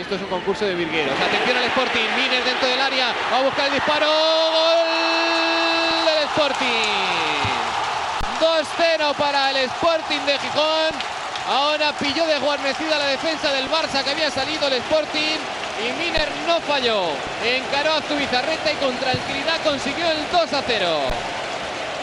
Esto 0.00 0.14
es 0.14 0.22
un 0.22 0.28
concurso 0.28 0.64
de 0.64 0.74
virgueros. 0.74 1.12
Atención 1.20 1.58
al 1.58 1.64
Sporting. 1.64 2.08
Miner 2.16 2.42
dentro 2.42 2.66
del 2.66 2.80
área. 2.80 3.12
Va 3.30 3.38
a 3.38 3.42
buscar 3.42 3.66
el 3.66 3.74
disparo. 3.74 4.06
Gol 4.06 6.04
del 6.06 6.24
Sporting. 6.24 6.88
2-0 8.40 9.14
para 9.16 9.50
el 9.50 9.56
Sporting 9.58 10.20
de 10.24 10.38
Gijón. 10.38 10.94
Ahora 11.46 11.92
pilló 11.98 12.24
de 12.26 12.38
guarnecida 12.38 12.98
la 12.98 13.08
defensa 13.08 13.52
del 13.52 13.68
Barça 13.68 14.02
que 14.02 14.10
había 14.12 14.30
salido 14.30 14.68
el 14.68 14.72
Sporting. 14.74 15.36
Y 15.84 15.92
Miner 16.02 16.28
no 16.46 16.60
falló. 16.60 17.02
Encaró 17.44 17.92
a 17.92 18.00
Zubizarreta 18.00 18.72
y 18.72 18.76
con 18.76 18.96
tranquilidad 18.96 19.60
consiguió 19.62 20.10
el 20.10 20.30
2 20.32 20.52
a 20.54 20.62
0. 20.66 20.86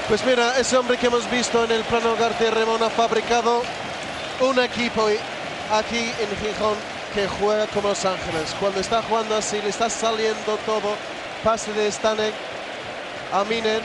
Pues 0.07 0.23
mira, 0.23 0.55
ese 0.59 0.77
hombre 0.77 0.97
que 0.97 1.07
hemos 1.07 1.27
visto 1.31 1.63
en 1.63 1.71
el 1.71 1.83
plano 1.83 2.15
García 2.15 2.51
Remón 2.51 2.83
ha 2.83 2.91
fabricado 2.91 3.63
un 4.39 4.59
equipo 4.59 5.09
aquí 5.71 6.11
en 6.19 6.37
Gijón 6.37 6.96
que 7.13 7.27
juega 7.27 7.67
como 7.67 7.89
Los 7.89 8.05
Ángeles. 8.05 8.55
Cuando 8.59 8.79
está 8.79 9.01
jugando 9.01 9.35
así, 9.35 9.59
le 9.61 9.69
está 9.69 9.89
saliendo 9.89 10.57
todo. 10.65 10.95
Pase 11.43 11.71
de 11.73 11.91
Stanek 11.91 12.33
a 13.33 13.43
Miner, 13.43 13.81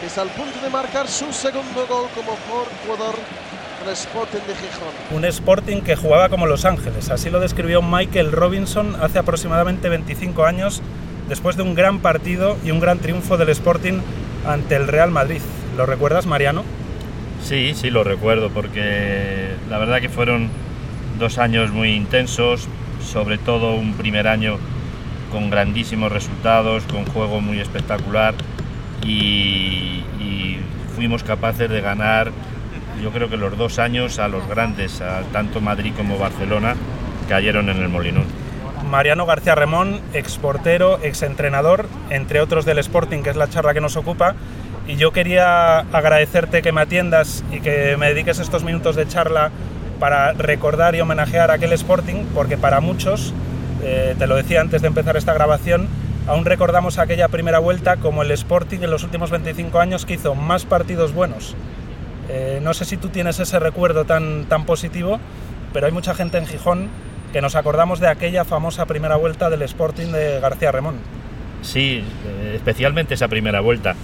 que 0.00 0.06
está 0.06 0.22
al 0.22 0.28
punto 0.30 0.60
de 0.60 0.70
marcar 0.70 1.08
su 1.08 1.32
segundo 1.32 1.86
gol 1.88 2.08
como 2.14 2.36
jugador 2.84 3.14
del 3.84 3.92
Sporting 3.92 4.40
de 4.46 4.54
Gijón. 4.54 5.16
Un 5.16 5.24
Sporting 5.24 5.82
que 5.82 5.96
jugaba 5.96 6.28
como 6.28 6.46
Los 6.46 6.64
Ángeles. 6.64 7.10
Así 7.10 7.30
lo 7.30 7.40
describió 7.40 7.82
Michael 7.82 8.32
Robinson 8.32 8.96
hace 9.00 9.18
aproximadamente 9.18 9.88
25 9.88 10.44
años, 10.44 10.82
después 11.28 11.56
de 11.56 11.62
un 11.62 11.74
gran 11.74 12.00
partido 12.00 12.56
y 12.64 12.70
un 12.70 12.80
gran 12.80 12.98
triunfo 12.98 13.36
del 13.36 13.48
Sporting 13.50 14.00
ante 14.46 14.76
el 14.76 14.88
Real 14.88 15.10
Madrid. 15.10 15.40
¿Lo 15.76 15.86
recuerdas, 15.86 16.26
Mariano? 16.26 16.64
Sí, 17.44 17.74
sí 17.74 17.90
lo 17.90 18.02
recuerdo, 18.02 18.50
porque 18.50 19.54
la 19.70 19.78
verdad 19.78 20.00
que 20.00 20.08
fueron 20.08 20.50
dos 21.18 21.38
años 21.38 21.72
muy 21.72 21.90
intensos, 21.90 22.68
sobre 23.02 23.38
todo 23.38 23.74
un 23.74 23.94
primer 23.94 24.28
año 24.28 24.58
con 25.30 25.50
grandísimos 25.50 26.10
resultados, 26.10 26.84
con 26.84 27.04
juego 27.06 27.40
muy 27.40 27.60
espectacular 27.60 28.34
y, 29.04 30.04
fuimos 30.94 31.22
capaces 31.22 31.70
de 31.70 31.80
ganar, 31.80 32.32
yo 33.00 33.12
creo 33.12 33.30
que 33.30 33.36
los 33.36 33.56
dos 33.56 33.78
años 33.78 34.18
a 34.18 34.26
los 34.26 34.48
grandes, 34.48 35.00
a 35.00 35.22
tanto 35.32 35.60
Madrid 35.60 35.92
como 35.96 36.18
Barcelona, 36.18 36.74
cayeron 37.28 37.68
en 37.68 37.76
el 37.76 37.88
Molinón. 37.88 38.24
Mariano 38.90 39.24
García 39.24 39.54
Remón, 39.54 40.00
exportero, 40.12 40.98
exentrenador, 41.04 41.86
entre 42.10 42.40
otros 42.40 42.64
del 42.64 42.78
Sporting, 42.78 43.22
que 43.22 43.30
es 43.30 43.36
la 43.36 43.48
charla 43.48 43.74
que 43.74 43.80
nos 43.80 43.96
ocupa. 43.96 44.34
Y 44.88 44.96
yo 44.96 45.12
quería 45.12 45.78
agradecerte 45.78 46.62
que 46.62 46.72
me 46.72 46.80
atiendas 46.80 47.44
y 47.52 47.60
que 47.60 47.96
me 47.96 48.08
dediques 48.08 48.40
estos 48.40 48.64
minutos 48.64 48.96
de 48.96 49.06
charla 49.06 49.52
para 49.98 50.32
recordar 50.32 50.94
y 50.94 51.00
homenajear 51.00 51.50
aquel 51.50 51.72
Sporting, 51.72 52.24
porque 52.34 52.56
para 52.56 52.80
muchos, 52.80 53.32
eh, 53.82 54.14
te 54.18 54.26
lo 54.26 54.36
decía 54.36 54.60
antes 54.60 54.82
de 54.82 54.88
empezar 54.88 55.16
esta 55.16 55.34
grabación, 55.34 55.88
aún 56.26 56.44
recordamos 56.44 56.98
aquella 56.98 57.28
primera 57.28 57.58
vuelta 57.58 57.96
como 57.96 58.22
el 58.22 58.30
Sporting 58.30 58.80
en 58.80 58.90
los 58.90 59.04
últimos 59.04 59.30
25 59.30 59.80
años 59.80 60.06
que 60.06 60.14
hizo 60.14 60.34
más 60.34 60.64
partidos 60.64 61.12
buenos. 61.12 61.56
Eh, 62.28 62.60
no 62.62 62.74
sé 62.74 62.84
si 62.84 62.96
tú 62.96 63.08
tienes 63.08 63.40
ese 63.40 63.58
recuerdo 63.58 64.04
tan, 64.04 64.44
tan 64.44 64.64
positivo, 64.66 65.18
pero 65.72 65.86
hay 65.86 65.92
mucha 65.92 66.14
gente 66.14 66.38
en 66.38 66.46
Gijón 66.46 66.88
que 67.32 67.40
nos 67.40 67.54
acordamos 67.56 68.00
de 68.00 68.08
aquella 68.08 68.44
famosa 68.44 68.86
primera 68.86 69.16
vuelta 69.16 69.50
del 69.50 69.62
Sporting 69.62 70.12
de 70.12 70.40
García 70.40 70.72
Remón. 70.72 70.96
Sí, 71.62 72.04
eh, 72.26 72.52
especialmente 72.54 73.14
esa 73.14 73.28
primera 73.28 73.60
vuelta. 73.60 73.94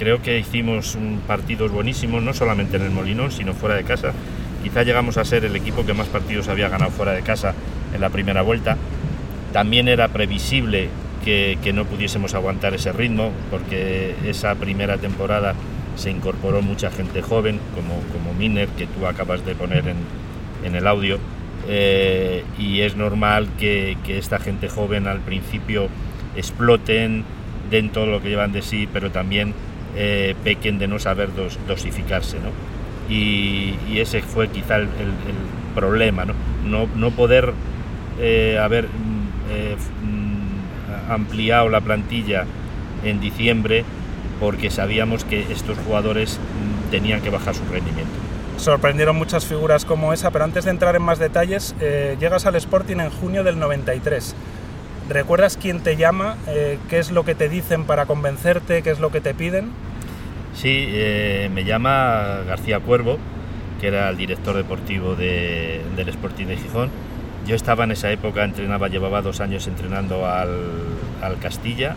Creo 0.00 0.22
que 0.22 0.38
hicimos 0.38 0.96
partidos 1.26 1.70
buenísimos, 1.70 2.22
no 2.22 2.32
solamente 2.32 2.78
en 2.78 2.84
el 2.84 2.90
Molinón, 2.90 3.30
sino 3.30 3.52
fuera 3.52 3.74
de 3.74 3.84
casa. 3.84 4.12
Quizá 4.62 4.82
llegamos 4.82 5.18
a 5.18 5.26
ser 5.26 5.44
el 5.44 5.54
equipo 5.54 5.84
que 5.84 5.92
más 5.92 6.08
partidos 6.08 6.48
había 6.48 6.70
ganado 6.70 6.90
fuera 6.90 7.12
de 7.12 7.20
casa 7.20 7.54
en 7.94 8.00
la 8.00 8.08
primera 8.08 8.40
vuelta. 8.40 8.78
También 9.52 9.88
era 9.88 10.08
previsible 10.08 10.88
que, 11.22 11.58
que 11.62 11.74
no 11.74 11.84
pudiésemos 11.84 12.32
aguantar 12.32 12.72
ese 12.72 12.92
ritmo, 12.92 13.30
porque 13.50 14.14
esa 14.24 14.54
primera 14.54 14.96
temporada 14.96 15.54
se 15.96 16.10
incorporó 16.10 16.62
mucha 16.62 16.90
gente 16.90 17.20
joven, 17.20 17.60
como, 17.74 18.00
como 18.10 18.32
Miner, 18.32 18.68
que 18.68 18.86
tú 18.86 19.06
acabas 19.06 19.44
de 19.44 19.54
poner 19.54 19.86
en, 19.86 19.98
en 20.64 20.76
el 20.76 20.86
audio. 20.86 21.18
Eh, 21.68 22.42
y 22.58 22.80
es 22.80 22.96
normal 22.96 23.48
que, 23.58 23.98
que, 24.06 24.16
esta 24.16 24.38
gente 24.38 24.70
joven 24.70 25.06
al 25.06 25.20
principio 25.20 25.88
exploten, 26.36 27.22
den 27.70 27.90
todo 27.90 28.06
lo 28.06 28.22
que 28.22 28.30
llevan 28.30 28.52
de 28.52 28.62
sí, 28.62 28.88
pero 28.90 29.10
también 29.10 29.52
eh, 29.96 30.34
pequen 30.44 30.78
de 30.78 30.88
no 30.88 30.98
saber 30.98 31.34
dos, 31.34 31.58
dosificarse. 31.66 32.38
¿no? 32.38 32.50
Y, 33.12 33.98
ese 33.98 34.22
fue 34.22 34.48
quizá 34.48 34.76
el, 34.76 34.88
problema, 35.74 36.24
no, 36.24 36.88
no, 36.96 37.10
poder 37.10 37.52
eh, 38.18 38.58
haber 38.60 38.86
mm, 38.86 41.12
ampliado 41.12 41.68
la 41.68 41.80
plantilla 41.80 42.44
en 43.04 43.20
diciembre 43.20 43.84
porque 44.40 44.70
sabíamos 44.70 45.24
que 45.24 45.40
estos 45.52 45.78
jugadores 45.78 46.38
mm, 46.38 46.90
tenían 46.90 47.20
que 47.20 47.30
bajar 47.30 47.54
su 47.54 47.62
rendimiento 47.70 48.30
sorprendieron 48.60 49.16
muchas 49.16 49.46
figuras 49.46 49.84
como 49.84 50.12
esa, 50.12 50.30
pero 50.30 50.44
antes 50.44 50.64
de 50.64 50.70
entrar 50.70 50.94
en 50.94 51.02
más 51.02 51.18
detalles, 51.18 51.74
eh, 51.80 52.16
llegas 52.20 52.46
al 52.46 52.54
Sporting 52.56 52.98
en 52.98 53.10
junio 53.10 53.42
del 53.42 53.58
93. 53.58 54.34
¿Recuerdas 55.10 55.58
quién 55.60 55.80
te 55.80 55.96
llama? 55.96 56.36
Eh, 56.46 56.78
¿Qué 56.88 57.00
es 57.00 57.10
lo 57.10 57.24
que 57.24 57.34
te 57.34 57.48
dicen 57.48 57.84
para 57.84 58.06
convencerte? 58.06 58.82
¿Qué 58.82 58.90
es 58.90 59.00
lo 59.00 59.10
que 59.10 59.20
te 59.20 59.34
piden? 59.34 59.70
Sí, 60.54 60.86
eh, 60.88 61.50
me 61.52 61.64
llama 61.64 62.42
García 62.46 62.78
Cuervo, 62.78 63.18
que 63.80 63.88
era 63.88 64.08
el 64.08 64.16
director 64.16 64.56
deportivo 64.56 65.16
de, 65.16 65.80
del 65.96 66.08
Sporting 66.10 66.46
de 66.46 66.56
Gijón. 66.56 66.90
Yo 67.44 67.56
estaba 67.56 67.82
en 67.82 67.90
esa 67.90 68.12
época, 68.12 68.44
entrenaba, 68.44 68.86
llevaba 68.86 69.20
dos 69.20 69.40
años 69.40 69.66
entrenando 69.66 70.28
al, 70.28 70.50
al 71.22 71.38
Castilla, 71.40 71.96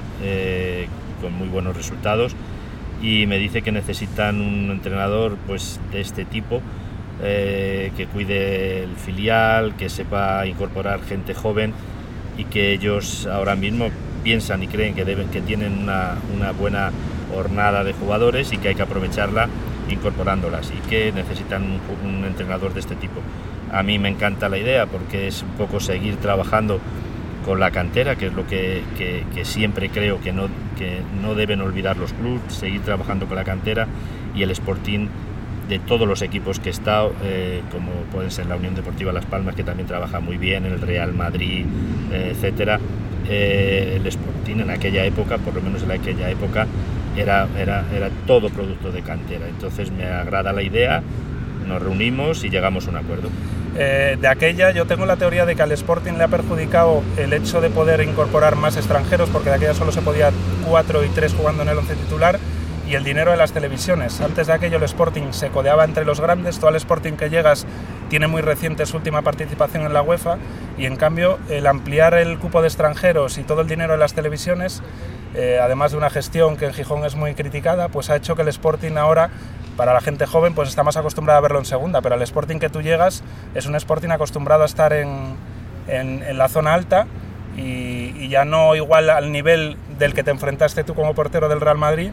con 1.22 1.34
muy 1.34 1.50
buenos 1.50 1.78
resultados 1.78 2.36
y 3.04 3.28
me 3.28 3.38
dice 3.38 3.62
que 3.62 3.72
necesitan 3.72 4.42
un 4.42 4.72
entrenador 4.72 5.38
pues 5.46 5.80
de 5.92 6.02
este 6.02 6.26
tipo 6.26 6.62
eh, 7.22 7.92
que 7.96 8.08
cuide 8.08 8.84
el 8.84 8.96
filial, 8.96 9.76
que 9.76 9.90
sepa 9.90 10.48
incorporar 10.48 11.02
gente 11.04 11.36
joven 11.36 11.74
y 12.38 12.46
que 12.46 12.74
ellos 12.74 13.28
ahora 13.28 13.56
mismo 13.56 13.90
piensan 14.24 14.64
y 14.64 14.68
creen 14.68 14.96
que, 14.96 15.06
deben, 15.06 15.30
que 15.30 15.42
tienen 15.42 15.78
una, 15.78 16.16
una 16.36 16.52
buena 16.52 16.92
jornada 17.34 17.84
de 17.84 17.94
jugadores 17.94 18.54
y 18.54 18.58
que 18.58 18.70
hay 18.70 18.76
que 18.76 18.84
aprovecharla 18.84 19.50
incorporándolas 19.90 20.72
y 20.72 20.90
que 20.90 21.12
necesitan 21.12 21.64
un, 21.64 21.80
un, 22.10 22.26
entrenador 22.26 22.74
de 22.74 22.80
este 22.80 22.96
tipo. 22.96 23.22
A 23.72 23.84
mí 23.84 24.00
me 24.00 24.10
encanta 24.10 24.50
la 24.50 24.58
idea 24.58 24.86
porque 24.86 25.28
es 25.28 25.44
un 25.44 25.50
poco 25.50 25.80
seguir 25.80 26.18
trabajando 26.18 26.80
con 27.46 27.60
la 27.60 27.72
cantera, 27.72 28.16
que 28.16 28.28
es 28.28 28.34
lo 28.34 28.48
que, 28.48 28.84
que, 28.98 29.26
que 29.34 29.44
siempre 29.44 29.90
creo 29.90 30.22
que 30.22 30.32
no, 30.32 30.48
que 30.78 31.02
no 31.22 31.36
deben 31.36 31.62
olvidar 31.62 31.98
los 31.98 32.14
clubes, 32.14 32.42
seguir 32.48 32.82
trabajando 32.82 33.26
con 33.26 33.36
la 33.36 33.44
cantera 33.44 33.88
y 34.34 34.44
el 34.44 34.52
Sporting 34.52 35.08
de 35.74 35.80
todos 35.80 36.08
los 36.08 36.22
equipos 36.22 36.60
que 36.60 36.70
he 36.70 36.72
estado, 36.72 37.14
eh, 37.24 37.64
como 37.72 37.92
pueden 38.12 38.30
ser 38.30 38.46
la 38.46 38.56
Unión 38.56 38.76
Deportiva 38.76 39.12
Las 39.12 39.26
Palmas, 39.26 39.56
que 39.56 39.64
también 39.64 39.88
trabaja 39.88 40.20
muy 40.20 40.38
bien, 40.38 40.66
el 40.66 40.80
Real 40.80 41.14
Madrid, 41.14 41.66
eh, 42.12 42.30
etcétera. 42.32 42.80
Eh, 43.28 43.98
el 44.00 44.06
Sporting 44.06 44.58
en 44.58 44.70
aquella 44.70 45.04
época, 45.04 45.40
por 45.40 45.56
lo 45.56 45.62
menos 45.62 45.82
en 45.82 45.90
aquella 45.90 46.30
época, 46.30 46.68
era, 47.18 47.48
era, 47.58 47.86
era 47.92 48.10
todo 48.28 48.52
producto 48.52 48.92
de 48.92 49.02
cantera. 49.02 49.48
Entonces 49.48 49.92
me 49.92 50.06
agrada 50.06 50.54
la 50.54 50.62
idea, 50.62 51.02
nos 51.68 51.82
reunimos 51.82 52.44
y 52.44 52.52
llegamos 52.52 52.86
a 52.86 52.92
un 52.92 52.98
acuerdo. 52.98 53.30
Eh, 53.76 54.18
de 54.22 54.28
aquella 54.28 54.70
yo 54.70 54.86
tengo 54.86 55.08
la 55.08 55.16
teoría 55.16 55.48
de 55.48 55.56
que 55.56 55.64
al 55.64 55.72
Sporting 55.72 56.14
le 56.14 56.26
ha 56.26 56.28
perjudicado 56.28 57.02
el 57.18 57.34
hecho 57.34 57.62
de 57.62 57.72
poder 57.72 58.02
incorporar 58.02 58.56
más 58.56 58.78
extranjeros, 58.78 59.30
porque 59.30 59.50
de 59.50 59.56
aquella 59.56 59.74
solo 59.74 59.92
se 59.92 60.04
podía 60.04 60.30
cuatro 60.70 61.04
y 61.04 61.08
tres 61.08 61.34
jugando 61.34 61.64
en 61.64 61.70
el 61.70 61.80
once 61.80 61.96
titular, 61.96 62.38
y 62.94 62.96
el 62.96 63.04
dinero 63.04 63.32
de 63.32 63.38
las 63.38 63.52
televisiones. 63.52 64.22
Antes 64.22 64.46
de 64.46 64.54
aquello 64.54 64.78
el 64.78 64.84
Sporting 64.84 65.32
se 65.32 65.50
codeaba 65.50 65.84
entre 65.84 66.06
los 66.06 66.22
grandes, 66.22 66.60
todo 66.60 66.70
el 66.70 66.76
Sporting 66.76 67.14
que 67.14 67.32
llegas 67.32 67.66
tiene 68.08 68.28
muy 68.28 68.44
reciente 68.44 68.86
su 68.86 68.98
última 68.98 69.24
participación 69.24 69.84
en 69.88 69.94
la 69.94 70.04
UEFA, 70.04 70.38
y 70.78 70.86
en 70.86 70.96
cambio 70.96 71.40
el 71.50 71.66
ampliar 71.66 72.14
el 72.14 72.38
cupo 72.38 72.62
de 72.62 72.68
extranjeros 72.68 73.40
y 73.40 73.44
todo 73.44 73.62
el 73.62 73.68
dinero 73.68 73.94
de 73.94 73.98
las 73.98 74.14
televisiones, 74.14 74.84
eh, 75.34 75.60
además 75.60 75.92
de 75.92 75.98
una 75.98 76.12
gestión 76.12 76.56
que 76.56 76.68
en 76.68 76.74
Gijón 76.74 77.04
es 77.04 77.16
muy 77.16 77.34
criticada, 77.34 77.88
pues 77.88 78.12
ha 78.12 78.16
hecho 78.16 78.36
que 78.36 78.44
el 78.44 78.48
Sporting 78.50 78.96
ahora 78.98 79.32
para 79.76 79.92
la 79.92 80.02
gente 80.02 80.28
joven 80.28 80.54
pues 80.54 80.70
está 80.70 80.84
más 80.84 80.96
acostumbrada 80.96 81.40
a 81.40 81.42
verlo 81.42 81.58
en 81.58 81.66
segunda, 81.66 82.02
pero 82.02 82.14
el 82.14 82.22
Sporting 82.22 82.60
que 82.60 82.70
tú 82.70 82.84
llegas 82.84 83.24
es 83.56 83.66
un 83.66 83.76
Sporting 83.76 84.10
acostumbrado 84.10 84.62
a 84.62 84.68
estar 84.68 84.94
en, 84.94 85.36
en, 85.88 86.22
en 86.22 86.38
la 86.38 86.48
zona 86.48 86.76
alta 86.76 87.08
y, 87.58 88.14
y, 88.20 88.30
ya 88.30 88.46
no 88.46 88.76
igual 88.76 89.10
al 89.10 89.32
nivel 89.32 89.78
del 89.98 90.14
que 90.14 90.24
te 90.24 90.30
enfrentaste 90.30 90.84
tú 90.84 90.94
como 90.94 91.16
portero 91.16 91.50
del 91.50 91.60
Real 91.60 91.78
Madrid, 91.78 92.12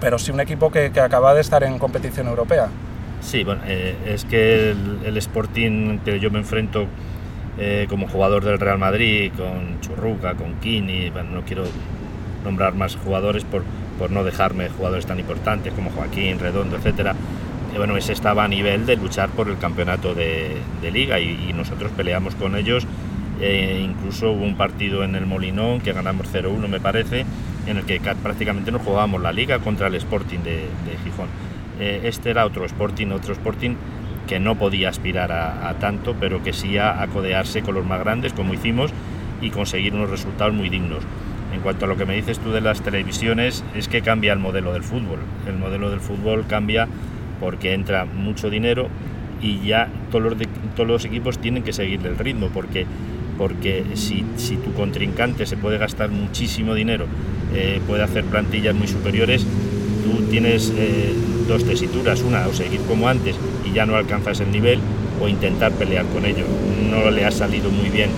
pero 0.00 0.18
sí 0.18 0.30
un 0.30 0.40
equipo 0.40 0.70
que, 0.70 0.90
que 0.90 1.00
acaba 1.00 1.34
de 1.34 1.40
estar 1.40 1.62
en 1.64 1.78
competición 1.78 2.28
europea. 2.28 2.68
Sí, 3.20 3.44
bueno, 3.44 3.62
eh, 3.66 3.96
es 4.06 4.24
que 4.24 4.70
el, 4.70 5.00
el, 5.04 5.16
Sporting 5.16 5.98
que 5.98 6.20
yo 6.20 6.30
me 6.30 6.38
enfrento 6.38 6.86
eh, 7.58 7.86
como 7.88 8.08
jugador 8.08 8.44
del 8.44 8.60
Real 8.60 8.78
Madrid, 8.78 9.32
con 9.36 9.80
Churruca, 9.80 10.34
con 10.34 10.54
Kini, 10.60 11.10
bueno, 11.10 11.30
no 11.30 11.42
quiero 11.42 11.64
nombrar 12.44 12.74
más 12.74 12.96
jugadores 12.96 13.44
por, 13.44 13.64
por 13.98 14.10
no 14.10 14.22
dejarme 14.22 14.68
jugadores 14.68 15.06
tan 15.06 15.18
importantes 15.18 15.72
como 15.72 15.90
Joaquín, 15.90 16.38
Redondo, 16.38 16.76
etcétera, 16.76 17.16
bueno, 17.76 17.96
ese 17.96 18.12
estaba 18.12 18.44
a 18.44 18.48
nivel 18.48 18.86
de 18.86 18.96
luchar 18.96 19.28
por 19.30 19.48
el 19.48 19.58
campeonato 19.58 20.14
de, 20.14 20.56
liga 20.92 21.20
y, 21.20 21.52
nosotros 21.54 21.90
peleamos 21.96 22.34
con 22.34 22.56
ellos. 22.56 22.86
Eh, 23.40 23.84
incluso 23.84 24.32
hubo 24.32 24.44
un 24.44 24.56
partido 24.56 25.04
en 25.04 25.14
el 25.14 25.26
Molinón 25.26 25.80
que 25.80 25.92
ganamos 25.92 26.26
0-1 26.32 26.66
me 26.66 26.80
parece, 26.80 27.24
en 27.68 27.76
el 27.76 27.84
que 27.84 28.00
prácticamente 28.00 28.72
nos 28.72 28.82
jugábamos 28.82 29.20
la 29.20 29.32
liga 29.32 29.58
contra 29.58 29.88
el 29.88 29.94
Sporting 29.94 30.38
de, 30.40 30.64
Gijón. 31.04 31.28
Eh, 31.78 32.00
este 32.04 32.30
era 32.30 32.44
otro 32.44 32.64
Sporting, 32.64 33.08
otro 33.08 33.32
Sporting 33.32 33.76
que 34.26 34.40
no 34.40 34.56
podía 34.56 34.88
aspirar 34.88 35.32
a, 35.32 35.74
tanto, 35.78 36.14
pero 36.18 36.42
que 36.42 36.52
sí 36.52 36.76
a, 36.76 37.00
a, 37.00 37.06
codearse 37.06 37.62
con 37.62 37.74
los 37.74 37.86
más 37.86 38.00
grandes, 38.00 38.32
como 38.32 38.52
hicimos, 38.52 38.92
y 39.40 39.50
conseguir 39.50 39.94
unos 39.94 40.10
resultados 40.10 40.52
muy 40.52 40.68
dignos. 40.68 41.02
En 41.54 41.60
cuanto 41.60 41.86
a 41.86 41.88
lo 41.88 41.96
que 41.96 42.04
me 42.04 42.14
dices 42.14 42.38
tú 42.38 42.50
de 42.50 42.60
las 42.60 42.82
televisiones, 42.82 43.64
es 43.74 43.88
que 43.88 44.02
cambia 44.02 44.32
el 44.32 44.38
modelo 44.38 44.72
del 44.72 44.82
fútbol. 44.82 45.18
El 45.46 45.56
modelo 45.56 45.90
del 45.90 46.00
fútbol 46.00 46.44
cambia 46.46 46.88
porque 47.40 47.72
entra 47.72 48.04
mucho 48.04 48.50
dinero 48.50 48.88
y 49.40 49.60
ya 49.60 49.88
todos 50.10 50.24
los, 50.24 50.34
todos 50.74 50.88
los 50.88 51.04
equipos 51.04 51.38
tienen 51.38 51.62
que 51.62 51.72
seguir 51.72 52.04
el 52.06 52.18
ritmo, 52.18 52.48
porque, 52.52 52.86
porque 53.38 53.84
si, 53.94 54.24
tu 54.56 54.72
contrincante 54.74 55.46
se 55.46 55.56
puede 55.56 55.78
gastar 55.78 56.10
muchísimo 56.10 56.74
dinero, 56.74 57.06
eh, 57.54 57.80
puede 57.86 58.02
hacer 58.02 58.24
plantillas 58.24 58.74
muy 58.74 58.88
superiores, 58.88 59.46
tú 60.04 60.24
tienes 60.30 60.72
eh, 60.76 61.14
dos 61.46 61.64
tesituras, 61.64 62.22
una 62.22 62.46
o 62.46 62.52
seguir 62.52 62.80
como 62.82 63.08
antes 63.08 63.36
y 63.64 63.72
ya 63.72 63.86
no 63.86 63.94
alcanzas 63.94 64.40
el 64.40 64.50
nivel, 64.50 64.80
o 65.20 65.28
intentar 65.28 65.72
pelear 65.72 66.04
con 66.06 66.24
ello. 66.24 66.44
No 66.90 67.10
le 67.10 67.24
ha 67.24 67.30
salido 67.30 67.70
muy 67.70 67.88
bien 67.88 68.10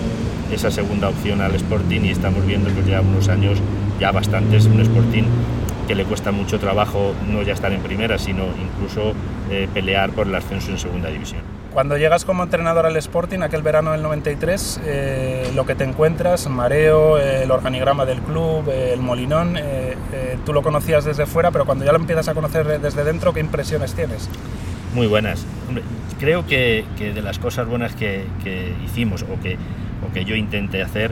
esa 0.53 0.69
segunda 0.69 1.09
opción 1.09 1.41
al 1.41 1.55
Sporting 1.55 2.01
y 2.01 2.09
estamos 2.09 2.45
viendo 2.45 2.69
que 2.73 2.89
ya 2.89 3.01
unos 3.01 3.29
años, 3.29 3.59
ya 3.99 4.11
bastantes, 4.11 4.65
un 4.65 4.81
Sporting 4.81 5.23
que 5.87 5.95
le 5.95 6.03
cuesta 6.05 6.31
mucho 6.31 6.59
trabajo 6.59 7.13
no 7.29 7.41
ya 7.41 7.53
estar 7.53 7.71
en 7.71 7.81
primera, 7.81 8.17
sino 8.17 8.45
incluso 8.45 9.13
eh, 9.49 9.67
pelear 9.73 10.11
por 10.11 10.27
el 10.27 10.35
ascenso 10.35 10.71
en 10.71 10.79
segunda 10.79 11.09
división. 11.09 11.50
Cuando 11.73 11.97
llegas 11.97 12.25
como 12.25 12.43
entrenador 12.43 12.85
al 12.85 12.97
Sporting, 12.97 13.39
aquel 13.39 13.61
verano 13.61 13.93
del 13.93 14.01
93, 14.01 14.81
eh, 14.83 15.51
lo 15.55 15.65
que 15.65 15.73
te 15.73 15.85
encuentras, 15.85 16.49
mareo, 16.49 17.17
el 17.17 17.49
organigrama 17.49 18.05
del 18.05 18.19
club, 18.19 18.69
el 18.69 18.99
molinón, 18.99 19.55
eh, 19.57 19.95
tú 20.45 20.51
lo 20.51 20.63
conocías 20.63 21.05
desde 21.05 21.25
fuera, 21.25 21.51
pero 21.51 21.65
cuando 21.65 21.85
ya 21.85 21.93
lo 21.93 21.97
empiezas 21.97 22.27
a 22.27 22.33
conocer 22.33 22.81
desde 22.81 23.03
dentro, 23.05 23.31
¿qué 23.31 23.39
impresiones 23.39 23.93
tienes? 23.93 24.29
Muy 24.93 25.07
buenas. 25.07 25.45
Creo 26.19 26.45
que, 26.45 26.83
de 26.97 27.21
las 27.21 27.39
cosas 27.39 27.67
buenas 27.67 27.95
que, 27.95 28.25
hicimos 28.83 29.23
o 29.23 29.41
que, 29.41 29.57
o 30.05 30.11
que 30.13 30.25
yo 30.25 30.35
intenté 30.35 30.83
hacer 30.83 31.11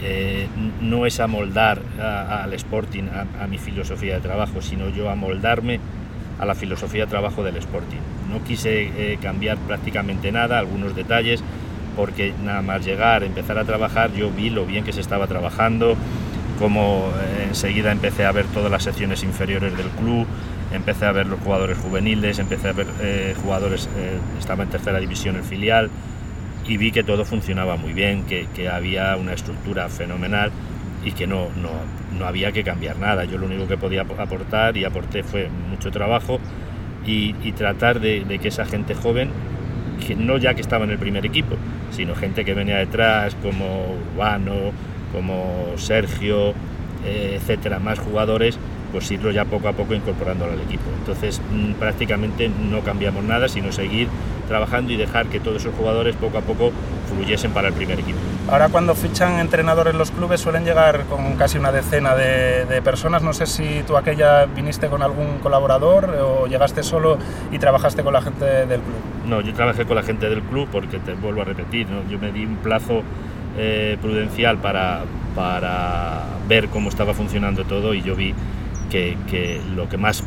eh, 0.00 0.46
no 0.80 1.06
es 1.06 1.18
amoldar 1.18 1.82
al 2.00 2.52
Sporting 2.52 3.08
a, 3.40 3.46
mi 3.48 3.58
filosofía 3.58 4.14
de 4.14 4.20
trabajo, 4.20 4.62
sino 4.62 4.90
yo 4.90 5.10
amoldarme 5.10 5.80
a 6.38 6.46
la 6.46 6.54
filosofía 6.54 7.06
de 7.06 7.10
trabajo 7.10 7.42
del 7.42 7.56
Sporting. 7.56 7.98
No 8.28 8.42
quise 8.44 8.90
eh, 8.96 9.18
cambiar 9.20 9.58
prácticamente 9.58 10.32
nada, 10.32 10.58
algunos 10.58 10.94
detalles, 10.94 11.42
porque 11.96 12.32
nada 12.44 12.62
más 12.62 12.84
llegar, 12.84 13.24
empezar 13.24 13.58
a 13.58 13.64
trabajar, 13.64 14.12
yo 14.12 14.30
vi 14.30 14.50
lo 14.50 14.66
bien 14.66 14.84
que 14.84 14.92
se 14.92 15.00
estaba 15.00 15.26
trabajando, 15.26 15.96
como 16.58 17.10
eh, 17.20 17.46
enseguida 17.48 17.92
empecé 17.92 18.24
a 18.24 18.32
ver 18.32 18.46
todas 18.46 18.70
las 18.70 18.82
secciones 18.82 19.22
inferiores 19.22 19.76
del 19.76 19.88
club, 19.88 20.26
empecé 20.72 21.06
a 21.06 21.12
ver 21.12 21.26
los 21.26 21.40
jugadores 21.40 21.78
juveniles, 21.78 22.38
empecé 22.38 22.68
a 22.68 22.72
ver 22.72 22.86
jugadores, 23.42 23.88
estaba 24.38 24.64
en 24.64 24.70
tercera 24.70 25.00
división 25.00 25.36
el 25.36 25.44
filial, 25.44 25.90
y 26.66 26.76
vi 26.76 26.92
que 26.92 27.02
todo 27.02 27.24
funcionaba 27.24 27.76
muy 27.76 27.94
bien, 27.94 28.24
que, 28.24 28.46
que 28.54 28.68
había 28.68 29.16
una 29.16 29.32
estructura 29.32 29.88
fenomenal 29.88 30.52
y 31.04 31.12
que 31.12 31.26
no, 31.26 31.48
no, 31.56 31.70
no, 32.18 32.26
había 32.26 32.52
que 32.52 32.62
cambiar 32.62 32.98
nada. 32.98 33.24
Yo 33.24 33.38
lo 33.38 33.46
único 33.46 33.66
que 33.66 33.78
podía 33.78 34.02
aportar 34.02 34.76
y 34.76 34.84
aporté 34.84 35.22
fue 35.22 35.48
mucho 35.70 35.90
trabajo 35.90 36.38
y, 37.08 37.52
tratar 37.52 38.00
de, 38.00 38.38
que 38.40 38.48
esa 38.48 38.66
gente 38.66 38.94
joven, 38.94 39.30
que 40.06 40.14
no 40.14 40.36
ya 40.36 40.54
que 40.54 40.60
estaba 40.60 40.84
en 40.84 40.90
el 40.90 40.98
primer 40.98 41.24
equipo, 41.24 41.56
sino 41.90 42.14
gente 42.14 42.44
que 42.44 42.54
venía 42.54 42.76
detrás, 42.76 43.34
como 43.36 43.96
Urbano, 44.12 44.72
como 45.12 45.72
Sergio, 45.76 46.50
eh, 47.04 47.38
etcétera, 47.40 47.78
más 47.78 47.98
jugadores, 47.98 48.58
pues 48.92 49.10
irlo 49.10 49.30
ya 49.30 49.44
poco 49.44 49.68
a 49.68 49.72
poco 49.72 49.94
incorporando 49.94 50.44
al 50.44 50.60
equipo. 50.60 50.84
Entonces 50.98 51.40
mm, 51.52 51.72
prácticamente 51.72 52.48
no 52.48 52.80
cambiamos 52.80 53.24
nada, 53.24 53.48
sino 53.48 53.72
seguir 53.72 54.08
trabajando 54.46 54.92
y 54.92 54.96
dejar 54.96 55.26
que 55.26 55.40
todos 55.40 55.62
esos 55.62 55.74
jugadores 55.74 56.14
poco 56.16 56.38
a 56.38 56.42
poco 56.42 56.72
fluyesen 57.12 57.52
para 57.52 57.68
el 57.68 57.74
primer 57.74 57.98
equipo. 57.98 58.18
Ahora 58.50 58.70
cuando 58.70 58.94
fichan 58.94 59.38
entrenadores 59.40 59.94
los 59.94 60.10
clubes 60.10 60.40
suelen 60.40 60.64
llegar 60.64 61.04
con 61.04 61.36
casi 61.36 61.58
una 61.58 61.70
decena 61.70 62.14
de, 62.14 62.80
personas. 62.82 63.22
No 63.22 63.32
sé 63.34 63.46
si 63.46 63.82
tú 63.86 63.96
aquella 63.96 64.46
viniste 64.46 64.88
con 64.88 65.02
algún 65.02 65.38
colaborador 65.38 66.16
o 66.22 66.46
llegaste 66.46 66.82
solo 66.82 67.18
y 67.50 67.58
trabajaste 67.58 68.02
con 68.02 68.14
la 68.14 68.22
gente 68.22 68.44
del 68.44 68.80
club. 68.80 68.96
No, 69.26 69.40
yo 69.42 69.52
trabajé 69.52 69.84
con 69.84 69.96
la 69.96 70.02
gente 70.02 70.30
del 70.30 70.42
club 70.42 70.68
porque 70.72 70.98
te 70.98 71.12
vuelvo 71.14 71.42
a 71.42 71.44
repetir, 71.44 71.86
yo 72.08 72.18
me 72.18 72.32
di 72.32 72.46
un 72.46 72.56
plazo 72.56 73.02
eh, 73.58 73.98
prudencial 74.00 74.56
para, 74.58 75.02
para 75.34 76.24
ver 76.48 76.68
cómo 76.68 76.88
estaba 76.88 77.12
funcionando 77.12 77.64
todo 77.64 77.92
y 77.92 78.02
yo 78.02 78.16
vi 78.16 78.34
que, 78.88 79.60
lo 79.74 79.88
que 79.88 79.98
más 79.98 80.24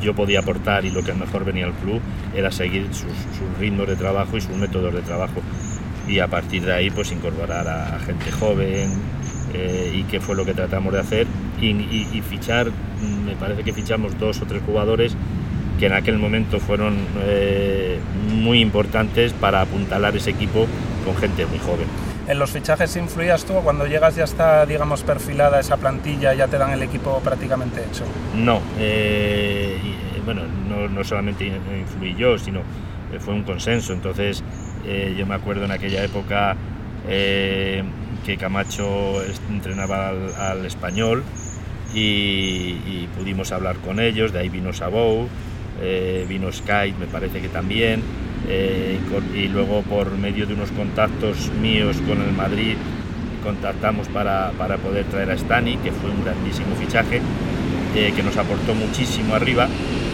yo 0.00 0.14
podía 0.14 0.40
aportar 0.40 0.84
y 0.84 0.90
lo 0.90 1.02
que 1.02 1.12
mejor 1.12 1.44
venía 1.44 1.66
al 1.66 1.72
club 1.72 2.00
era 2.34 2.50
seguir 2.50 2.88
sus, 2.94 3.10
ritmos 3.58 3.88
de 3.88 3.96
trabajo 3.96 4.36
y 4.36 4.40
sus 4.40 4.56
métodos 4.56 4.94
de 4.94 5.02
trabajo 5.02 5.42
y 6.10 6.18
a 6.18 6.28
partir 6.28 6.64
de 6.64 6.72
ahí 6.72 6.90
pues 6.90 7.12
incorporar 7.12 7.68
a, 7.68 7.98
gente 8.00 8.30
joven 8.32 8.92
eh, 9.54 9.92
y 9.94 10.02
que 10.04 10.20
fue 10.20 10.34
lo 10.34 10.44
que 10.44 10.54
tratamos 10.54 10.92
de 10.92 11.00
hacer 11.00 11.26
y, 11.60 12.22
fichar, 12.22 12.70
me 13.24 13.36
parece 13.36 13.62
que 13.62 13.72
fichamos 13.72 14.18
dos 14.18 14.40
o 14.40 14.46
tres 14.46 14.62
jugadores 14.64 15.14
que 15.78 15.86
en 15.86 15.92
aquel 15.92 16.18
momento 16.18 16.58
fueron 16.58 16.96
eh, 17.22 17.98
muy 18.32 18.60
importantes 18.60 19.32
para 19.32 19.60
apuntalar 19.60 20.16
ese 20.16 20.30
equipo 20.30 20.66
con 21.04 21.16
gente 21.16 21.46
muy 21.46 21.58
joven 21.58 21.86
en 22.30 22.38
los 22.38 22.50
fichajes 22.50 22.94
influías 22.96 23.44
tú 23.44 23.54
cuando 23.64 23.86
llegas 23.86 24.14
ya 24.14 24.22
está, 24.22 24.64
digamos, 24.64 25.02
perfilada 25.02 25.58
esa 25.58 25.76
plantilla, 25.76 26.32
ya 26.32 26.46
te 26.46 26.58
dan 26.58 26.70
el 26.70 26.82
equipo 26.82 27.18
prácticamente 27.24 27.80
hecho? 27.80 28.04
No, 28.36 28.60
eh, 28.78 29.76
eh, 29.82 30.22
bueno, 30.24 30.42
no, 30.88 31.02
solamente 31.02 31.46
influí 31.46 32.14
yo, 32.14 32.38
sino 32.38 32.60
eh, 32.60 33.18
fue 33.18 33.34
un 33.34 33.42
consenso. 33.42 33.92
Entonces, 33.92 34.44
yo 35.16 35.26
me 35.26 35.34
acuerdo 35.34 35.64
en 35.64 35.72
aquella 35.72 36.04
época 36.04 36.56
que 37.06 38.36
Camacho 38.38 39.22
entrenaba 39.50 40.10
al, 40.10 40.64
español 40.66 41.22
y, 41.94 43.06
pudimos 43.16 43.52
hablar 43.52 43.76
con 43.76 44.00
ellos, 44.00 44.32
de 44.32 44.40
ahí 44.40 44.48
vino 44.48 44.72
Sabou, 44.72 45.28
vino 46.28 46.52
Skype, 46.52 46.98
me 46.98 47.06
parece 47.06 47.40
que 47.40 47.48
también 47.48 48.02
eh, 48.48 48.98
y 49.34 49.48
luego 49.48 49.82
por 49.82 50.10
medio 50.16 50.46
de 50.46 50.54
unos 50.54 50.70
contactos 50.72 51.50
míos 51.60 51.96
con 52.06 52.22
el 52.22 52.32
Madrid 52.32 52.76
contactamos 53.44 54.08
para, 54.08 54.52
para 54.58 54.76
poder 54.76 55.04
traer 55.06 55.30
a 55.30 55.34
Stani, 55.34 55.76
que 55.78 55.92
fue 55.92 56.10
un 56.10 56.24
grandísimo 56.24 56.74
fichaje, 56.76 57.20
eh, 57.94 58.12
que 58.14 58.22
nos 58.22 58.36
aportó 58.36 58.74
muchísimo 58.74 59.34
arriba 59.34 59.68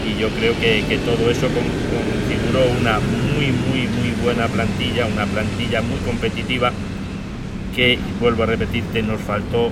y 0.05 0.19
yo 0.19 0.29
creo 0.29 0.53
que 0.59 0.97
todo 0.99 1.29
eso 1.29 1.47
configuró 2.27 2.65
una 2.79 2.99
muy, 2.99 3.51
muy, 3.51 3.87
muy 3.87 4.11
buena 4.21 4.47
plantilla, 4.47 5.05
una 5.05 5.25
plantilla 5.25 5.81
muy 5.81 5.97
competitiva 5.99 6.71
que, 7.73 7.97
vuelvo 8.19 8.43
a 8.43 8.47
repetirte, 8.47 9.01
nos 9.01 9.21
faltó 9.21 9.71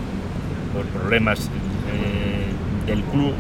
por 0.73 0.85
problemas 0.85 1.49
eh, 1.91 2.87
del 2.87 3.03
club, 3.03 3.33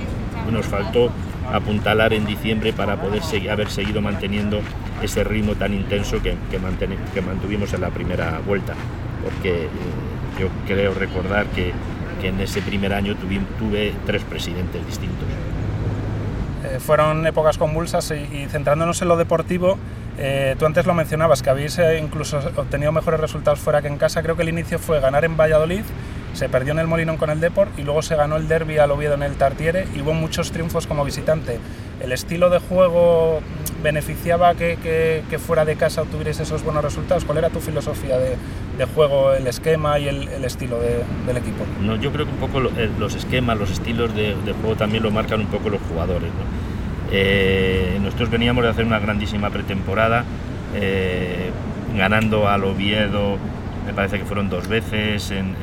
nos 0.51 0.65
faltó 0.65 1.11
apuntalar 1.51 2.13
en 2.13 2.25
diciembre 2.25 2.73
para 2.73 2.99
poder 2.99 3.23
seguir, 3.23 3.51
haber 3.51 3.69
seguido 3.69 4.01
manteniendo 4.01 4.59
ese 5.01 5.23
ritmo 5.23 5.55
tan 5.55 5.73
intenso 5.73 6.21
que, 6.21 6.35
que, 6.51 7.21
mantuvimos 7.21 7.73
en 7.73 7.81
la 7.81 7.91
primera 7.91 8.41
vuelta, 8.45 8.73
porque 9.23 9.63
eh, 9.63 9.69
yo 10.39 10.49
creo 10.67 10.93
recordar 10.93 11.45
que, 11.47 11.73
en 12.23 12.39
ese 12.39 12.59
primer 12.59 12.91
año 12.91 13.15
tuve 13.59 13.93
tres 14.07 14.23
presidentes 14.23 14.83
distintos. 14.87 15.27
Eh, 16.65 16.79
fueron 16.79 17.27
épocas 17.27 17.57
convulsas 17.57 18.11
y, 18.11 18.45
centrándonos 18.47 19.01
en 19.01 19.07
lo 19.07 19.17
deportivo, 19.17 19.77
eh, 20.17 20.55
tú 20.57 20.65
antes 20.65 20.85
lo 20.85 20.93
mencionabas, 20.93 21.43
que 21.43 21.49
habéis 21.49 21.79
incluso 22.01 22.39
obtenido 22.55 22.91
mejores 22.91 23.19
resultados 23.19 23.59
fuera 23.59 23.81
que 23.81 23.87
en 23.87 23.97
casa. 23.97 24.23
Creo 24.23 24.35
que 24.35 24.43
el 24.43 24.49
inicio 24.49 24.79
fue 24.79 24.99
ganar 24.99 25.25
en 25.25 25.37
Valladolid, 25.37 25.83
se 26.33 26.49
perdió 26.49 26.73
en 26.73 26.79
el 26.79 26.87
Molinón 26.87 27.17
con 27.17 27.29
el 27.29 27.39
Deport 27.39 27.77
y 27.77 27.83
luego 27.83 28.01
se 28.01 28.15
ganó 28.15 28.35
el 28.35 28.47
derby 28.47 28.77
al 28.77 28.91
Oviedo 28.91 29.13
en 29.13 29.23
el 29.23 29.35
Tartiere 29.35 29.87
y 29.95 30.01
hubo 30.01 30.13
muchos 30.13 30.51
triunfos 30.51 30.87
como 30.87 31.05
visitante. 31.05 31.59
¿El 32.01 32.11
estilo 32.11 32.49
de 32.49 32.59
juego 32.59 33.39
beneficiaba 33.81 34.55
que, 34.55 35.23
fuera 35.39 35.65
de 35.65 35.75
casa 35.75 36.01
obtuvierais 36.01 36.39
esos 36.39 36.63
buenos 36.63 36.83
resultados? 36.83 37.25
¿Cuál 37.25 37.39
era 37.39 37.49
tu 37.49 37.59
filosofía 37.59 38.17
de, 38.17 38.85
juego, 38.93 39.33
el 39.33 39.47
esquema 39.47 39.97
y 39.99 40.07
el, 40.07 40.43
estilo 40.43 40.79
del 40.79 41.37
equipo? 41.37 41.65
No, 41.81 41.95
yo 41.95 42.11
creo 42.11 42.25
que 42.25 42.31
un 42.31 42.37
poco 42.37 42.59
eh, 42.77 42.89
los 42.99 43.15
esquemas, 43.15 43.57
los 43.57 43.71
estilos 43.71 44.15
de, 44.15 44.35
juego 44.61 44.75
también 44.75 45.03
lo 45.03 45.11
marcan 45.11 45.39
un 45.41 45.47
poco 45.47 45.69
los 45.69 45.81
jugadores. 45.89 46.29
Eh, 47.11 47.97
nosotros 48.01 48.29
veníamos 48.29 48.63
de 48.63 48.71
hacer 48.71 48.85
una 48.85 48.99
grandísima 48.99 49.49
pretemporada, 49.49 50.25
eh, 50.75 51.51
ganando 51.95 52.49
al 52.49 52.63
Oviedo 52.63 53.37
me 53.85 53.93
parece 53.93 54.17
que 54.17 54.25
fueron 54.25 54.49
dos 54.49 54.67
veces 54.67 55.31
en, 55.31 55.55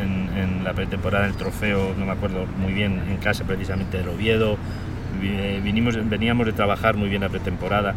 la 0.63 0.75
pretemporada 0.75 1.25
del 1.25 1.35
trofeo, 1.35 1.93
no 1.99 2.07
me 2.07 2.13
acuerdo 2.13 2.47
muy 2.59 2.73
bien, 2.73 3.03
en 3.09 3.17
casa 3.17 3.43
precisamente 3.43 3.99
del 3.99 4.09
Oviedo, 4.09 4.57
vinimos, 5.61 5.97
veníamos 6.09 6.47
de 6.47 6.53
trabajar 6.53 6.97
muy 6.97 7.09
bien 7.09 7.23
la 7.23 7.29
pretemporada 7.29 7.95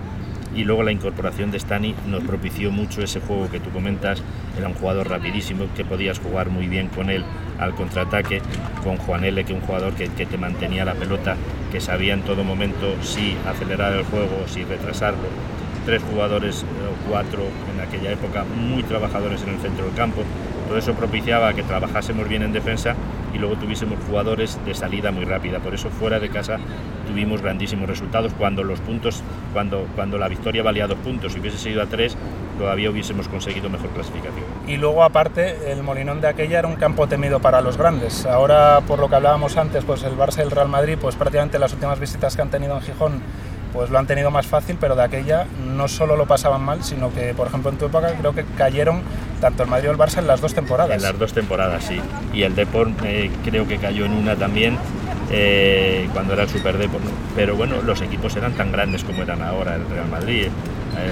y 0.55 0.63
luego 0.63 0.83
la 0.83 0.91
incorporación 0.91 1.51
de 1.51 1.59
Stani 1.59 1.93
nos 2.07 2.23
propició 2.23 2.71
mucho 2.71 3.01
ese 3.01 3.19
juego 3.19 3.49
que 3.51 3.59
tú 3.59 3.71
comentas, 3.71 4.23
era 4.57 4.67
un 4.67 4.73
jugador 4.73 5.09
rapidísimo, 5.09 5.65
que 5.75 5.83
podías 5.83 6.19
jugar 6.19 6.49
muy 6.49 6.67
bien 6.67 6.87
con 6.87 7.09
él 7.09 7.25
al 7.59 7.75
contraataque, 7.75 8.41
con 8.83 8.97
Juan 8.97 9.25
L, 9.25 9.43
que 9.43 9.53
un 9.53 9.61
jugador 9.61 9.93
que, 9.93 10.07
que 10.07 10.25
te 10.25 10.37
mantenía 10.37 10.85
la 10.85 10.93
pelota, 10.93 11.35
que 11.71 11.81
sabía 11.81 12.13
en 12.13 12.21
todo 12.21 12.43
momento 12.43 12.95
si 13.01 13.35
acelerar 13.45 13.93
el 13.93 14.05
juego, 14.05 14.47
si 14.47 14.63
retrasarlo. 14.63 15.27
Tres 15.85 16.01
jugadores 16.09 16.63
o 16.63 17.09
cuatro 17.09 17.43
en 17.73 17.81
aquella 17.81 18.11
época 18.11 18.43
muy 18.43 18.81
trabajadores 18.83 19.43
en 19.43 19.49
el 19.49 19.59
centro 19.59 19.85
del 19.85 19.93
campo, 19.93 20.23
todo 20.67 20.77
eso 20.77 20.93
propiciaba 20.93 21.53
que 21.53 21.63
trabajásemos 21.63 22.27
bien 22.27 22.41
en 22.43 22.53
defensa 22.53 22.95
y 23.35 23.37
luego 23.37 23.55
tuviésemos 23.55 23.99
jugadores 24.07 24.57
de 24.65 24.73
salida 24.73 25.11
muy 25.11 25.25
rápida. 25.25 25.59
Por 25.59 25.73
eso 25.73 25.89
fuera 25.89 26.19
de 26.19 26.29
casa 26.29 26.57
tuvimos 27.05 27.41
grandísimos 27.41 27.87
resultados. 27.87 28.33
Cuando 28.37 28.63
los 28.63 28.79
puntos, 28.79 29.21
cuando, 29.53 29.87
cuando 29.95 30.17
la 30.17 30.29
victoria 30.29 30.63
valía 30.63 30.87
dos 30.87 30.97
puntos 30.99 31.35
y 31.35 31.39
hubiese 31.39 31.57
sido 31.57 31.81
a 31.81 31.85
tres, 31.85 32.15
todavía 32.57 32.89
hubiésemos 32.89 33.27
conseguido 33.27 33.69
mejor 33.69 33.89
clasificación. 33.89 34.45
Y 34.67 34.77
luego 34.77 35.03
aparte, 35.03 35.71
el 35.71 35.83
Molinón 35.83 36.21
de 36.21 36.29
aquella 36.29 36.59
era 36.59 36.67
un 36.67 36.77
campo 36.77 37.07
temido 37.07 37.41
para 37.41 37.59
los 37.59 37.77
grandes. 37.77 38.25
Ahora, 38.25 38.81
por 38.87 38.99
lo 38.99 39.09
que 39.09 39.15
hablábamos 39.15 39.57
antes, 39.57 39.83
pues 39.83 40.03
el 40.03 40.17
Barça 40.17 40.39
y 40.39 40.41
el 40.41 40.51
Real 40.51 40.69
Madrid, 40.69 40.97
pues 40.99 41.15
prácticamente 41.15 41.59
las 41.59 41.73
últimas 41.73 41.99
visitas 41.99 42.35
que 42.35 42.41
han 42.41 42.49
tenido 42.49 42.75
en 42.75 42.81
Gijón 42.81 43.21
pues 43.75 43.89
lo 43.89 43.99
han 43.99 44.07
tenido 44.07 44.31
más 44.31 44.47
fácil, 44.47 44.77
pero 44.79 44.95
de 44.95 45.03
aquella 45.03 45.47
no 45.67 45.89
solo 45.89 46.15
lo 46.15 46.25
pasaban 46.25 46.63
mal, 46.63 46.81
sino 46.81 47.13
que, 47.13 47.33
por 47.33 47.47
ejemplo, 47.47 47.69
en 47.69 47.77
tu 47.77 47.87
época 47.87 48.13
creo 48.17 48.33
que 48.33 48.45
cayeron 48.57 49.01
tanto 49.45 49.61
el 49.61 49.69
Madrid 49.69 49.89
y 49.89 49.91
el 49.91 49.97
Barça 49.97 50.17
en 50.17 50.25
las 50.25 50.41
dos 50.41 50.55
temporadas. 50.55 50.95
En 50.95 51.03
las 51.03 51.19
dos 51.19 51.31
temporadas, 51.31 51.83
sí. 51.83 52.01
Y 52.33 52.41
el 52.41 52.55
Deport 52.55 52.99
eh, 53.03 53.29
creo 53.43 53.67
que 53.67 53.77
cayó 53.77 54.05
en 54.05 54.13
una 54.13 54.35
también 54.35 54.75
eh, 55.29 56.09
cuando 56.13 56.33
era 56.33 56.43
el 56.43 56.49
Super 56.49 56.79
Deport. 56.79 57.03
Pero 57.35 57.55
bueno, 57.55 57.83
los 57.83 58.01
equipos 58.01 58.35
eran 58.35 58.53
tan 58.53 58.71
grandes 58.71 59.03
como 59.03 59.21
eran 59.21 59.43
ahora 59.43 59.75
el 59.75 59.87
Real 59.87 60.07
Madrid. 60.09 60.47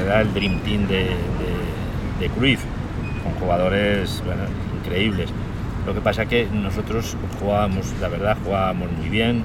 Era 0.04 0.22
el 0.22 0.34
Dream 0.34 0.62
Team 0.62 0.88
de, 0.88 1.10
de, 2.20 2.30
Cruyff, 2.30 2.62
con 3.24 3.34
jugadores 3.34 4.24
increíbles. 4.80 5.30
Lo 5.86 5.94
que 5.94 6.02
pasa 6.02 6.26
que 6.26 6.48
nosotros 6.52 7.16
jugábamos, 7.40 7.94
la 8.02 8.08
verdad, 8.08 8.38
jugábamos 8.44 8.92
muy 8.94 9.10
bien, 9.10 9.44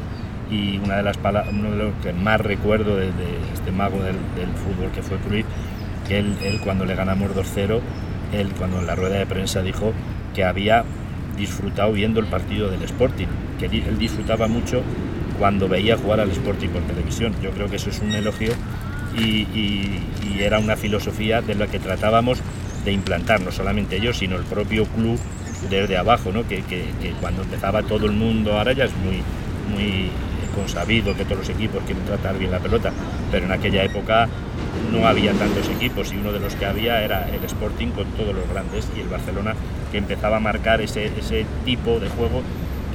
y 0.50 0.78
una 0.78 0.96
de 0.96 1.02
las 1.02 1.18
uno 1.52 1.70
de 1.72 1.76
los 1.76 1.94
que 2.02 2.14
más 2.14 2.40
recuerdo 2.40 2.96
de, 2.96 3.10
este 3.52 3.70
mago 3.70 4.00
del, 4.00 4.16
fútbol 4.64 4.90
que 4.94 5.02
fue 5.02 5.18
Cruyff, 5.18 5.46
que 6.06 6.20
él, 6.20 6.60
cuando 6.64 6.84
le 6.84 6.94
ganamos 6.94 7.32
2-0, 7.34 7.80
él 8.32 8.48
cuando 8.58 8.78
en 8.78 8.86
la 8.86 8.94
rueda 8.94 9.18
de 9.18 9.26
prensa 9.26 9.62
dijo 9.62 9.92
que 10.34 10.44
había 10.44 10.84
disfrutado 11.36 11.92
viendo 11.92 12.20
el 12.20 12.26
partido 12.26 12.70
del 12.70 12.82
Sporting, 12.82 13.26
que 13.58 13.66
él 13.66 13.98
disfrutaba 13.98 14.48
mucho 14.48 14.82
cuando 15.38 15.68
veía 15.68 15.96
jugar 15.96 16.20
al 16.20 16.30
Sporting 16.30 16.68
por 16.68 16.82
televisión. 16.82 17.34
Yo 17.42 17.50
creo 17.50 17.68
que 17.68 17.76
eso 17.76 17.90
es 17.90 18.00
un 18.00 18.12
elogio 18.12 18.52
y, 19.16 19.46
era 20.38 20.60
una 20.60 20.76
filosofía 20.76 21.42
de 21.42 21.56
la 21.56 21.66
que 21.66 21.80
tratábamos 21.80 22.38
de 22.84 22.92
implantar, 22.92 23.40
no 23.40 23.50
solamente 23.50 23.96
ellos, 23.96 24.18
sino 24.18 24.36
el 24.36 24.44
propio 24.44 24.84
club 24.84 25.18
desde 25.68 25.96
abajo, 25.96 26.30
¿no? 26.30 26.46
que, 26.46 26.62
cuando 27.20 27.42
empezaba 27.42 27.82
todo 27.82 28.06
el 28.06 28.12
mundo, 28.12 28.56
ahora 28.56 28.72
ya 28.72 28.84
es 28.84 28.92
muy, 28.98 29.20
muy 29.74 30.10
sabido 30.68 31.16
que 31.16 31.24
todos 31.24 31.38
los 31.38 31.48
equipos 31.48 31.82
quieren 31.84 32.04
tratar 32.04 32.38
bien 32.38 32.50
la 32.50 32.58
pelota, 32.58 32.92
pero 33.30 33.46
en 33.46 33.52
aquella 33.52 33.84
época 33.84 34.28
no 34.92 35.06
había 35.06 35.32
tantos 35.32 35.68
equipos 35.68 36.12
y 36.12 36.16
uno 36.16 36.32
de 36.32 36.40
los 36.40 36.54
que 36.54 36.66
había 36.66 37.02
era 37.02 37.28
el 37.28 37.44
Sporting 37.44 37.88
con 37.88 38.06
todos 38.12 38.34
los 38.34 38.48
grandes 38.48 38.88
y 38.96 39.00
el 39.00 39.08
Barcelona 39.08 39.54
que 39.90 39.98
empezaba 39.98 40.36
a 40.36 40.40
marcar 40.40 40.80
ese, 40.80 41.06
ese 41.06 41.46
tipo 41.64 41.98
de 42.00 42.08
juego 42.08 42.42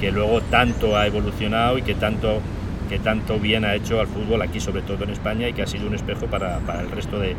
que 0.00 0.10
luego 0.10 0.40
tanto 0.42 0.96
ha 0.96 1.06
evolucionado 1.06 1.78
y 1.78 1.82
que 1.82 1.94
tanto, 1.94 2.40
que 2.88 2.98
tanto 2.98 3.38
bien 3.38 3.64
ha 3.64 3.74
hecho 3.74 4.00
al 4.00 4.06
fútbol 4.06 4.42
aquí, 4.42 4.60
sobre 4.60 4.82
todo 4.82 5.04
en 5.04 5.10
España, 5.10 5.48
y 5.48 5.52
que 5.52 5.62
ha 5.62 5.66
sido 5.66 5.86
un 5.86 5.94
espejo 5.94 6.26
para, 6.26 6.58
para 6.58 6.80
el 6.80 6.90
resto 6.90 7.18
de, 7.18 7.36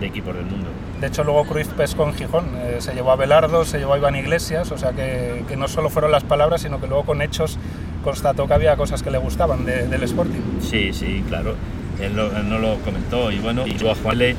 de, 0.00 0.06
equipos 0.06 0.34
del 0.34 0.46
mundo. 0.46 0.68
De 1.00 1.06
hecho, 1.06 1.24
luego 1.24 1.44
Cruyff 1.44 1.68
pescó 1.68 2.04
en 2.04 2.14
Gijón, 2.14 2.46
eh, 2.56 2.76
se 2.80 2.92
llevó 2.92 3.12
a 3.12 3.16
Belardo, 3.16 3.64
se 3.64 3.78
llevó 3.78 3.94
a 3.94 3.98
Iván 3.98 4.16
Iglesias, 4.16 4.70
o 4.72 4.78
sea 4.78 4.92
que, 4.92 5.44
que 5.48 5.56
no 5.56 5.68
solo 5.68 5.90
fueron 5.90 6.10
las 6.10 6.24
palabras, 6.24 6.62
sino 6.62 6.80
que 6.80 6.86
luego 6.86 7.04
con 7.04 7.22
hechos 7.22 7.58
constató 8.02 8.46
que 8.46 8.54
había 8.54 8.76
cosas 8.76 9.02
que 9.02 9.10
le 9.10 9.18
gustaban 9.18 9.64
del 9.64 10.02
Sporting. 10.02 10.60
Sí, 10.60 10.92
sí, 10.92 11.24
claro. 11.28 11.54
Él, 12.02 12.16
no 12.16 12.58
lo 12.58 12.78
comentó 12.78 13.30
y 13.30 13.38
bueno, 13.38 13.66
y 13.66 13.76
yo 13.76 13.90
a 13.90 13.94
Juanle, 13.94 14.36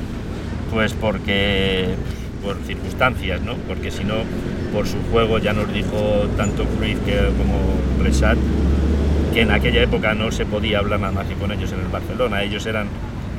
pues 0.72 0.92
porque 0.92 1.94
por 2.42 2.56
circunstancias, 2.66 3.40
¿no? 3.40 3.54
Porque 3.68 3.90
si 3.90 4.04
no, 4.04 4.16
por 4.72 4.86
su 4.86 4.98
juego 5.10 5.38
ya 5.38 5.52
nos 5.52 5.72
dijo 5.72 6.28
tanto 6.36 6.64
Cruyff 6.64 6.98
como 7.38 7.58
Bresat 7.98 8.36
que 9.32 9.40
en 9.40 9.50
aquella 9.50 9.82
época 9.82 10.14
no 10.14 10.30
se 10.30 10.46
podía 10.46 10.78
hablar 10.78 11.00
nada 11.00 11.12
más 11.12 11.26
que 11.26 11.34
con 11.34 11.50
ellos 11.50 11.72
en 11.72 11.80
el 11.80 11.88
Barcelona, 11.88 12.42
ellos 12.42 12.66
eran 12.66 12.86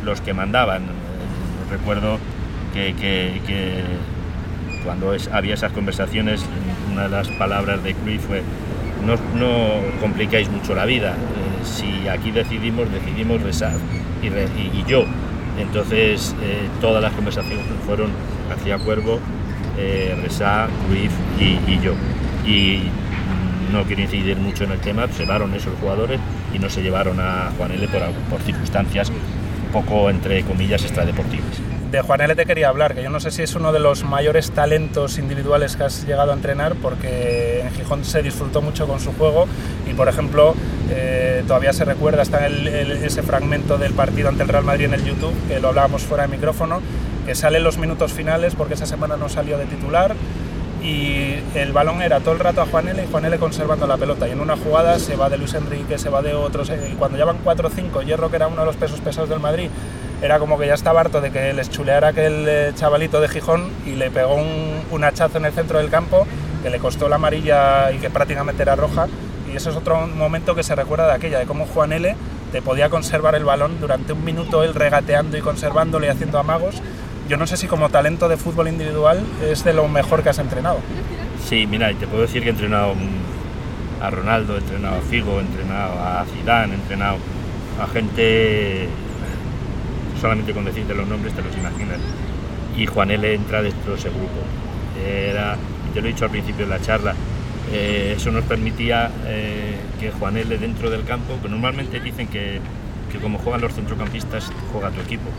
los 0.04 0.22
que 0.22 0.34
mandaban. 0.34 0.84
Eh, 0.84 0.88
recuerdo 1.72 2.20
que, 2.74 2.94
que 2.96 3.84
cuando 4.84 5.16
había 5.32 5.54
esas 5.54 5.72
conversaciones, 5.72 6.46
una 6.92 7.04
de 7.04 7.10
las 7.10 7.30
palabras 7.30 7.84
de 7.84 7.94
Cruyff 7.94 8.26
fue 8.26 8.42
no, 9.06 9.16
no 9.38 10.00
complicáis 10.02 10.50
mucho 10.50 10.76
la 10.76 10.86
vida. 10.86 11.12
Eh, 11.12 11.66
si 11.66 12.08
aquí 12.08 12.32
decidimos, 12.32 12.92
decidimos 12.92 13.42
rezar 13.42 13.74
y, 14.28 14.84
yo. 14.88 15.06
Entonces 15.60 16.36
eh, 16.42 16.68
todas 16.82 17.02
las 17.02 17.14
conversaciones 17.14 17.66
fueron 17.86 18.12
hacia 18.54 18.78
Cuervo, 18.78 19.20
eh, 19.78 20.18
Resá, 20.22 20.68
y, 21.40 21.80
yo. 21.80 21.94
Y 22.46 22.84
no 23.72 23.84
quiero 23.84 24.02
incidir 24.02 24.38
mucho 24.38 24.64
en 24.64 24.72
el 24.72 24.80
tema, 24.80 25.08
se 25.08 25.24
llevaron 25.24 25.54
esos 25.54 25.74
jugadores 25.80 26.20
y 26.54 26.60
no 26.60 26.70
se 26.70 26.82
llevaron 26.82 27.20
a 27.20 27.52
Juan 27.58 27.72
L 27.72 27.88
por, 27.88 28.02
por 28.30 28.42
circunstancias 28.42 29.10
un 29.10 29.72
poco, 29.72 30.10
entre 30.10 30.44
comillas, 30.44 30.84
extradeportivas 30.84 31.65
de 31.96 32.02
Juan 32.02 32.20
L. 32.20 32.36
te 32.36 32.46
quería 32.46 32.68
hablar, 32.68 32.94
que 32.94 33.02
yo 33.02 33.10
no 33.10 33.22
sé 33.22 33.32
si 33.32 33.42
es 33.42 33.56
uno 33.56 33.72
de 33.72 33.80
los 33.80 34.04
mayores 34.04 34.52
talentos 34.52 35.18
individuales 35.18 35.78
que 35.78 35.84
has 35.84 36.06
llegado 36.06 36.32
a 36.32 36.34
entrenar, 36.34 36.76
porque 36.76 37.62
en 37.62 37.72
Gijón 37.72 38.04
se 38.04 38.22
disfrutó 38.22 38.62
mucho 38.62 38.86
con 38.86 39.00
su 39.00 39.14
juego 39.14 39.48
y, 39.90 39.94
por 39.94 40.10
ejemplo, 40.10 40.56
eh, 40.90 41.44
todavía 41.48 41.72
se 41.72 41.86
recuerda, 41.86 42.22
está 42.22 42.48
ese 42.48 43.24
fragmento 43.24 43.78
del 43.78 43.94
partido 43.94 44.28
ante 44.28 44.44
el 44.44 44.50
Real 44.50 44.66
Madrid 44.66 44.86
en 44.86 44.94
el 44.96 45.06
YouTube, 45.06 45.34
que 45.48 45.62
lo 45.62 45.70
hablábamos 45.70 46.04
fuera 46.04 46.24
de 46.24 46.36
micrófono, 46.36 46.82
que 47.26 47.34
sale 47.34 47.60
en 47.60 47.64
los 47.64 47.78
minutos 47.78 48.12
finales 48.12 48.56
porque 48.56 48.74
esa 48.74 48.86
semana 48.86 49.16
no 49.16 49.30
salió 49.30 49.58
de 49.58 49.66
titular 49.66 50.16
y 50.84 51.40
el 51.56 51.72
balón 51.72 52.02
era 52.02 52.20
todo 52.20 52.34
el 52.34 52.40
rato 52.40 52.62
a 52.62 52.66
Juan 52.66 52.90
L 52.90 53.02
y 53.02 53.08
Juan 53.10 53.26
L 53.26 53.38
conservando 53.40 53.88
la 53.88 53.98
pelota. 53.98 54.28
Y 54.28 54.32
en 54.32 54.42
una 54.42 54.56
jugada 54.56 55.00
se 55.00 55.16
va 55.16 55.30
de 55.30 55.38
Luis 55.38 55.54
Enrique, 55.54 55.98
se 55.98 56.10
va 56.10 56.22
de 56.22 56.36
otros 56.36 56.70
y 56.70 56.94
cuando 56.96 57.18
ya 57.18 57.26
van 57.26 57.38
4 57.44 57.68
o 57.68 57.72
5, 57.72 58.02
Hierro 58.04 58.30
que 58.30 58.36
era 58.36 58.48
uno 58.48 58.60
de 58.60 58.66
los 58.68 58.76
pesos 58.76 59.00
pesados 59.00 59.30
del 59.30 59.40
Madrid 59.40 59.70
era 60.26 60.40
como 60.40 60.58
que 60.58 60.66
ya 60.66 60.74
estaba 60.74 61.02
harto 61.02 61.22
de 61.22 61.32
que 61.32 61.54
les 61.54 61.70
chuleara 61.70 62.08
aquel 62.08 62.46
eh, 62.48 62.72
chavalito 62.76 63.22
de 63.22 63.28
Gijón 63.28 63.70
y 63.86 63.92
le 63.92 64.10
pegó 64.10 64.36
un, 64.36 65.04
hachazo 65.04 65.38
en 65.38 65.46
el 65.46 65.54
centro 65.54 65.78
del 65.78 65.92
campo 65.92 66.26
que 66.64 66.72
le 66.72 66.80
costó 66.80 67.08
la 67.08 67.18
amarilla 67.18 67.92
y 67.92 67.98
que 68.00 68.10
prácticamente 68.10 68.64
era 68.64 68.76
roja. 68.76 69.08
Y 69.52 69.56
eso 69.56 69.70
es 69.70 69.76
otro 69.76 70.08
momento 70.08 70.56
que 70.56 70.64
se 70.64 70.74
recuerda 70.74 71.06
de 71.08 71.14
aquella, 71.14 71.38
de 71.38 71.46
cómo 71.46 71.68
Juan 71.68 71.94
L 71.94 72.16
te 72.52 72.62
podía 72.64 72.90
conservar 72.90 73.36
el 73.36 73.46
balón 73.46 73.80
durante 73.80 74.14
un 74.14 74.26
minuto 74.26 74.64
él 74.64 74.74
regateando 74.74 75.38
y 75.38 75.42
conservándolo 75.42 76.08
y 76.08 76.10
haciendo 76.10 76.40
amagos. 76.40 76.82
Yo 77.30 77.38
no 77.38 77.46
sé 77.46 77.56
si 77.56 77.68
como 77.68 77.90
talento 77.90 78.28
de 78.28 78.38
fútbol 78.38 78.68
individual 78.68 79.24
es 79.44 79.64
de 79.64 79.74
lo 79.74 79.88
mejor 79.88 80.24
que 80.24 80.30
has 80.30 80.40
entrenado. 80.40 80.80
Sí, 81.48 81.68
mira, 81.68 81.94
te 81.94 82.08
puedo 82.08 82.24
decir 82.24 82.42
que 82.42 82.50
he 82.50 82.52
entrenado 82.52 82.94
a 84.02 84.10
Ronaldo, 84.10 84.56
he 84.56 84.58
entrenado 84.58 84.96
a 84.98 85.02
Figo, 85.02 85.38
he 85.38 85.42
entrenado 85.42 85.94
a 86.00 86.26
Zidane, 86.26 86.74
he 86.74 86.78
entrenado 86.78 87.18
a 87.80 87.88
gente 87.88 88.90
solamente 90.26 90.54
con 90.54 90.66
decirte 90.66 90.96
los 90.96 91.08
nombres 91.08 91.36
te 91.36 91.44
los 91.44 91.56
imaginas. 91.56 92.00
Y 92.76 92.88
Juan 92.88 93.12
L. 93.12 93.32
entra 93.32 93.62
dentro 93.62 93.94
de 93.94 94.00
ese 94.00 94.10
grupo. 94.10 94.42
Era, 95.08 95.56
te 95.94 96.02
lo 96.02 96.08
he 96.08 96.14
dicho 96.14 96.26
al 96.26 96.32
principio 96.32 96.66
de 96.66 96.72
la 96.72 96.82
charla, 96.82 97.14
eh, 97.72 98.16
eso 98.18 98.32
nos 98.32 98.44
permitía 98.46 99.12
eh, 99.28 99.76
que 100.00 100.10
Juan 100.10 100.36
L. 100.38 100.58
dentro 100.58 100.90
del 100.90 101.04
campo, 101.04 101.38
que 101.44 101.48
normalmente 101.48 102.00
dicen 102.00 102.28
que, 102.28 102.60
que 103.12 103.20
como 103.20 103.38
juegan 103.38 103.62
los 103.62 103.74
centrocampistas, 103.74 104.52
juega 104.72 104.90
tu 104.90 105.02
equipo. 105.02 105.30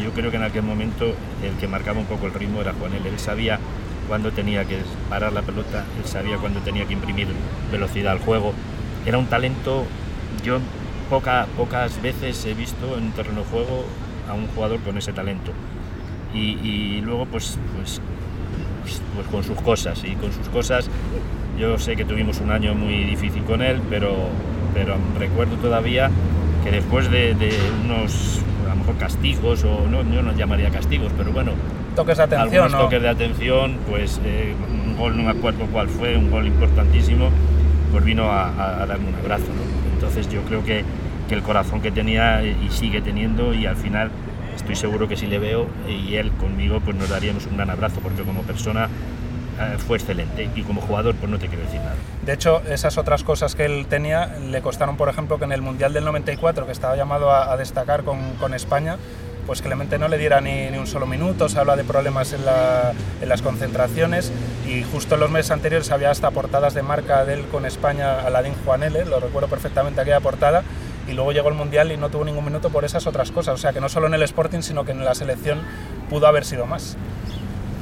Yo 0.00 0.12
creo 0.12 0.30
que 0.30 0.36
en 0.36 0.44
aquel 0.44 0.62
momento 0.62 1.06
el 1.42 1.56
que 1.58 1.66
marcaba 1.66 1.98
un 1.98 2.06
poco 2.06 2.26
el 2.26 2.32
ritmo 2.32 2.60
era 2.60 2.72
Juan 2.72 2.94
L. 2.94 3.08
Él 3.08 3.18
sabía 3.18 3.58
cuándo 4.06 4.30
tenía 4.30 4.64
que 4.64 4.78
parar 5.08 5.32
la 5.32 5.42
pelota, 5.42 5.84
él 5.98 6.08
sabía 6.08 6.36
cuándo 6.36 6.60
tenía 6.60 6.86
que 6.86 6.92
imprimir 6.92 7.26
velocidad 7.72 8.12
al 8.12 8.20
juego. 8.20 8.52
Era 9.04 9.18
un 9.18 9.26
talento, 9.26 9.86
yo 10.44 10.60
poca, 11.08 11.48
pocas 11.56 12.00
veces 12.00 12.44
he 12.46 12.54
visto 12.54 12.96
en 12.96 13.06
un 13.06 13.10
terreno 13.10 13.40
de 13.40 13.46
juego 13.46 13.86
a 14.30 14.34
un 14.34 14.46
jugador 14.48 14.80
con 14.80 14.96
ese 14.96 15.12
talento. 15.12 15.52
Y, 16.32 17.00
luego, 17.00 17.26
pues, 17.26 17.58
pues, 17.76 18.00
pues, 19.14 19.26
con 19.26 19.42
sus 19.42 19.60
cosas, 19.60 20.04
y 20.04 20.14
con 20.14 20.32
sus 20.32 20.48
cosas, 20.48 20.88
yo 21.58 21.76
sé 21.78 21.96
que 21.96 22.04
tuvimos 22.04 22.40
un 22.40 22.52
año 22.52 22.74
muy 22.74 23.04
difícil 23.04 23.42
con 23.42 23.62
él, 23.62 23.80
pero, 23.90 24.14
pero 24.72 24.96
recuerdo 25.18 25.56
todavía 25.56 26.10
que 26.64 26.70
después 26.70 27.10
de, 27.10 27.34
unos, 27.84 28.40
a 28.66 28.70
lo 28.70 28.76
mejor 28.76 28.96
castigos, 28.96 29.64
o 29.64 29.88
no, 29.88 30.02
yo 30.14 30.22
no 30.22 30.32
llamaría 30.36 30.70
castigos, 30.70 31.12
pero 31.18 31.32
bueno, 31.32 31.52
toques 31.96 32.16
de 32.16 32.24
atención, 32.24 32.64
algunos 32.64 32.82
toques 32.82 33.02
de 33.02 33.08
atención, 33.08 33.76
pues 33.88 34.20
eh, 34.24 34.54
un 34.70 34.96
gol, 34.96 35.16
no 35.16 35.24
me 35.24 35.30
acuerdo 35.30 35.66
cuál 35.72 35.88
fue, 35.88 36.16
un 36.16 36.30
gol 36.30 36.46
importantísimo, 36.46 37.30
pues 37.90 38.04
vino 38.04 38.30
a, 38.30 38.86
darme 38.86 39.08
un 39.08 39.14
abrazo. 39.16 39.46
Entonces 39.94 40.28
yo 40.30 40.42
creo 40.42 40.64
que 40.64 40.84
que 41.30 41.36
el 41.36 41.42
corazón 41.44 41.80
que 41.80 41.92
tenía 41.92 42.42
y 42.42 42.68
sigue 42.70 43.00
teniendo 43.00 43.54
y 43.54 43.64
al 43.64 43.76
final 43.76 44.10
estoy 44.56 44.74
seguro 44.74 45.06
que 45.06 45.16
si 45.16 45.28
le 45.28 45.38
veo 45.38 45.68
y 45.88 46.16
él 46.16 46.32
conmigo 46.32 46.80
pues 46.80 46.96
nos 46.96 47.08
daríamos 47.08 47.46
un 47.46 47.56
gran 47.56 47.70
abrazo 47.70 48.00
porque 48.02 48.22
como 48.22 48.42
persona 48.42 48.88
eh, 49.60 49.76
fue 49.78 49.96
excelente 49.98 50.50
y 50.56 50.62
como 50.62 50.80
jugador 50.80 51.14
pues 51.14 51.30
no 51.30 51.38
te 51.38 51.46
quiero 51.46 51.62
decir 51.62 51.78
nada. 51.78 51.94
De 52.26 52.32
hecho, 52.32 52.62
esas 52.68 52.98
otras 52.98 53.22
cosas 53.22 53.54
que 53.54 53.64
él 53.64 53.86
tenía 53.88 54.38
le 54.40 54.60
costaron, 54.60 54.96
por 54.96 55.08
ejemplo, 55.08 55.38
que 55.38 55.44
en 55.44 55.52
el 55.52 55.62
Mundial 55.62 55.92
del 55.92 56.04
94, 56.04 56.66
que 56.66 56.72
estaba 56.72 56.96
llamado 56.96 57.32
a, 57.32 57.56
destacar 57.56 58.02
con, 58.02 58.18
con, 58.40 58.52
España, 58.52 58.96
pues 59.46 59.62
Clemente 59.62 59.98
no 59.98 60.08
le 60.08 60.18
diera 60.18 60.40
ni, 60.40 60.68
ni, 60.70 60.78
un 60.78 60.88
solo 60.88 61.06
minuto, 61.06 61.48
se 61.48 61.60
habla 61.60 61.76
de 61.76 61.84
problemas 61.84 62.32
en, 62.32 62.44
la, 62.44 62.92
en, 63.22 63.28
las 63.28 63.40
concentraciones 63.40 64.32
y 64.66 64.82
justo 64.82 65.14
en 65.14 65.20
los 65.20 65.30
meses 65.30 65.52
anteriores 65.52 65.92
había 65.92 66.10
hasta 66.10 66.32
portadas 66.32 66.74
de 66.74 66.82
marca 66.82 67.24
de 67.24 67.34
él 67.34 67.44
con 67.52 67.66
España, 67.66 68.20
Aladín 68.20 68.54
Juanele, 68.64 69.04
lo 69.04 69.20
recuerdo 69.20 69.48
perfectamente 69.48 70.00
aquella 70.00 70.20
portada, 70.20 70.64
y 71.08 71.12
luego 71.12 71.32
llegó 71.32 71.48
el 71.48 71.54
Mundial 71.54 71.92
y 71.92 71.96
no 71.96 72.08
tuvo 72.08 72.24
ningún 72.24 72.44
minuto 72.44 72.70
por 72.70 72.84
esas 72.84 73.06
otras 73.06 73.30
cosas, 73.30 73.54
o 73.54 73.58
sea 73.58 73.72
que 73.72 73.80
no 73.80 73.88
solo 73.88 74.06
en 74.06 74.14
el 74.14 74.22
Sporting, 74.22 74.60
sino 74.60 74.84
que 74.84 74.92
en 74.92 75.04
la 75.04 75.14
selección 75.14 75.60
pudo 76.08 76.26
haber 76.26 76.44
sido 76.44 76.66
más. 76.66 76.96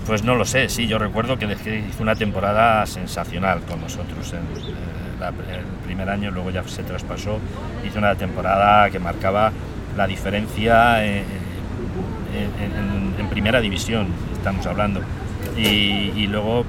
Pues 0.06 0.24
no 0.24 0.34
lo 0.36 0.46
sé, 0.46 0.70
sí, 0.70 0.86
yo 0.86 0.98
recuerdo 0.98 1.38
que 1.38 1.46
hizo 1.46 2.02
una 2.02 2.16
temporada 2.16 2.86
sensacional 2.86 3.60
con 3.60 3.82
nosotros 3.82 4.32
en, 4.32 4.38
eh, 4.38 5.54
el 5.54 5.64
primer 5.84 6.08
año, 6.08 6.30
luego 6.30 6.50
ya 6.50 6.66
se 6.66 6.82
traspasó, 6.82 7.38
hizo 7.86 7.98
una 7.98 8.14
temporada 8.14 8.88
que 8.90 8.98
marcaba 8.98 9.52
la 9.96 10.06
diferencia 10.06 11.04
en, 11.04 11.24
primera 13.30 13.60
división, 13.60 14.08
estamos 14.32 14.66
hablando, 14.66 15.00
y, 15.56 16.26
luego 16.28 16.64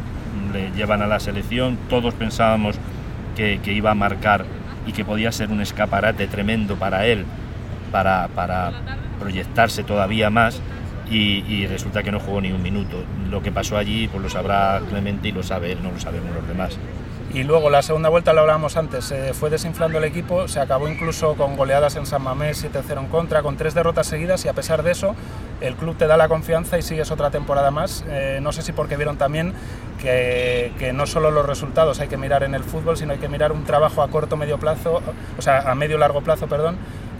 le 0.51 0.71
llevan 0.71 1.01
a 1.01 1.07
la 1.07 1.19
selección, 1.19 1.77
todos 1.89 2.13
pensábamos 2.13 2.75
que, 3.35 3.59
iba 3.65 3.91
a 3.91 3.95
marcar 3.95 4.45
y 4.89 4.91
que 4.91 5.05
podía 5.05 5.31
ser 5.31 5.51
un 5.51 5.61
escaparate 5.61 6.25
tremendo 6.25 6.75
para 6.75 7.05
él, 7.05 7.23
para, 7.91 8.27
para 8.29 8.71
proyectarse 9.19 9.83
todavía 9.83 10.31
más, 10.31 10.59
y, 11.11 11.65
resulta 11.67 12.03
que 12.03 12.11
no 12.11 12.19
jugó 12.19 12.41
ni 12.41 12.51
un 12.51 12.61
minuto. 12.61 13.03
Lo 13.29 13.41
que 13.41 13.51
pasó 13.51 13.77
allí 13.77 14.07
pues 14.07 14.21
lo 14.21 14.29
sabrá 14.29 14.81
Clemente 14.89 15.27
y 15.27 15.31
lo 15.31 15.43
sabe 15.43 15.71
él, 15.71 15.79
no 15.83 15.91
lo 15.91 15.99
sabemos 15.99 16.33
los 16.33 16.47
demás. 16.47 16.77
Y 17.31 17.43
luego 17.43 17.69
la 17.69 17.83
segunda 17.83 18.09
vuelta, 18.09 18.33
lo 18.33 18.41
hablábamos 18.41 18.75
antes, 18.75 19.05
se 19.05 19.35
fue 19.35 19.51
desinflando 19.51 19.99
el 19.99 20.03
equipo, 20.03 20.47
se 20.47 20.59
acabó 20.59 20.89
incluso 20.89 21.35
con 21.35 21.57
goleadas 21.57 21.95
en 21.95 22.07
San 22.07 22.23
Mamés, 22.23 22.65
7-0 22.65 23.01
en 23.01 23.07
contra, 23.07 23.43
con 23.43 23.55
tres 23.55 23.75
derrotas 23.75 24.07
seguidas 24.07 24.43
y 24.45 24.47
a 24.47 24.53
pesar 24.53 24.81
de 24.81 24.91
eso 24.91 25.15
el 25.61 25.75
club 25.75 25.95
te 25.95 26.07
da 26.07 26.17
la 26.17 26.27
confianza 26.27 26.79
y 26.79 26.81
sigues 26.81 27.11
otra 27.11 27.29
temporada 27.29 27.69
más. 27.69 28.03
Eh, 28.07 28.39
no 28.41 28.51
sé 28.51 28.63
si 28.63 28.71
porque 28.71 28.95
vieron 28.97 29.17
también 29.17 29.53
que, 30.01 30.71
que, 30.79 30.91
no 30.91 31.05
solo 31.05 31.29
los 31.29 31.45
resultados 31.45 31.99
hay 31.99 32.07
que 32.07 32.17
mirar 32.17 32.41
en 32.41 32.55
el 32.55 32.63
fútbol, 32.63 32.97
sino 32.97 33.13
hay 33.13 33.19
que 33.19 33.29
mirar 33.29 33.51
un 33.51 33.63
trabajo 33.63 34.01
a 34.01 34.07
corto, 34.07 34.35
medio 34.35 34.57
plazo, 34.57 35.03
o 35.37 35.41
sea, 35.43 35.69
a 35.69 35.75
medio 35.75 35.99
largo 35.99 36.21
plazo, 36.21 36.47
perdón, 36.47 36.77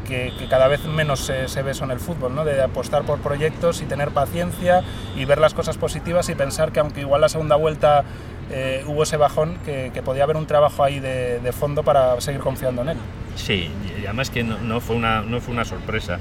que, 0.09 0.47
cada 0.49 0.67
vez 0.67 0.83
menos 0.85 1.19
se, 1.19 1.61
ve 1.61 1.71
eso 1.71 1.85
en 1.85 1.91
el 1.91 1.99
fútbol, 1.99 2.35
¿no? 2.35 2.43
de 2.43 2.61
apostar 2.61 3.03
por 3.03 3.19
proyectos 3.19 3.81
y 3.81 3.85
tener 3.85 4.09
paciencia 4.09 4.83
y 5.15 5.25
ver 5.25 5.37
las 5.37 5.53
cosas 5.53 5.77
positivas 5.77 6.27
y 6.29 6.35
pensar 6.35 6.71
que 6.71 6.79
aunque 6.79 7.01
igual 7.01 7.21
la 7.21 7.29
segunda 7.29 7.55
vuelta 7.55 8.03
eh, 8.51 8.83
hubo 8.87 9.03
ese 9.03 9.17
bajón, 9.17 9.57
que, 9.63 9.91
podía 10.03 10.23
haber 10.23 10.37
un 10.37 10.47
trabajo 10.47 10.83
ahí 10.83 10.99
de, 10.99 11.53
fondo 11.53 11.83
para 11.83 12.19
seguir 12.19 12.41
confiando 12.41 12.81
en 12.81 12.89
él. 12.89 12.97
Sí, 13.35 13.69
y 14.01 14.05
además 14.05 14.29
que 14.29 14.43
no, 14.43 14.81
fue, 14.81 14.95
una, 14.95 15.21
no 15.21 15.39
fue 15.39 15.53
una 15.53 15.65
sorpresa, 15.65 16.17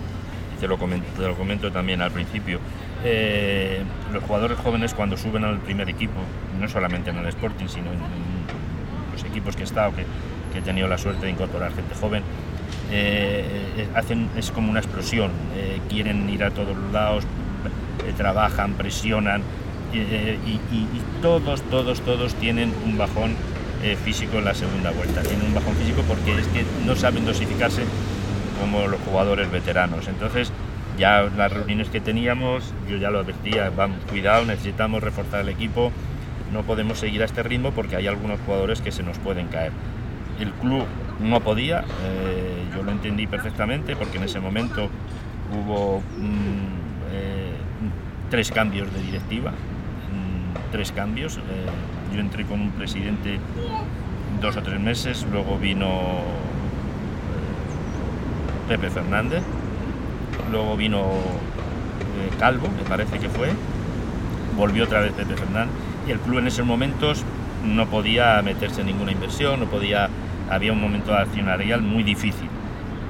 te 0.60 0.68
lo 0.68 0.78
comento, 0.78 1.06
te 1.16 1.26
lo 1.26 1.34
comento 1.34 1.72
también 1.72 2.02
al 2.02 2.10
principio. 2.10 2.60
Eh, 3.04 3.82
los 4.12 4.22
jugadores 4.24 4.58
jóvenes 4.58 4.92
cuando 4.92 5.16
suben 5.16 5.44
al 5.44 5.58
primer 5.58 5.88
equipo, 5.88 6.20
no 6.60 6.68
solamente 6.68 7.10
en 7.10 7.18
el 7.18 7.26
Sporting, 7.26 7.66
sino 7.68 7.86
en, 7.92 7.98
los 9.12 9.24
equipos 9.24 9.56
que 9.56 9.62
he 9.62 9.64
estado, 9.64 9.92
que, 9.96 10.04
que 10.52 10.58
he 10.58 10.62
tenido 10.62 10.86
la 10.86 10.98
suerte 10.98 11.26
de 11.26 11.32
incorporar 11.32 11.72
gente 11.72 11.94
joven, 11.94 12.22
eh, 12.90 13.44
eh, 13.76 13.88
hacen, 13.94 14.28
es 14.36 14.50
como 14.50 14.70
una 14.70 14.80
explosión, 14.80 15.30
eh, 15.56 15.80
quieren 15.88 16.28
ir 16.30 16.42
a 16.44 16.50
todos 16.50 16.76
lados, 16.92 17.24
trabajan, 18.16 18.72
presionan 18.74 19.42
y, 19.92 20.58
todos, 21.20 21.60
todos, 21.62 22.00
todos 22.00 22.34
tienen 22.34 22.72
un 22.86 22.96
bajón 22.96 23.34
físico 24.02 24.38
en 24.38 24.46
la 24.46 24.54
segunda 24.54 24.90
vuelta. 24.90 25.22
Tienen 25.22 25.46
un 25.46 25.54
bajón 25.54 25.74
físico 25.74 26.02
porque 26.08 26.38
es 26.38 26.46
que 26.48 26.64
no 26.86 26.96
saben 26.96 27.26
dosificarse 27.26 27.82
como 28.60 28.86
los 28.86 28.98
jugadores 29.02 29.50
veteranos. 29.50 30.08
Entonces, 30.08 30.50
ya 30.98 31.28
las 31.36 31.52
reuniones 31.52 31.90
que 31.90 32.00
teníamos, 32.00 32.72
yo 32.88 32.96
ya 32.96 33.10
lo 33.10 33.20
advertía, 33.20 33.70
vamos, 33.76 33.98
cuidado, 34.08 34.44
necesitamos 34.46 35.02
reforzar 35.02 35.40
el 35.40 35.50
equipo, 35.50 35.92
no 36.52 36.62
podemos 36.62 36.98
seguir 36.98 37.22
a 37.22 37.26
este 37.26 37.42
ritmo 37.42 37.72
porque 37.72 37.96
hay 37.96 38.06
algunos 38.06 38.40
jugadores 38.46 38.80
que 38.80 38.90
se 38.90 39.02
nos 39.02 39.18
pueden 39.18 39.48
caer. 39.48 39.72
El 40.40 40.52
club 40.52 40.86
no 41.20 41.40
podía, 41.40 41.84
eh, 42.04 42.64
yo 42.74 42.82
lo 42.82 42.92
entendí 42.92 43.26
perfectamente 43.26 43.96
porque 43.96 44.18
en 44.18 44.24
ese 44.24 44.40
momento 44.40 44.88
hubo 45.52 46.00
mm, 46.16 47.12
eh, 47.12 47.52
tres 48.30 48.50
cambios 48.50 48.92
de 48.92 49.00
directiva, 49.02 49.50
mm, 49.50 50.70
tres 50.70 50.92
cambios. 50.92 51.38
Eh, 51.38 51.40
yo 52.14 52.20
entré 52.20 52.44
con 52.44 52.60
un 52.60 52.70
presidente 52.70 53.38
dos 54.40 54.56
o 54.56 54.62
tres 54.62 54.80
meses, 54.80 55.26
luego 55.30 55.58
vino 55.58 55.88
Pepe 58.68 58.90
Fernández, 58.90 59.42
luego 60.50 60.76
vino 60.76 61.04
Calvo, 62.38 62.68
me 62.68 62.88
parece 62.88 63.18
que 63.18 63.28
fue, 63.28 63.48
volvió 64.56 64.84
otra 64.84 65.00
vez 65.00 65.12
Pepe 65.12 65.34
Fernández 65.34 65.74
y 66.06 66.12
el 66.12 66.18
club 66.20 66.38
en 66.38 66.46
esos 66.46 66.64
momentos 66.64 67.24
no 67.64 67.86
podía 67.86 68.40
meterse 68.42 68.80
en 68.80 68.88
ninguna 68.88 69.12
inversión, 69.12 69.60
no 69.60 69.66
podía 69.66 70.08
había 70.50 70.72
un 70.72 70.80
momento 70.80 71.14
accionarial 71.14 71.82
muy 71.82 72.02
difícil. 72.02 72.48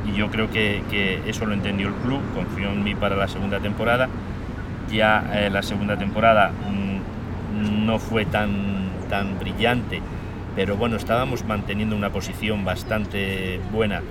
Y 0.07 0.17
yo 0.17 0.31
creo 0.31 0.51
que, 0.51 1.23
eso 1.27 1.47
lo 1.47 1.55
entendió 1.55 1.89
el 1.89 1.95
club, 1.95 2.21
confió 2.35 2.71
en 2.71 2.83
mí 2.83 2.95
para 2.95 3.17
la 3.17 3.29
segunda 3.29 3.61
temporada. 3.61 4.09
Ya 4.91 5.31
eh, 5.35 5.51
la 5.51 5.63
segunda 5.63 5.97
temporada 5.97 6.51
mm, 6.51 7.85
no 7.85 7.99
fue 7.99 8.25
tan, 8.25 8.89
tan 9.11 9.39
brillante, 9.39 10.01
pero 10.57 10.77
bueno, 10.77 10.97
estábamos 10.97 11.45
manteniendo 11.45 11.95
una 11.95 12.11
posición 12.11 12.65
bastante 12.65 13.61
buena, 13.71 14.03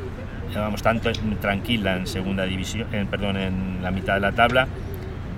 estábamos 0.48 0.84
tanto 0.84 1.12
tranquila 1.42 1.98
en 1.98 2.06
segunda 2.06 2.46
división, 2.46 2.88
en, 2.94 3.08
perdón, 3.08 3.38
en 3.38 3.80
la 3.82 3.90
mitad 3.90 4.14
de 4.14 4.20
la 4.20 4.34
tabla 4.34 4.68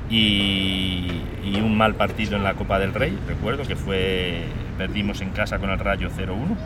y, 0.09 1.07
y, 1.43 1.61
un 1.61 1.77
mal 1.77 1.95
partido 1.95 2.35
en 2.35 2.43
la 2.43 2.55
Copa 2.55 2.79
del 2.79 2.93
Rey, 2.93 3.17
recuerdo 3.27 3.63
que 3.63 3.77
fue, 3.77 4.43
perdimos 4.77 5.21
en 5.21 5.29
casa 5.29 5.57
con 5.57 5.69
el 5.69 5.79
Rayo 5.79 6.09
0-1 6.09 6.57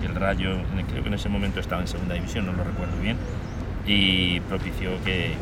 que 0.00 0.06
el 0.06 0.14
Rayo, 0.14 0.56
creo 0.88 1.02
que 1.02 1.08
en 1.08 1.14
ese 1.14 1.28
momento 1.28 1.60
estaba 1.60 1.80
en 1.80 1.88
segunda 1.88 2.14
división, 2.14 2.46
no 2.46 2.52
lo 2.52 2.64
recuerdo 2.64 2.98
bien, 3.00 3.16
y 3.86 4.40
propició 4.40 4.90
que, 5.04 5.34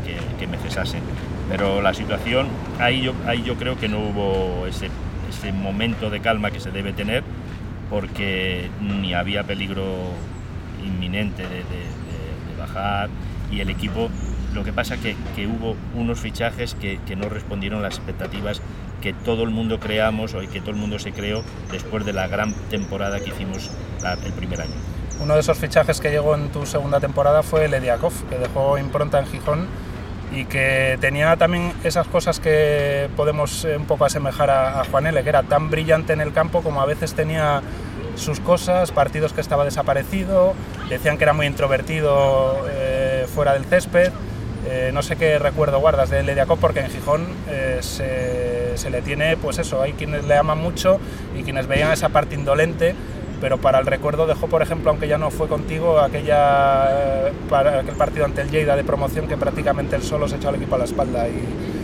me 0.49 0.57
cesasen. 0.59 1.03
Pero 1.49 1.83
la 1.83 1.95
situación, 1.95 2.49
ahí 2.79 3.03
yo, 3.03 3.12
ahí 3.27 3.42
yo 3.42 3.57
creo 3.57 3.79
que 3.79 3.88
no 3.88 3.99
hubo 3.99 4.66
ese, 4.66 4.88
ese 5.29 5.53
momento 5.53 6.11
de 6.11 6.21
calma 6.21 6.51
que 6.51 6.61
se 6.61 6.71
debe 6.71 6.92
tener, 6.92 7.25
porque 7.90 8.69
ni 8.81 9.14
había 9.14 9.45
peligro 9.45 9.85
inminente 10.85 11.42
de, 11.42 11.64
bajar 12.59 13.11
y 13.53 13.61
el 13.61 13.69
equipo, 13.69 14.09
lo 14.55 14.64
que 14.64 14.73
pasa 14.73 14.97
que, 14.97 15.14
que 15.35 15.47
hubo 15.47 15.77
unos 15.95 16.19
fichajes 16.19 16.75
que, 16.75 16.99
que 17.07 17.14
no 17.14 17.29
respondieron 17.29 17.81
a 17.81 17.83
las 17.83 17.97
expectativas 17.97 18.62
que 19.01 19.13
todo 19.13 19.43
el 19.43 19.51
mundo 19.51 19.79
creamos 19.79 20.35
o 20.35 20.41
que 20.41 20.61
todo 20.61 20.71
el 20.71 20.77
mundo 20.77 20.99
se 20.99 21.13
creó 21.13 21.43
después 21.71 22.05
de 22.05 22.13
la 22.13 22.29
gran 22.29 22.53
temporada 22.71 23.21
que 23.21 23.31
hicimos 23.31 23.71
el 24.25 24.33
primer 24.33 24.63
año. 24.63 24.75
Uno 25.21 25.35
de 25.35 25.41
esos 25.41 25.59
fichajes 25.59 26.01
que 26.01 26.11
llegó 26.11 26.35
en 26.35 26.49
tu 26.51 26.67
segunda 26.67 27.01
temporada 27.01 27.43
fue 27.43 27.69
Lediakov, 27.69 28.13
que 28.29 28.39
dejó 28.39 28.79
impronta 28.79 29.19
en 29.19 29.27
Gijón 29.27 29.67
y 30.33 30.45
que 30.45 30.99
tenía 31.01 31.37
también 31.37 31.73
esas 31.85 32.07
cosas 32.09 32.41
que 32.41 33.09
podemos 33.17 33.65
eh, 33.65 33.77
un 33.77 33.87
poco 33.87 34.05
asemejar 34.05 34.51
a, 34.51 34.85
Juan 34.91 35.07
L, 35.07 35.23
que 35.23 35.29
era 35.29 35.43
tan 35.43 35.71
brillante 35.71 36.13
en 36.13 36.21
el 36.21 36.33
campo 36.33 36.63
como 36.63 36.81
a 36.83 36.87
veces 36.87 37.15
tenía 37.15 37.63
sus 38.17 38.41
cosas, 38.41 38.93
partidos 38.93 39.33
que 39.33 39.41
estaba 39.41 39.65
desaparecido, 39.65 40.55
decían 40.89 41.17
que 41.17 41.25
era 41.25 41.33
muy 41.33 41.47
introvertido 41.47 42.67
eh, 42.69 43.27
fuera 43.33 43.53
del 43.53 43.65
césped. 43.65 44.13
Eh, 44.69 44.91
no 44.93 45.03
sé 45.03 45.17
qué 45.17 45.39
recuerdo 45.39 45.79
guardas 45.79 46.11
de 46.11 46.23
Lediakov 46.23 46.59
porque 46.59 46.81
en 46.81 46.91
Gijón 46.91 47.27
se, 47.81 48.77
se, 48.77 48.91
le 48.91 49.03
tiene, 49.03 49.37
pues 49.37 49.59
eso, 49.59 49.81
hay 49.81 49.93
quienes 49.93 50.25
le 50.25 50.37
aman 50.37 50.59
mucho 50.59 50.99
y 51.39 51.43
quienes 51.43 51.67
veían 51.67 51.93
esa 51.93 52.09
parte 52.09 52.35
indolente 52.35 52.95
pero 53.41 53.59
para 53.59 53.79
el 53.79 53.87
recuerdo 53.87 54.27
dejó, 54.27 54.49
por 54.49 54.63
ejemplo, 54.63 54.91
aunque 54.91 55.09
ya 55.09 55.19
no 55.19 55.31
fue 55.31 55.49
contigo, 55.49 56.01
aquella, 56.01 57.31
para 57.49 57.81
aquel 57.81 57.95
partido 57.95 58.25
ante 58.25 58.43
el 58.43 58.51
Lleida 58.51 58.77
de 58.77 58.85
promoción 58.85 59.29
que 59.29 59.37
prácticamente 59.37 59.97
él 59.97 60.03
solo 60.03 60.29
se 60.29 60.37
echó 60.37 60.49
al 60.49 60.57
equipo 60.57 60.75
a 60.75 60.79
la 60.79 60.85
espalda 60.85 61.29
y, 61.29 61.77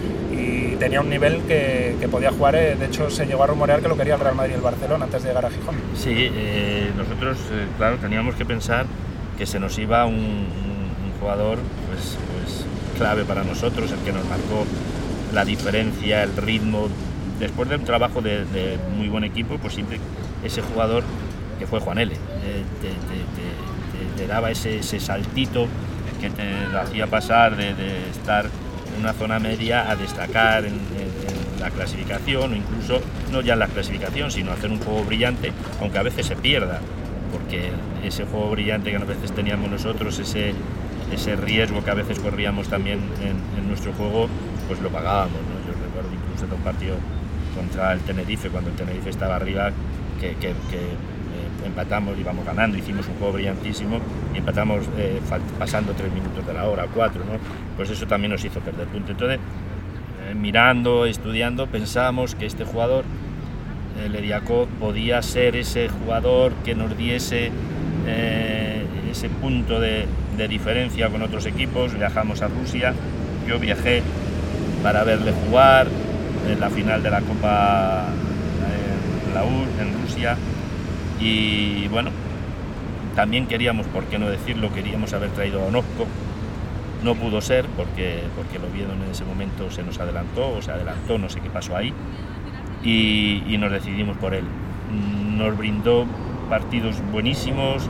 tenía 0.79 1.01
un 1.01 1.11
nivel 1.11 1.43
que, 1.43 2.09
podía 2.11 2.33
jugar, 2.33 2.57
eh, 2.57 2.75
de 2.75 2.87
hecho 2.87 3.09
se 3.09 3.25
llegó 3.25 3.45
a 3.45 3.47
rumorear 3.47 3.81
que 3.81 3.87
lo 3.87 3.97
quería 3.97 4.15
el 4.15 4.21
Real 4.21 4.35
Madrid 4.35 4.55
y 4.55 4.57
el 4.57 4.63
Barcelona 4.63 5.05
antes 5.05 5.23
de 5.23 5.29
llegar 5.29 5.47
a 5.47 5.51
Gijón. 5.51 5.77
Sí, 5.95 6.29
eh, 6.35 6.91
nosotros, 6.97 7.39
eh, 7.53 7.67
claro, 7.79 7.99
teníamos 7.99 8.35
que 8.35 8.45
pensar 8.45 8.87
que 9.39 9.47
se 9.47 9.61
nos 9.61 9.79
iba 9.79 10.05
un, 10.07 10.49
jugador 11.21 11.59
pues, 11.87 12.19
pues, 12.32 12.32
clave 12.93 13.25
para 13.25 13.45
nosotros, 13.45 13.91
el 13.91 13.99
que 13.99 14.13
nos 14.13 14.25
marcó 14.27 14.65
la 15.33 15.45
diferencia, 15.45 16.23
el 16.23 16.37
ritmo. 16.37 16.89
Después 17.39 17.69
de 17.69 17.77
un 17.77 17.85
trabajo 17.85 18.21
de, 18.23 18.79
muy 18.97 19.09
buen 19.09 19.25
equipo, 19.25 19.57
pues 19.59 19.75
siempre 19.75 19.99
ese 20.45 20.63
jugador 20.63 21.03
que 21.59 21.67
fue 21.67 21.81
Juan 21.81 21.99
L. 21.99 22.13
Eh, 22.13 22.19
te, 24.17 24.27
daba 24.27 24.51
ese, 24.51 24.83
saltito 25.01 25.67
que 26.21 26.31
te 26.31 26.77
hacía 26.77 27.07
pasar 27.09 27.57
de, 27.57 27.71
estar 28.11 28.47
en 28.47 29.01
una 29.01 29.13
zona 29.13 29.39
media 29.41 29.91
a 29.91 29.97
destacar 29.97 30.65
en- 30.65 30.75
en 30.75 31.61
la 31.61 31.71
clasificación 31.71 32.53
o 32.53 32.57
incluso 32.57 33.01
no 33.31 33.41
ya 33.41 33.55
en 33.55 33.61
la 33.61 33.69
clasificación, 33.69 34.31
sino 34.31 34.53
hacer 34.53 34.71
un 34.71 34.79
juego 34.79 35.05
brillante, 35.05 35.53
aunque 35.81 35.99
a 35.99 36.03
veces 36.03 36.27
se 36.27 36.37
pierda, 36.37 36.81
porque 37.33 37.71
ese 38.05 38.25
juego 38.25 38.51
brillante 38.51 38.91
que 38.91 38.97
a 38.97 39.01
veces 39.01 39.33
teníamos 39.33 39.71
nosotros, 39.71 40.19
ese, 40.19 40.55
ese 41.13 41.37
riesgo 41.37 41.85
que 41.85 41.91
a 41.91 41.95
veces 41.95 42.19
corríamos 42.19 42.69
también 42.69 43.01
en, 43.23 43.69
nuestro 43.69 43.93
juego, 43.93 44.29
pues 44.69 44.81
lo 44.81 44.91
pagábamos. 44.91 45.39
Yo 45.67 45.73
recuerdo 45.73 46.11
incluso 46.13 46.47
de 46.47 46.55
un 46.55 46.61
partido 46.61 46.97
contra 47.57 47.93
el 47.93 48.01
Tenerife, 48.01 48.49
cuando 48.51 48.71
el 48.71 48.77
Tenerife 48.77 49.11
estaba 49.11 49.37
arriba, 49.37 49.71
que, 50.21 50.31
que- 50.35 50.55
que, 50.71 50.77
eh, 50.77 51.67
empatamos, 51.67 52.19
íbamos 52.19 52.45
ganando, 52.45 52.77
hicimos 52.77 53.07
un 53.09 53.15
juego 53.15 53.35
brillantísimo 53.35 53.99
y 54.35 54.39
empatamos 54.39 54.85
eh, 54.99 55.21
pasando 55.59 55.93
tres 55.93 56.13
minutos 56.13 56.47
de 56.47 56.53
la 56.53 56.69
hora, 56.69 56.87
cuatro, 56.93 57.21
¿no? 57.25 57.39
Pues 57.77 57.89
eso 57.91 58.07
también 58.07 58.33
nos 58.33 58.45
hizo 58.45 58.61
perder 58.61 58.87
punto. 58.89 59.13
Entonces, 59.13 59.39
eh, 60.29 60.35
mirando, 60.35 61.07
estudiando, 61.07 61.67
pensábamos 61.67 62.35
que 62.35 62.47
este 62.47 62.65
jugador, 62.65 63.05
el 64.05 64.15
Ediakov, 64.15 64.67
podía 64.81 65.23
ser 65.23 65.57
ese 65.57 65.89
jugador 65.89 66.53
que 66.65 66.75
nos 66.75 66.97
diese 66.97 67.51
ese 69.11 69.29
punto 69.29 69.79
de, 69.79 70.07
de 70.37 70.49
diferencia 70.49 71.09
con 71.09 71.23
otros 71.23 71.47
equipos. 71.47 71.95
Viajamos 71.95 72.43
a 72.43 72.49
Rusia, 72.49 72.95
yo 73.47 73.59
viajé 73.59 74.03
para 74.83 75.05
verle 75.05 75.33
jugar 75.33 75.89
en 76.49 76.61
la 76.61 76.71
final 76.71 77.03
de 77.03 77.11
la 77.11 77.21
Copa 77.21 78.07
en 79.27 79.35
la 79.35 79.45
U, 79.45 79.67
en 79.81 80.03
Rusia. 80.03 80.37
Y 81.21 81.89
bueno, 81.89 82.11
también 83.15 83.47
queríamos, 83.47 83.87
por 83.87 84.05
qué 84.05 84.19
no 84.19 84.29
decirlo, 84.29 84.73
queríamos 84.73 85.13
haber 85.13 85.31
traído 85.31 85.63
a 85.63 85.67
Onozco. 85.67 86.07
No 87.05 87.15
pudo 87.15 87.41
ser 87.41 87.67
porque, 87.77 88.21
porque 88.37 88.59
el 88.59 88.65
Oviedo 88.65 88.93
en 88.93 89.11
ese 89.11 89.25
momento 89.25 89.71
se 89.71 89.83
nos 89.83 89.99
adelantó, 89.99 90.55
o 90.57 90.63
se 90.63 90.71
adelantó, 90.71 91.19
no 91.19 91.29
sé 91.29 91.41
qué 91.41 91.51
pasó 91.51 91.77
ahí, 91.77 91.93
y, 92.85 93.43
y 93.49 93.59
nos 93.59 93.73
decidimos 93.73 94.17
por 94.19 94.35
él. 94.35 94.45
Nos 95.37 95.57
brindó 95.57 96.07
partidos 96.49 96.97
buenísimos, 97.11 97.89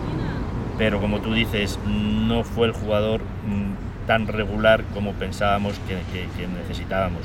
pero 0.79 1.01
como 1.01 1.21
tú 1.21 1.33
dices, 1.35 1.79
no 1.87 2.45
fue 2.45 2.67
el 2.67 2.73
jugador 2.73 3.21
mm, 3.21 4.07
tan 4.07 4.27
regular 4.27 4.85
como 4.95 5.13
pensábamos 5.13 5.75
que, 5.87 6.47
necesitábamos. 6.49 7.23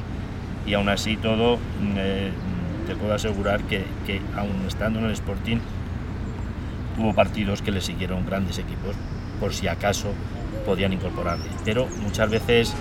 Y 0.65 0.73
aún 0.73 0.89
así 0.89 1.17
todo, 1.17 1.57
mm, 1.57 1.95
eh, 1.97 2.31
mm, 2.31 2.87
te 2.87 2.95
puedo 2.95 3.13
asegurar 3.13 3.61
que, 3.63 3.85
que 4.05 4.21
aún 4.35 4.65
estando 4.67 4.99
en 4.99 5.05
el 5.05 5.11
Sporting, 5.11 5.57
tuvo 6.95 7.13
partidos 7.13 7.61
que 7.61 7.71
le 7.71 7.81
siguieron 7.81 8.25
grandes 8.25 8.57
equipos, 8.57 8.95
por 9.39 9.53
si 9.53 9.67
acaso 9.67 10.09
podían 10.65 10.93
incorporarle. 10.93 11.45
Pero 11.63 11.87
muchas 12.01 12.29
veces 12.29 12.75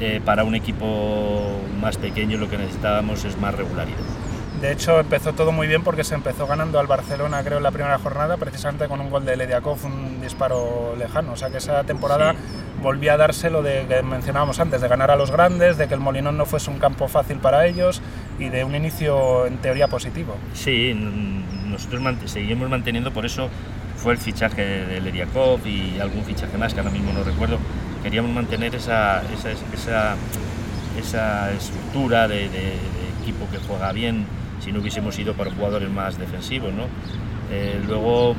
eh, 0.00 0.20
para 0.22 0.44
un 0.44 0.54
equipo 0.54 1.58
más 1.80 1.96
pequeño 1.96 2.36
lo 2.36 2.50
que 2.50 2.58
necesitábamos 2.58 3.24
es 3.24 3.38
más 3.38 3.54
regularidad. 3.54 3.96
De 4.66 4.72
hecho, 4.72 4.98
empezó 4.98 5.32
todo 5.32 5.52
muy 5.52 5.68
bien 5.68 5.84
porque 5.84 6.02
se 6.02 6.16
empezó 6.16 6.44
ganando 6.48 6.80
al 6.80 6.88
Barcelona, 6.88 7.40
creo, 7.44 7.58
en 7.58 7.62
la 7.62 7.70
primera 7.70 8.00
jornada, 8.00 8.36
precisamente 8.36 8.88
con 8.88 9.00
un 9.00 9.10
gol 9.10 9.24
de 9.24 9.36
Lediakov, 9.36 9.78
un 9.84 10.20
disparo 10.20 10.96
lejano. 10.98 11.34
O 11.34 11.36
sea 11.36 11.50
que 11.50 11.58
esa 11.58 11.84
temporada 11.84 12.32
Sí. 12.32 12.38
volvía 12.82 13.12
a 13.12 13.16
darse 13.16 13.48
lo 13.48 13.62
de 13.62 13.86
que 13.86 14.02
mencionábamos 14.02 14.58
antes, 14.58 14.80
de 14.80 14.88
ganar 14.88 15.12
a 15.12 15.14
los 15.16 15.30
grandes, 15.30 15.78
de 15.78 15.86
que 15.86 15.94
el 15.94 16.00
Molinón 16.00 16.36
no 16.36 16.46
fuese 16.46 16.68
un 16.72 16.80
campo 16.80 17.06
fácil 17.06 17.36
para 17.36 17.64
ellos 17.64 18.02
y 18.40 18.48
de 18.48 18.64
un 18.64 18.74
inicio 18.74 19.46
en 19.46 19.58
teoría 19.58 19.86
positivo. 19.86 20.34
Sí, 20.52 20.92
nosotros 21.70 22.02
mant- 22.02 22.26
seguimos 22.26 22.68
manteniendo, 22.68 23.12
por 23.12 23.24
eso 23.24 23.48
fue 23.98 24.14
el 24.14 24.18
fichaje 24.18 24.62
de 24.84 25.00
Leriakov 25.00 25.64
y 25.64 26.00
algún 26.00 26.24
fichaje 26.24 26.58
más 26.58 26.74
que 26.74 26.80
ahora 26.80 26.90
mismo 26.90 27.12
no 27.12 27.22
recuerdo. 27.22 27.58
Queríamos 28.02 28.32
mantener 28.32 28.74
esa, 28.74 29.22
esa, 29.32 29.52
esa, 29.72 30.16
esa 30.98 31.52
estructura 31.52 32.26
de, 32.26 32.48
de- 32.48 32.48
de 32.48 33.06
equipo 33.22 33.46
que 33.52 33.58
juega 33.58 33.92
bien 33.92 34.26
si 34.66 34.72
no 34.72 34.80
hubiésemos 34.80 35.16
ido 35.18 35.32
por 35.34 35.48
jugadores 35.54 35.88
más 35.88 36.18
defensivos. 36.18 36.72
¿no? 36.74 36.82
Eh, 37.52 37.80
luego 37.86 38.34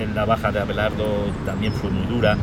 en 0.00 0.14
la 0.14 0.24
baja 0.24 0.52
de 0.52 0.60
Abelardo 0.60 1.04
también 1.44 1.72
fue 1.72 1.90
muy 1.90 2.06
dura 2.06 2.36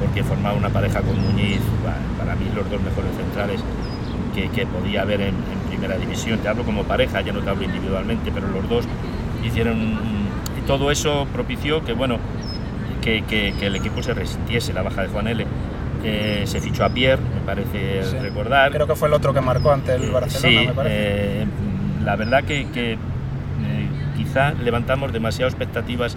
porque 0.00 0.24
formaba 0.24 0.56
una 0.56 0.68
pareja 0.70 1.00
con 1.00 1.16
Muñiz, 1.18 1.60
pa- 1.84 1.94
para 2.22 2.34
mí 2.34 2.46
los 2.54 2.68
dos 2.68 2.82
mejores 2.82 3.12
centrales 3.16 3.60
que, 4.34 4.48
que 4.50 4.66
podía 4.66 5.02
haber 5.02 5.20
en, 5.20 5.28
en 5.28 5.68
primera 5.68 5.96
división. 5.96 6.40
Te 6.40 6.48
hablo 6.48 6.64
como 6.64 6.82
pareja, 6.82 7.20
ya 7.20 7.32
no 7.32 7.40
te 7.40 7.48
hablo 7.50 7.62
individualmente, 7.64 8.32
pero 8.34 8.48
los 8.48 8.68
dos 8.68 8.84
hicieron 9.44 9.78
y 10.58 10.66
todo 10.66 10.90
eso 10.90 11.28
propició 11.32 11.84
que 11.84 11.92
bueno 11.92 12.18
que, 13.00 13.22
que- 13.22 13.54
que 13.58 13.66
el 13.66 13.76
equipo 13.76 14.02
se 14.02 14.14
resintiese 14.14 14.72
la 14.72 14.82
baja 14.82 15.02
de 15.02 15.08
Juan 15.08 15.28
L. 15.28 15.46
Eh, 16.06 16.42
se 16.46 16.60
fichó 16.60 16.84
a 16.84 16.90
Pierre, 16.90 17.22
me 17.22 17.40
parece 17.46 18.02
Sí. 18.04 18.18
recordar. 18.18 18.70
Creo 18.72 18.86
que 18.86 18.94
fue 18.94 19.08
el 19.08 19.14
otro 19.14 19.32
que 19.32 19.40
marcó 19.40 19.72
ante 19.72 19.94
el 19.94 20.04
Eh, 20.04 20.10
Barcelona, 20.10 20.60
sí, 20.60 20.66
me 20.66 20.72
parece. 20.74 20.96
eh, 21.42 21.46
la 22.04 22.16
verdad 22.16 22.44
que, 22.44 22.66
que, 22.70 22.92
eh, 22.92 22.96
quizá 24.16 24.52
levantamos 24.52 25.12
demasiadas 25.12 25.54
expectativas 25.54 26.16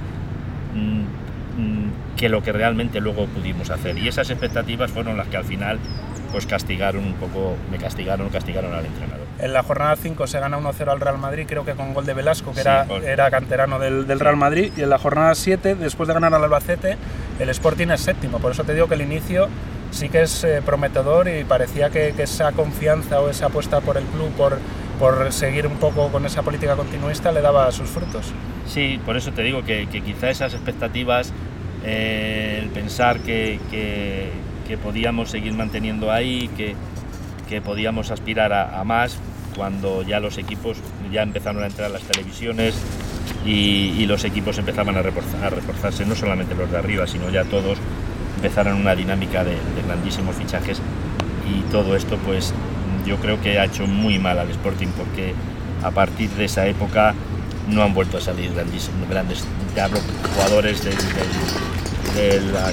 mm, 0.74 1.62
mm, 1.62 1.92
que 2.16 2.30
lo 2.30 2.44
que 2.44 2.52
realmente 2.52 3.00
luego 3.00 3.26
pudimos 3.28 3.70
hacer. 3.70 3.98
Y 3.98 4.08
esas 4.08 4.30
expectativas 4.30 4.92
fueron 4.92 5.18
las 5.18 5.28
que 5.28 5.38
al 5.38 5.46
final 5.46 5.80
pues 6.32 6.46
castigaron 6.46 7.06
un 7.06 7.14
poco, 7.14 7.56
me 7.72 7.78
castigaron, 7.78 8.30
castigaron 8.30 8.74
al 8.74 8.86
entrenador. 8.86 9.26
En 9.40 9.54
la 9.54 9.64
jornada 9.64 9.96
5 9.96 10.28
se 10.28 10.40
gana 10.40 10.58
1-0 10.60 10.92
al 10.92 11.00
Real 11.00 11.18
Madrid, 11.18 11.46
creo 11.48 11.64
que 11.64 11.74
con 11.74 11.94
gol 11.94 12.06
de 12.06 12.14
Velasco, 12.14 12.52
que 12.52 12.62
Sí, 12.62 12.68
era, 12.68 12.86
era 13.06 13.32
canterano 13.32 13.80
del, 13.80 14.08
del 14.08 14.20
Real 14.20 14.36
Madrid. 14.36 14.72
Y 14.76 14.82
en 14.82 14.90
la 14.90 14.98
jornada 14.98 15.36
7, 15.36 15.76
después 15.76 16.08
de 16.08 16.14
ganar 16.14 16.34
al 16.34 16.44
Albacete, 16.44 16.98
el 17.40 17.50
Sporting 17.50 17.88
es 17.90 18.02
séptimo. 18.02 18.40
Por 18.40 18.52
eso 18.52 18.64
te 18.64 18.74
digo 18.74 18.88
que 18.88 18.96
el 18.96 19.02
inicio 19.02 19.48
sí 19.92 20.10
que 20.10 20.24
es 20.24 20.44
eh, 20.44 20.62
prometedor 20.66 21.28
y 21.30 21.44
parecía 21.44 21.90
que, 21.90 22.14
que 22.16 22.24
esa 22.24 22.52
confianza 22.52 23.22
o 23.22 23.30
esa 23.30 23.46
apuesta 23.46 23.80
por 23.82 23.98
el 23.98 24.04
club, 24.06 24.30
por, 24.32 24.58
por 25.00 25.32
seguir 25.32 25.68
un 25.68 25.76
poco 25.78 26.10
con 26.10 26.26
esa 26.26 26.42
política 26.42 26.76
continuista, 26.76 27.32
le 27.32 27.42
daba 27.42 27.72
sus 27.72 27.90
frutos. 27.90 28.32
Sí, 28.68 29.00
por 29.06 29.16
eso 29.18 29.32
te 29.32 29.44
digo 29.44 29.64
que, 29.64 29.88
que 29.88 30.02
quizá 30.02 30.30
esas 30.30 30.54
expectativas, 30.54 31.32
eh, 31.84 32.60
el 32.64 32.70
pensar 32.70 33.20
que, 33.20 33.60
que- 33.72 34.32
que 34.68 34.78
podíamos 34.78 35.30
seguir 35.32 35.54
manteniendo 35.54 36.12
ahí, 36.12 36.50
que, 36.58 36.76
podíamos 37.62 38.12
aspirar 38.12 38.52
a, 38.52 38.82
a 38.82 38.84
más, 38.84 39.18
cuando 39.56 40.02
ya 40.02 40.20
los 40.20 40.38
equipos 40.38 40.78
ya 41.14 41.22
empezaron 41.24 41.64
a 41.64 41.68
entrar 41.68 41.90
las 41.90 42.02
televisiones 42.04 42.76
y, 43.46 43.94
y 43.98 44.06
los 44.06 44.26
equipos 44.26 44.58
empezaban 44.58 44.98
a, 44.98 45.02
reforzar- 45.02 45.42
a 45.44 45.50
reforzarse, 45.50 46.06
no 46.06 46.16
solamente 46.16 46.54
los 46.56 46.70
de 46.70 46.78
arriba, 46.78 47.08
sino 47.08 47.30
ya 47.30 47.46
todos 47.46 47.78
empezaron 48.36 48.74
una 48.82 48.94
dinámica 48.96 49.46
de, 49.46 49.52
de 49.52 49.82
grandísimos 49.88 50.36
fichajes 50.36 50.82
y 51.50 51.62
todo 51.72 51.96
esto 51.96 52.18
pues 52.26 52.54
yo 53.08 53.18
creo 53.18 53.42
que 53.42 53.58
ha 53.60 53.66
hecho 53.66 53.88
muy 53.88 54.20
mal 54.20 54.38
al 54.38 54.50
Sporting 54.52 54.88
porque 54.98 55.34
a 55.84 55.92
partir 55.92 56.30
de 56.32 56.46
esa 56.46 56.68
época 56.68 57.14
no 57.70 57.84
han 57.84 57.94
vuelto 57.94 58.18
a 58.18 58.22
salir 58.22 58.52
grandes, 59.10 59.44
te 59.74 59.82
hablo 59.82 60.00
jugadores 60.36 60.84
del, 60.84 60.96
del- 60.96 62.42
del, 62.46 62.58
ah, 62.58 62.72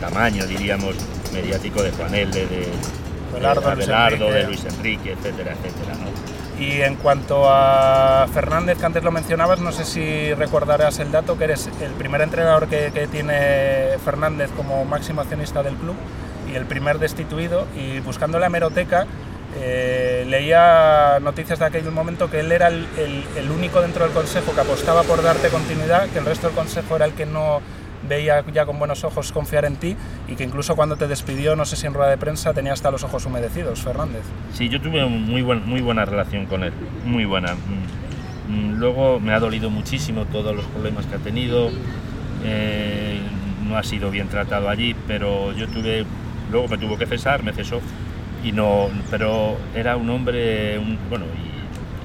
tamaño, 0.00 0.46
diríamos, 0.46 0.94
mediático 1.32 1.82
de 1.82 1.90
Juanel, 1.92 2.30
de, 2.30 2.46
de, 2.46 2.68
Abelardo, 3.36 4.30
de, 4.30 4.44
Luis 4.44 4.62
de 4.62 4.68
Luis 4.68 4.76
Enrique, 4.78 5.12
etcétera, 5.12 5.52
etcétera. 5.52 5.94
¿no? 5.98 6.62
Y 6.64 6.82
en 6.82 6.94
cuanto 6.96 7.46
a 7.48 8.26
Fernández, 8.32 8.78
que 8.78 8.86
antes 8.86 9.02
lo 9.02 9.10
mencionabas, 9.10 9.58
no 9.60 9.72
sé 9.72 9.84
si 9.84 10.32
recordarás 10.34 10.98
el 11.00 11.10
dato, 11.10 11.36
que 11.36 11.44
eres 11.44 11.68
el 11.80 11.90
primer 11.92 12.20
entrenador 12.20 12.68
que, 12.68 12.90
que 12.94 13.06
tiene 13.08 13.98
Fernández 14.04 14.50
como 14.56 14.84
máximo 14.84 15.20
accionista 15.20 15.62
del 15.62 15.74
club 15.74 15.96
y 16.50 16.54
el 16.54 16.64
primer 16.64 16.98
destituido. 17.00 17.66
Y 17.76 17.98
buscando 18.00 18.38
la 18.38 18.46
hemeroteca, 18.46 19.06
eh, 19.56 20.24
leía 20.28 21.18
noticias 21.20 21.58
de 21.58 21.64
aquel 21.66 21.90
momento 21.90 22.30
que 22.30 22.40
él 22.40 22.50
era 22.52 22.68
el, 22.68 22.86
el- 22.98 23.24
el 23.36 23.50
único 23.50 23.80
dentro 23.80 24.04
del 24.04 24.12
consejo 24.12 24.52
que 24.54 24.60
apostaba 24.60 25.02
por 25.04 25.22
darte 25.22 25.48
continuidad, 25.48 26.08
que 26.08 26.18
el 26.18 26.24
resto 26.26 26.48
del 26.48 26.56
consejo 26.56 26.96
era 26.96 27.04
el 27.04 27.12
que 27.12 27.26
no 27.26 27.60
veía 28.08 28.44
ya 28.52 28.66
con 28.66 28.78
buenos 28.78 29.02
ojos 29.04 29.32
confiar 29.32 29.64
en 29.64 29.76
ti 29.76 29.96
y 30.28 30.34
que 30.34 30.44
incluso 30.44 30.76
cuando 30.76 30.96
te 30.96 31.06
despidió, 31.08 31.56
no 31.56 31.64
sé 31.64 31.76
si 31.76 31.86
en 31.86 31.94
rueda 31.94 32.10
de 32.10 32.18
prensa, 32.18 32.52
tenía 32.52 32.72
hasta 32.74 32.90
los 32.90 33.02
ojos 33.04 33.24
humedecidos, 33.24 33.80
Fernández. 33.80 34.22
Sí, 34.52 34.68
yo 34.68 34.80
tuve 34.80 35.04
muy, 35.06 35.40
buen, 35.42 35.66
muy 35.66 35.80
buena 35.80 36.04
relación 36.04 36.44
con 36.46 36.64
él, 36.64 36.72
muy 37.04 37.24
buena. 37.24 37.54
Mm, 37.54 38.52
mm, 38.52 38.72
Luego 38.78 39.20
me 39.20 39.32
ha 39.32 39.40
dolido 39.40 39.70
muchísimo 39.70 40.26
todos 40.26 40.54
los 40.54 40.66
problemas 40.66 41.06
que 41.06 41.14
ha 41.14 41.18
tenido. 41.18 41.70
eh, 42.44 43.20
no 43.66 43.78
ha 43.78 43.82
sido 43.82 44.10
bien 44.10 44.28
tratado 44.28 44.68
allí, 44.68 44.94
pero 45.06 45.52
yo 45.52 45.66
tuve, 45.68 46.04
luego 46.50 46.68
me 46.68 46.76
tuvo 46.76 46.98
que 46.98 47.06
cesar, 47.06 47.42
me 47.42 47.52
cesó, 47.54 47.80
y 48.44 48.52
no, 48.52 48.88
pero 49.10 49.56
era 49.74 49.96
un 49.96 50.10
hombre, 50.10 50.78
un- 50.78 50.98
bueno, 51.08 51.24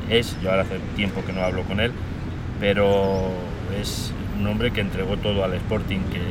y 0.10 0.14
es, 0.14 0.38
yo 0.42 0.50
ahora 0.50 0.64
hace 0.64 0.80
tiempo 0.96 1.24
que 1.26 1.34
no 1.34 1.42
hablo 1.44 1.64
con 1.64 1.80
él, 1.80 1.92
pero 2.60 3.30
es 3.80 4.14
un 4.40 4.48
hombre 4.48 4.72
que 4.72 4.82
entregó 4.82 5.18
todo 5.18 5.44
al 5.44 5.54
Sporting, 5.56 6.00
que, 6.12 6.22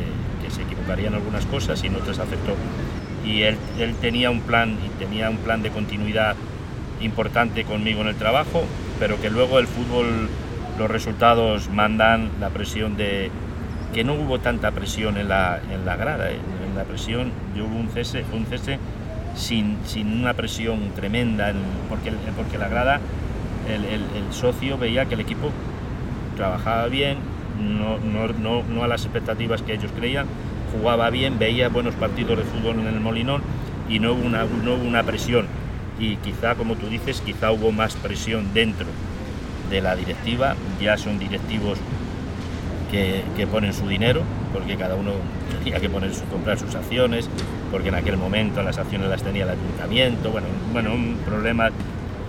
que 0.44 0.51
se 0.51 0.62
equivocaría 0.62 1.09
en 1.09 1.14
algunas 1.14 1.47
cosas 1.47 1.83
y 1.85 1.88
en 1.88 1.97
otras 1.97 2.18
aceptó. 2.18 2.55
Y 3.25 3.42
él, 3.42 3.57
él 3.79 3.94
tenía 4.01 4.31
un 4.31 4.40
plan 4.40 4.79
y 4.85 4.88
tenía 4.99 5.29
un 5.31 5.38
plan 5.38 5.62
de 5.62 5.71
continuidad 5.71 6.37
importante 7.01 7.64
conmigo 7.64 8.01
en 8.01 8.09
el 8.09 8.16
trabajo, 8.16 8.64
pero 8.99 9.21
que 9.21 9.31
luego 9.31 9.59
el 9.59 9.66
fútbol, 9.66 10.29
los 10.79 10.90
resultados 10.90 11.68
mandan 11.71 12.31
la 12.40 12.51
presión 12.51 12.97
de 12.97 13.31
que 13.94 14.05
no 14.05 14.14
hubo 14.14 14.38
tanta 14.40 14.71
presión 14.73 15.16
en 15.16 15.29
la, 15.29 15.61
en 15.73 15.85
la 15.87 15.97
grada, 15.97 16.31
en, 16.31 16.37
en 16.68 16.77
la 16.77 16.85
presión, 16.85 17.33
yo 17.57 17.64
hubo 17.66 17.77
un 17.79 17.88
cese, 17.88 18.25
un 18.33 18.47
cese 18.47 18.79
sin, 19.38 19.79
sin 19.87 20.20
una 20.20 20.35
presión 20.35 20.90
tremenda, 20.94 21.53
porque, 21.88 22.12
porque 22.37 22.59
la 22.59 22.68
grada, 22.68 23.01
el, 23.68 23.85
el, 23.85 24.33
socio 24.33 24.77
veía 24.77 25.07
que 25.07 25.14
el 25.14 25.20
equipo 25.20 25.51
trabajaba 26.37 26.88
bien, 26.88 27.18
no, 27.61 27.98
no, 27.98 28.29
no, 28.29 28.62
no, 28.62 28.85
a 28.85 28.88
las 28.88 29.05
expectativas 29.05 29.62
que 29.62 29.74
ellos 29.74 29.92
creían, 29.96 30.27
jugaba 30.72 31.09
bien, 31.11 31.38
veía 31.38 31.68
buenos 31.68 31.94
partidos 31.94 32.38
de 32.38 32.44
fútbol 32.44 32.81
en 32.81 32.88
el 32.88 33.01
Molinón 33.01 33.42
y 33.88 34.01
no 34.01 34.12
hubo 34.12 34.27
una, 34.27 34.44
no 34.44 34.74
hubo 34.74 34.85
una 34.85 35.03
presión. 35.03 35.46
Y 35.98 36.16
quizá, 36.16 36.55
como 36.55 36.77
tú 36.77 36.87
dices, 36.88 37.20
quizá 37.20 37.51
hubo 37.53 37.72
más 37.72 37.94
presión 37.96 38.53
dentro 38.55 38.87
de 39.70 39.81
la 39.81 39.96
directiva, 39.96 40.57
ya 40.81 40.96
son 40.96 41.18
directivos 41.18 41.79
que, 42.90 43.22
que, 43.37 43.46
ponen 43.46 43.72
su 43.72 43.87
dinero, 43.87 44.22
porque 44.53 44.77
cada 44.77 44.94
uno 44.94 45.12
tenía 45.59 45.81
que 45.81 45.90
poner 45.90 46.14
su, 46.14 46.24
comprar 46.24 46.59
sus 46.59 46.74
acciones, 46.74 47.29
porque 47.70 47.88
en 47.88 47.94
aquel 47.94 48.16
momento 48.16 48.62
las 48.62 48.78
acciones 48.78 49.09
las 49.09 49.22
tenía 49.22 49.44
el 49.44 49.50
ayuntamiento, 49.50 50.31
bueno, 50.31 50.46
bueno 50.72 50.94
un 50.94 51.18
problema 51.24 51.70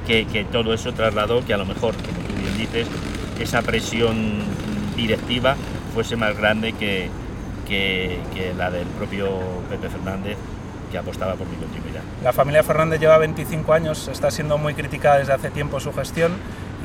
que, 0.05 0.25
que 0.25 0.43
todo 0.43 0.73
eso 0.73 0.93
trasladó 0.93 1.45
que 1.45 1.53
a 1.53 1.57
lo 1.57 1.65
mejor, 1.65 1.95
como 1.95 2.27
tú 2.27 2.33
bien 2.41 2.57
dices, 2.57 2.87
esa 3.39 3.61
presión 3.61 4.39
directiva 4.95 5.55
fuese 5.93 6.15
más 6.15 6.37
grande 6.37 6.73
que, 6.73 7.09
que, 7.67 8.53
la 8.57 8.71
del 8.71 8.87
propio 8.87 9.29
Pepe 9.69 9.89
Fernández 9.89 10.37
que 10.91 10.97
apostaba 10.97 11.35
por 11.35 11.47
mi 11.47 11.55
continuidad. 11.55 12.01
La 12.23 12.33
familia 12.33 12.63
Fernández 12.63 12.99
lleva 12.99 13.17
25 13.19 13.73
años, 13.73 14.07
está 14.07 14.31
siendo 14.31 14.57
muy 14.57 14.73
criticada 14.73 15.19
desde 15.19 15.33
hace 15.33 15.51
tiempo 15.51 15.79
su 15.79 15.93
gestión 15.93 16.31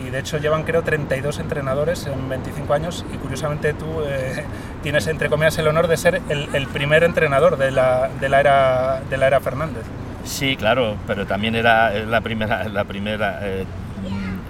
y 0.05 0.11
de 0.11 0.19
hecho 0.19 0.37
llevan 0.37 0.65
creo 0.65 0.83
32 0.83 1.39
entrenadores 1.39 2.07
en 2.07 2.29
25 2.29 2.75
años 2.75 3.05
y 3.13 3.17
curiosamente 3.17 3.73
tú 3.73 3.87
eh, 4.07 4.45
tienes 4.85 5.07
entre 5.07 5.31
comillas 5.31 5.57
el 5.59 5.67
honor 5.67 5.89
de 5.89 5.97
ser 5.97 6.21
el, 6.29 6.47
el 6.53 6.67
primer 6.69 7.05
entrenador 7.05 7.57
de 7.57 7.71
la, 7.71 8.11
de 8.21 8.29
la, 8.29 8.41
era, 8.41 9.01
de 9.09 9.17
la 9.17 9.27
era 9.27 9.41
Fernández. 9.41 9.83
Sí, 10.25 10.57
claro, 10.57 10.97
pero 11.07 11.27
también 11.27 11.57
era 11.57 11.91
la 12.05 12.21
primera, 12.21 12.69
la 12.69 12.85
primera 12.85 13.41
eh, 13.43 13.65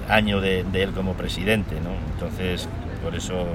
año 0.08 0.40
de, 0.40 0.64
de, 0.64 0.82
él 0.82 0.90
como 0.90 1.14
presidente, 1.14 1.76
¿no? 1.80 1.90
Entonces, 2.12 2.68
por 3.02 3.14
eso, 3.14 3.46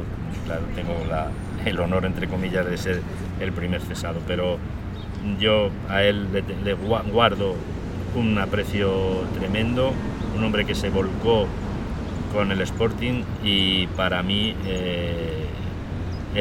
claro, 0.45 0.61
tengo 0.73 0.95
la, 1.09 1.27
el 1.65 1.77
honor, 1.81 2.05
entre 2.05 2.29
comillas, 2.29 2.65
de 2.65 2.77
ser 2.77 3.01
el 3.41 3.51
primer 3.51 3.81
cesado, 3.81 4.21
pero 4.25 4.57
yo 5.37 5.71
a 5.89 6.03
él 6.03 6.31
le, 6.31 6.43
le 6.63 6.73
guardo 6.75 7.55
un 8.15 8.37
aprecio 8.37 9.25
tremendo, 9.37 9.91
un 10.33 10.45
hombre 10.45 10.63
que 10.65 10.75
se 10.75 10.89
volcó 10.89 11.45
con 12.33 12.53
el 12.53 12.61
Sporting 12.61 13.23
y 13.43 13.87
para 13.87 14.23
mí 14.23 14.55
eh, 14.65 15.48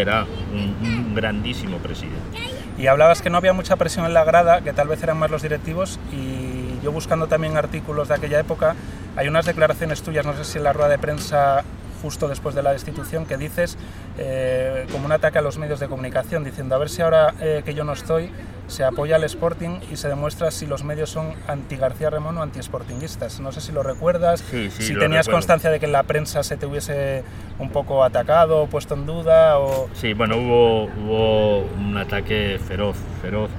era 0.01 0.25
un, 0.53 0.77
un, 0.87 1.15
grandísimo 1.15 1.79
presidente. 1.79 2.39
Y 2.79 2.87
hablabas 2.87 3.23
que 3.23 3.31
no 3.31 3.39
había 3.39 3.53
mucha 3.53 3.77
presión 3.77 4.07
en 4.07 4.15
la 4.15 4.25
grada, 4.25 4.61
que 4.61 4.73
tal 4.73 4.89
vez 4.89 5.03
eran 5.03 5.19
más 5.19 5.31
los 5.31 5.43
directivos 5.43 5.99
y 6.13 6.79
yo 6.83 6.93
buscando 6.93 7.27
también 7.27 7.57
artículos 7.57 8.09
de 8.09 8.15
aquella 8.15 8.39
época, 8.39 8.77
hay 9.17 9.29
unas 9.29 9.47
declaraciones 9.47 10.03
tuyas, 10.03 10.25
no 10.25 10.35
sé 10.35 10.45
si 10.45 10.59
en 10.59 10.65
la 10.65 10.73
rueda 10.73 10.89
de 10.89 10.99
prensa 10.99 11.65
justo 12.01 12.29
después 12.29 12.55
de 12.55 12.63
la 12.63 12.73
destitución, 12.73 13.27
que 13.27 13.37
dices 13.37 13.77
eh, 14.19 14.87
como 14.93 15.07
un 15.07 15.13
ataque 15.13 15.39
a 15.39 15.43
los 15.43 15.59
medios 15.59 15.81
de 15.81 15.89
comunicación, 15.89 16.45
diciendo 16.45 16.75
a 16.75 16.79
ver 16.79 16.89
si 16.89 17.03
ahora 17.03 17.35
eh, 17.41 17.63
que 17.65 17.75
yo 17.75 17.85
no 17.85 17.93
estoy 17.93 18.31
se 18.69 18.85
apoya 18.85 19.17
al 19.17 19.25
Sporting 19.25 19.81
y 19.91 19.97
se 19.97 20.09
demuestra 20.09 20.51
si 20.51 20.67
los 20.67 20.85
medios 20.85 21.11
son 21.11 21.33
anti 21.47 21.77
García 21.77 22.11
Ramón 22.11 22.37
o 22.37 22.43
anti 22.43 22.63
Sportingistas. 22.63 23.41
No 23.41 23.51
sé 23.51 23.61
si 23.63 23.73
lo 23.73 23.83
recuerdas, 23.83 24.45
sí, 24.51 24.71
sí, 24.71 24.83
si 24.83 24.93
lo 24.93 25.01
tenías 25.01 25.27
recuerdo. 25.27 25.37
constancia 25.39 25.71
de 25.71 25.81
que 25.81 25.87
en 25.87 25.93
la 25.93 26.03
prensa 26.03 26.43
se 26.43 26.57
te 26.57 26.67
hubiese 26.67 27.25
un 27.59 27.71
poco 27.71 28.05
atacado, 28.05 28.67
puesto 28.67 28.95
en 28.95 29.07
duda 29.07 29.59
o... 29.59 29.89
Sí, 29.95 30.13
bueno, 30.13 30.37
hubo, 30.37 30.85
hubo 30.85 31.59
un 31.61 31.97
ataque 31.97 32.61
feroz, 32.69 32.97
feroz, 33.23 33.51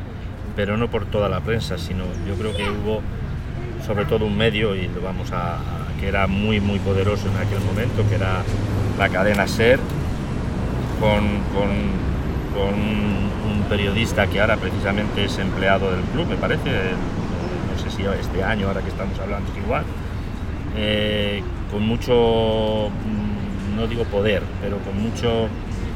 pero 0.56 0.78
no 0.78 0.90
por 0.90 1.06
toda 1.06 1.28
la 1.28 1.42
prensa, 1.42 1.78
sino 1.78 2.04
yo 2.28 2.36
creo 2.36 2.56
que 2.56 2.70
hubo 2.70 3.02
sobre 3.90 4.06
todo 4.06 4.26
un 4.26 4.38
medio 4.38 4.76
y 4.76 4.88
lo 4.88 5.02
vamos 5.02 5.32
a, 5.32 5.58
que 6.00 6.08
era 6.08 6.28
muy 6.28 6.60
muy 6.60 6.78
poderoso 6.78 7.28
en 7.28 7.38
aquel 7.38 7.60
momento, 7.62 8.08
que 8.08 8.16
era 8.16 8.44
la 9.00 9.10
cadena 9.10 9.48
SER, 9.48 9.80
con, 11.00 11.26
con, 11.56 12.00
un 12.70 13.64
periodista 13.68 14.28
que 14.28 14.42
ahora 14.42 14.58
precisamente 14.58 15.26
es 15.26 15.40
empleado 15.40 15.92
del 15.92 16.02
club, 16.02 16.28
me 16.28 16.36
parece, 16.36 16.70
no 16.70 17.82
sé 17.82 17.90
si 17.90 18.04
este 18.04 18.44
año, 18.44 18.68
ahora 18.68 18.82
que 18.82 18.90
estamos 18.90 19.18
hablando, 19.18 19.50
igual, 19.58 19.84
eh, 20.76 21.42
con 21.72 21.88
mucho, 21.88 22.90
no 23.76 23.88
digo 23.88 24.04
poder, 24.04 24.44
pero 24.62 24.78
con 24.80 25.02
mucho 25.02 25.48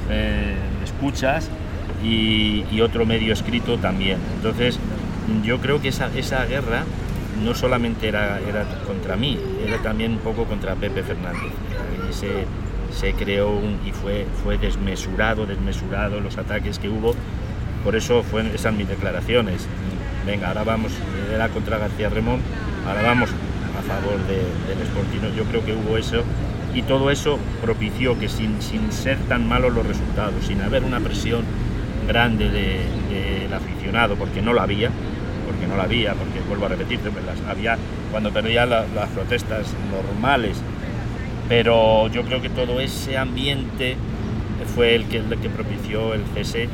eh, 0.10 0.56
escuchas 0.84 1.50
y, 2.04 2.66
y, 2.72 2.82
otro 2.82 3.06
medio 3.06 3.34
escrito 3.34 3.78
también. 3.78 4.18
Entonces, 4.36 4.80
yo 5.44 5.60
creo 5.60 5.82
que 5.82 5.90
esa, 5.90 6.10
esa 6.16 6.46
guerra 6.46 6.86
no 7.44 7.54
solamente 7.54 8.08
era, 8.08 8.40
era, 8.40 8.66
contra 8.86 9.16
mí, 9.16 9.40
era 9.66 9.78
también 9.80 10.14
un 10.14 10.20
poco 10.20 10.46
contra 10.46 10.76
Pepe 10.76 11.04
Fernández. 11.04 11.52
Y 12.10 12.14
se, 12.14 12.46
se 12.92 13.14
creó 13.14 13.60
y 13.86 13.92
fue, 13.92 14.26
fue 14.44 14.58
desmesurado, 14.58 15.46
desmesurado 15.46 16.20
los 16.20 16.38
ataques 16.38 16.80
que 16.80 16.90
hubo. 16.90 17.16
Por 17.84 17.96
eso 17.96 18.24
fueron 18.24 18.54
esas 18.56 18.74
mis 18.74 18.88
declaraciones. 18.88 19.68
Venga, 20.26 20.48
ahora 20.50 20.64
vamos, 20.64 20.94
era 21.34 21.50
contra 21.50 21.78
García 21.78 22.10
Remón, 22.10 22.40
ahora 22.88 23.02
vamos 23.02 23.30
a 23.78 23.82
favor 23.82 24.20
de, 24.28 24.36
del 24.68 24.88
Sportino. 24.88 25.30
Yo 25.36 25.44
creo 25.44 25.66
que 25.66 25.74
hubo 25.74 25.98
eso 25.98 26.24
y 26.74 26.82
todo 26.84 27.12
eso 27.12 27.38
propició 27.62 28.18
que 28.18 28.30
sin, 28.30 28.62
sin 28.62 28.92
ser 28.92 29.18
tan 29.28 29.48
malos 29.48 29.74
los 29.74 29.86
resultados, 29.86 30.46
sin 30.46 30.62
haber 30.62 30.84
una 30.84 31.00
presión 31.00 31.44
grande 32.08 32.46
del 32.46 33.50
de, 33.50 33.56
aficionado, 33.56 34.16
porque 34.16 34.42
no 34.42 34.54
la 34.54 34.64
había, 34.64 34.90
no 35.74 35.78
la 35.78 35.84
había, 35.84 36.14
porque 36.14 36.40
vuelvo 36.48 36.68
a 36.68 36.70
repetirte, 36.70 37.10
pues 37.10 37.26
las 37.26 37.42
había 37.50 37.78
cuando 38.12 38.32
perdía 38.32 38.66
la, 38.66 38.86
las 38.96 39.10
protestas 39.10 39.68
normales, 39.92 40.56
pero 41.50 42.08
yo 42.08 42.24
creo 42.24 42.42
que 42.42 42.48
todo 42.50 42.80
ese 42.80 43.18
ambiente 43.18 43.98
fue 44.76 44.96
el 44.96 45.04
que, 45.06 45.18
el 45.18 45.38
que 45.40 45.50
propició 45.50 46.14
el 46.14 46.24
cese, 46.34 46.70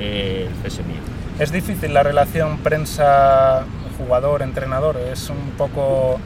eh, 0.00 0.50
el 0.50 0.56
cese 0.62 0.82
mío. 0.82 0.98
Es 1.38 1.50
difícil 1.52 1.94
la 1.94 2.02
relación 2.02 2.58
prensa-jugador-entrenador, 2.58 4.98
es 4.98 5.30
un 5.30 5.52
poco 5.56 6.20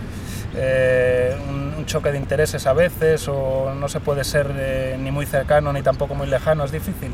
eh, 0.57 1.37
un, 1.48 1.66
choque 1.87 2.11
de 2.11 2.18
intereses 2.18 2.66
a 2.66 2.72
veces 2.72 3.29
o 3.29 3.72
no 3.79 3.88
se 3.88 4.00
puede 4.00 4.24
ser 4.24 4.50
eh, 4.57 4.98
ni 5.00 5.12
muy 5.12 5.24
cercano 5.24 5.72
ni 5.72 5.83
tampoco 5.83 6.16
muy 6.16 6.26
lejano, 6.26 6.64
es 6.64 6.72
difícil. 6.72 7.12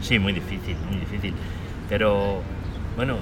Sí, 0.00 0.20
muy 0.20 0.32
difícil, 0.32 0.76
muy 0.88 1.00
difícil, 1.00 1.34
pero 1.88 2.40
bueno 2.96 3.16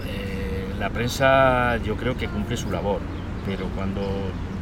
la 0.78 0.90
prensa 0.90 1.76
yo 1.78 1.96
creo 1.96 2.16
que 2.16 2.28
cumple 2.28 2.56
su 2.56 2.70
labor, 2.70 3.00
pero 3.46 3.66
cuando 3.76 4.02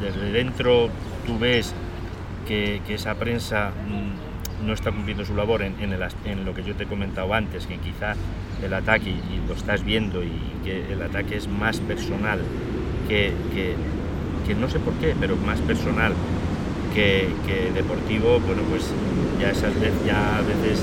desde 0.00 0.32
dentro 0.32 0.88
tú 1.26 1.38
ves 1.38 1.74
que, 2.46 2.80
que 2.86 2.94
esa 2.94 3.14
prensa 3.14 3.70
mmm, 3.88 4.66
no 4.66 4.72
está 4.72 4.90
cumpliendo 4.90 5.24
su 5.24 5.34
labor 5.34 5.62
en, 5.62 5.74
en, 5.80 6.44
lo 6.44 6.54
que 6.54 6.62
yo 6.62 6.74
te 6.74 6.84
he 6.84 6.86
comentado 6.86 7.32
antes, 7.32 7.66
que 7.66 7.78
quizá 7.78 8.14
el 8.62 8.74
ataque, 8.74 9.10
y 9.10 9.48
lo 9.48 9.54
estás 9.54 9.84
viendo, 9.84 10.22
y 10.22 10.32
que 10.64 10.92
el 10.92 11.02
ataque 11.02 11.36
es 11.36 11.48
más 11.48 11.78
personal 11.80 12.40
que, 13.08 13.32
que, 13.54 13.74
no 14.54 14.68
sé 14.68 14.80
por 14.80 14.94
qué, 14.94 15.14
pero 15.18 15.36
más 15.36 15.60
personal 15.60 16.12
que, 16.92 17.28
que, 17.46 17.70
deportivo, 17.72 18.40
bueno, 18.40 18.62
pues 18.68 18.84
ya 19.40 19.50
esas 19.50 19.72
ya 20.04 20.38
a 20.38 20.42
veces 20.42 20.82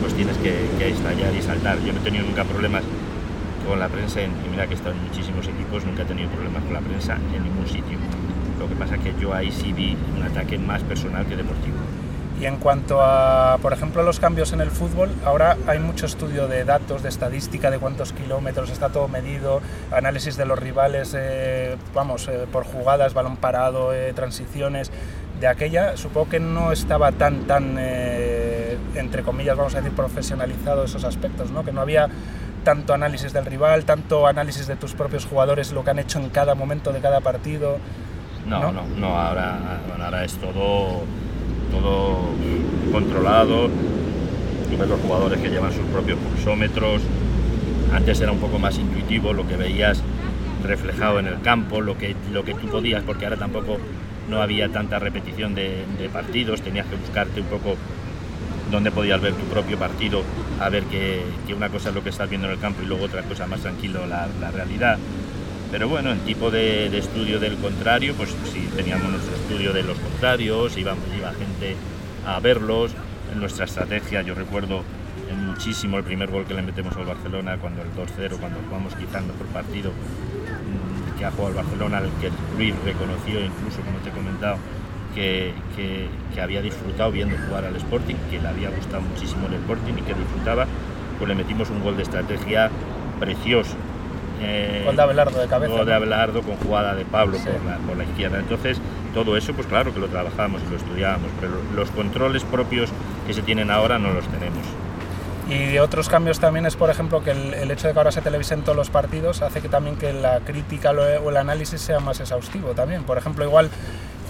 pues 0.00 0.12
tienes 0.12 0.36
que, 0.36 0.54
que 0.78 0.90
estallar 0.90 1.34
y 1.34 1.40
saltar. 1.40 1.78
Yo 1.82 1.94
no 1.94 2.00
he 2.00 2.02
tenido 2.02 2.26
nunca 2.26 2.44
problemas 2.44 2.82
con 3.70 3.78
la 3.78 3.88
prensa, 3.88 4.20
en, 4.20 4.32
y 4.44 4.48
mira 4.50 4.66
que 4.66 4.72
he 4.72 4.76
estado 4.76 4.96
en 4.96 5.04
muchísimos 5.04 5.46
equipos, 5.46 5.84
nunca 5.84 6.02
he 6.02 6.04
tenido 6.04 6.28
problemas 6.30 6.64
con 6.64 6.74
la 6.74 6.80
prensa 6.80 7.14
en 7.14 7.44
ningún 7.44 7.68
sitio. 7.68 7.98
Lo 8.58 8.68
que 8.68 8.74
pasa 8.74 8.96
es 8.96 9.00
que 9.00 9.14
yo 9.20 9.32
ahí 9.32 9.52
sí 9.52 9.72
vi 9.72 9.96
un 10.16 10.24
ataque 10.24 10.58
más 10.58 10.82
personal 10.82 11.24
que 11.24 11.36
deportivo. 11.36 11.76
Y 12.40 12.46
en 12.46 12.56
cuanto 12.56 13.00
a, 13.00 13.58
por 13.62 13.72
ejemplo, 13.72 14.02
los 14.02 14.18
cambios 14.18 14.52
en 14.52 14.60
el 14.60 14.72
fútbol, 14.72 15.10
ahora 15.24 15.56
hay 15.68 15.78
mucho 15.78 16.06
estudio 16.06 16.48
de 16.48 16.64
datos, 16.64 17.04
de 17.04 17.10
estadística, 17.10 17.70
de 17.70 17.78
cuántos 17.78 18.12
kilómetros, 18.12 18.70
está 18.70 18.88
todo 18.88 19.06
medido, 19.06 19.60
análisis 19.92 20.36
de 20.36 20.46
los 20.46 20.58
rivales, 20.58 21.14
eh, 21.16 21.76
vamos, 21.94 22.26
eh, 22.26 22.46
por 22.50 22.64
jugadas, 22.64 23.14
balón 23.14 23.36
parado, 23.36 23.94
eh, 23.94 24.12
transiciones. 24.14 24.90
De 25.38 25.46
aquella, 25.46 25.96
supongo 25.96 26.28
que 26.28 26.40
no 26.40 26.72
estaba 26.72 27.12
tan, 27.12 27.44
tan, 27.44 27.76
eh, 27.78 28.76
entre 28.96 29.22
comillas, 29.22 29.56
vamos 29.56 29.74
a 29.74 29.78
decir, 29.78 29.92
profesionalizado 29.94 30.84
esos 30.84 31.04
aspectos, 31.04 31.50
¿no? 31.50 31.64
Que 31.64 31.72
no 31.72 31.80
había 31.80 32.08
tanto 32.64 32.94
análisis 32.94 33.32
del 33.32 33.46
rival, 33.46 33.84
tanto 33.84 34.26
análisis 34.26 34.66
de 34.66 34.76
tus 34.76 34.92
propios 34.94 35.26
jugadores, 35.26 35.72
lo 35.72 35.84
que 35.84 35.90
han 35.90 35.98
hecho 35.98 36.18
en 36.18 36.30
cada 36.30 36.54
momento 36.54 36.92
de 36.92 37.00
cada 37.00 37.20
partido. 37.20 37.78
No, 38.46 38.60
no, 38.60 38.72
no, 38.72 38.82
no 38.98 39.06
ahora, 39.18 39.58
bueno, 39.88 40.04
ahora 40.04 40.24
es 40.24 40.34
todo, 40.34 41.02
todo 41.70 42.18
controlado. 42.92 43.68
Tú 43.68 44.78
ves 44.78 44.88
los 44.88 45.00
jugadores 45.00 45.40
que 45.40 45.48
llevan 45.48 45.72
sus 45.72 45.84
propios 45.86 46.18
pulsómetros. 46.18 47.02
Antes 47.92 48.20
era 48.20 48.32
un 48.32 48.38
poco 48.38 48.58
más 48.58 48.78
intuitivo 48.78 49.32
lo 49.32 49.46
que 49.46 49.56
veías 49.56 50.02
reflejado 50.64 51.18
en 51.18 51.26
el 51.26 51.40
campo, 51.40 51.80
lo 51.80 51.98
que, 51.98 52.14
lo 52.32 52.44
que 52.44 52.54
tú 52.54 52.68
podías, 52.68 53.02
porque 53.02 53.24
ahora 53.24 53.36
tampoco 53.36 53.78
no 54.28 54.42
había 54.42 54.68
tanta 54.68 54.98
repetición 54.98 55.54
de, 55.54 55.84
de 55.98 56.08
partidos, 56.08 56.62
tenías 56.62 56.86
que 56.86 56.96
buscarte 56.96 57.40
un 57.40 57.46
poco 57.46 57.76
donde 58.70 58.90
podías 58.90 59.20
ver 59.20 59.34
tu 59.34 59.44
propio 59.44 59.78
partido, 59.78 60.22
a 60.60 60.68
ver 60.68 60.84
que, 60.84 61.22
una 61.54 61.68
cosa 61.68 61.88
es 61.88 61.94
lo 61.94 62.02
que 62.02 62.10
estás 62.10 62.28
viendo 62.30 62.46
en 62.46 62.54
el 62.54 62.60
campo 62.60 62.82
y 62.82 62.86
luego 62.86 63.04
otra 63.04 63.22
cosa 63.22 63.46
más 63.46 63.60
tranquilo, 63.60 64.06
la, 64.06 64.28
realidad. 64.50 64.98
Pero 65.70 65.88
bueno, 65.88 66.10
en 66.10 66.18
tipo 66.20 66.50
de, 66.50 66.96
estudio 66.96 67.38
del 67.38 67.56
contrario, 67.56 68.14
pues 68.14 68.30
sí, 68.52 68.68
teníamos 68.74 69.10
nuestro 69.10 69.36
estudio 69.36 69.72
de 69.72 69.82
los 69.82 69.98
contrarios, 69.98 70.76
íbamos, 70.76 71.04
iba 71.16 71.32
gente 71.32 71.76
a 72.26 72.40
verlos. 72.40 72.92
En 73.32 73.38
nuestra 73.38 73.64
estrategia, 73.64 74.22
yo 74.22 74.34
recuerdo 74.34 74.82
muchísimo 75.36 75.98
el 75.98 76.04
primer 76.04 76.30
gol 76.30 76.44
que 76.46 76.54
le 76.54 76.62
metemos 76.62 76.96
al 76.96 77.04
Barcelona, 77.04 77.56
cuando 77.58 77.82
el 77.82 77.88
2-0, 77.90 78.38
cuando 78.38 78.58
jugamos 78.66 78.94
quizá 78.94 79.18
el 79.18 79.26
mejor 79.26 79.46
partido 79.48 79.90
mm, 79.92 81.18
que 81.18 81.24
ha 81.24 81.30
jugado 81.30 81.50
el 81.50 81.54
Barcelona, 81.54 81.98
el 81.98 82.10
que 82.20 82.30
Luis 82.56 82.74
reconoció 82.84 83.44
incluso, 83.44 83.80
como 83.82 83.98
te 83.98 84.08
he 84.08 84.12
comentado, 84.12 84.56
que, 85.14 85.52
había 86.40 86.62
disfrutado 86.62 87.12
viendo 87.12 87.36
jugar 87.46 87.64
al 87.64 87.76
Sporting, 87.76 88.14
que 88.30 88.40
le 88.40 88.48
había 88.48 88.70
gustado 88.70 89.02
muchísimo 89.02 89.46
el 89.46 89.54
Sporting 89.54 89.92
y 89.98 90.02
que 90.02 90.14
disfrutaba, 90.14 90.66
pues 91.18 91.28
le 91.28 91.34
metimos 91.34 91.68
un 91.70 91.82
gol 91.82 91.96
de 91.96 92.02
estrategia 92.02 92.70
precioso. 93.18 93.74
Eh, 94.42 94.82
gol 94.86 94.96
de 94.96 95.02
Abelardo 95.02 95.38
de 95.38 95.46
cabeza. 95.46 95.74
Gol 95.74 95.86
de 95.86 95.94
Abelardo 95.94 96.42
con 96.42 96.56
jugada 96.56 96.94
de 96.94 97.04
Pablo 97.04 97.36
por, 97.86 97.96
la, 97.96 98.04
izquierda. 98.04 98.38
Entonces, 98.38 98.78
todo 99.12 99.36
eso, 99.36 99.52
pues 99.52 99.66
claro 99.66 99.92
que 99.92 100.00
lo 100.00 100.08
trabajábamos 100.08 100.62
y 100.66 100.70
lo 100.70 100.76
estudiábamos, 100.76 101.28
pero 101.40 101.52
los 101.74 101.90
controles 101.90 102.42
propios 102.44 102.90
que 103.26 103.34
se 103.34 103.42
tienen 103.42 103.70
ahora 103.70 103.98
no 103.98 104.12
los 104.12 104.26
tenemos. 104.28 104.64
Y 105.50 105.78
otros 105.78 106.08
cambios 106.08 106.38
también 106.38 106.64
es, 106.64 106.76
por 106.76 106.90
ejemplo, 106.90 107.24
que 107.24 107.32
el, 107.32 107.70
hecho 107.70 107.88
de 107.88 107.92
que 107.92 107.98
ahora 107.98 108.12
se 108.12 108.22
televisen 108.22 108.62
todos 108.62 108.76
los 108.76 108.88
partidos 108.88 109.42
hace 109.42 109.60
que 109.60 109.68
también 109.68 109.96
que 109.96 110.12
la 110.12 110.40
crítica 110.40 110.92
o 110.92 111.30
el 111.30 111.36
análisis 111.36 111.80
sea 111.80 111.98
más 111.98 112.20
exhaustivo 112.20 112.68
también. 112.70 113.02
Por 113.02 113.18
ejemplo, 113.18 113.44
igual 113.44 113.68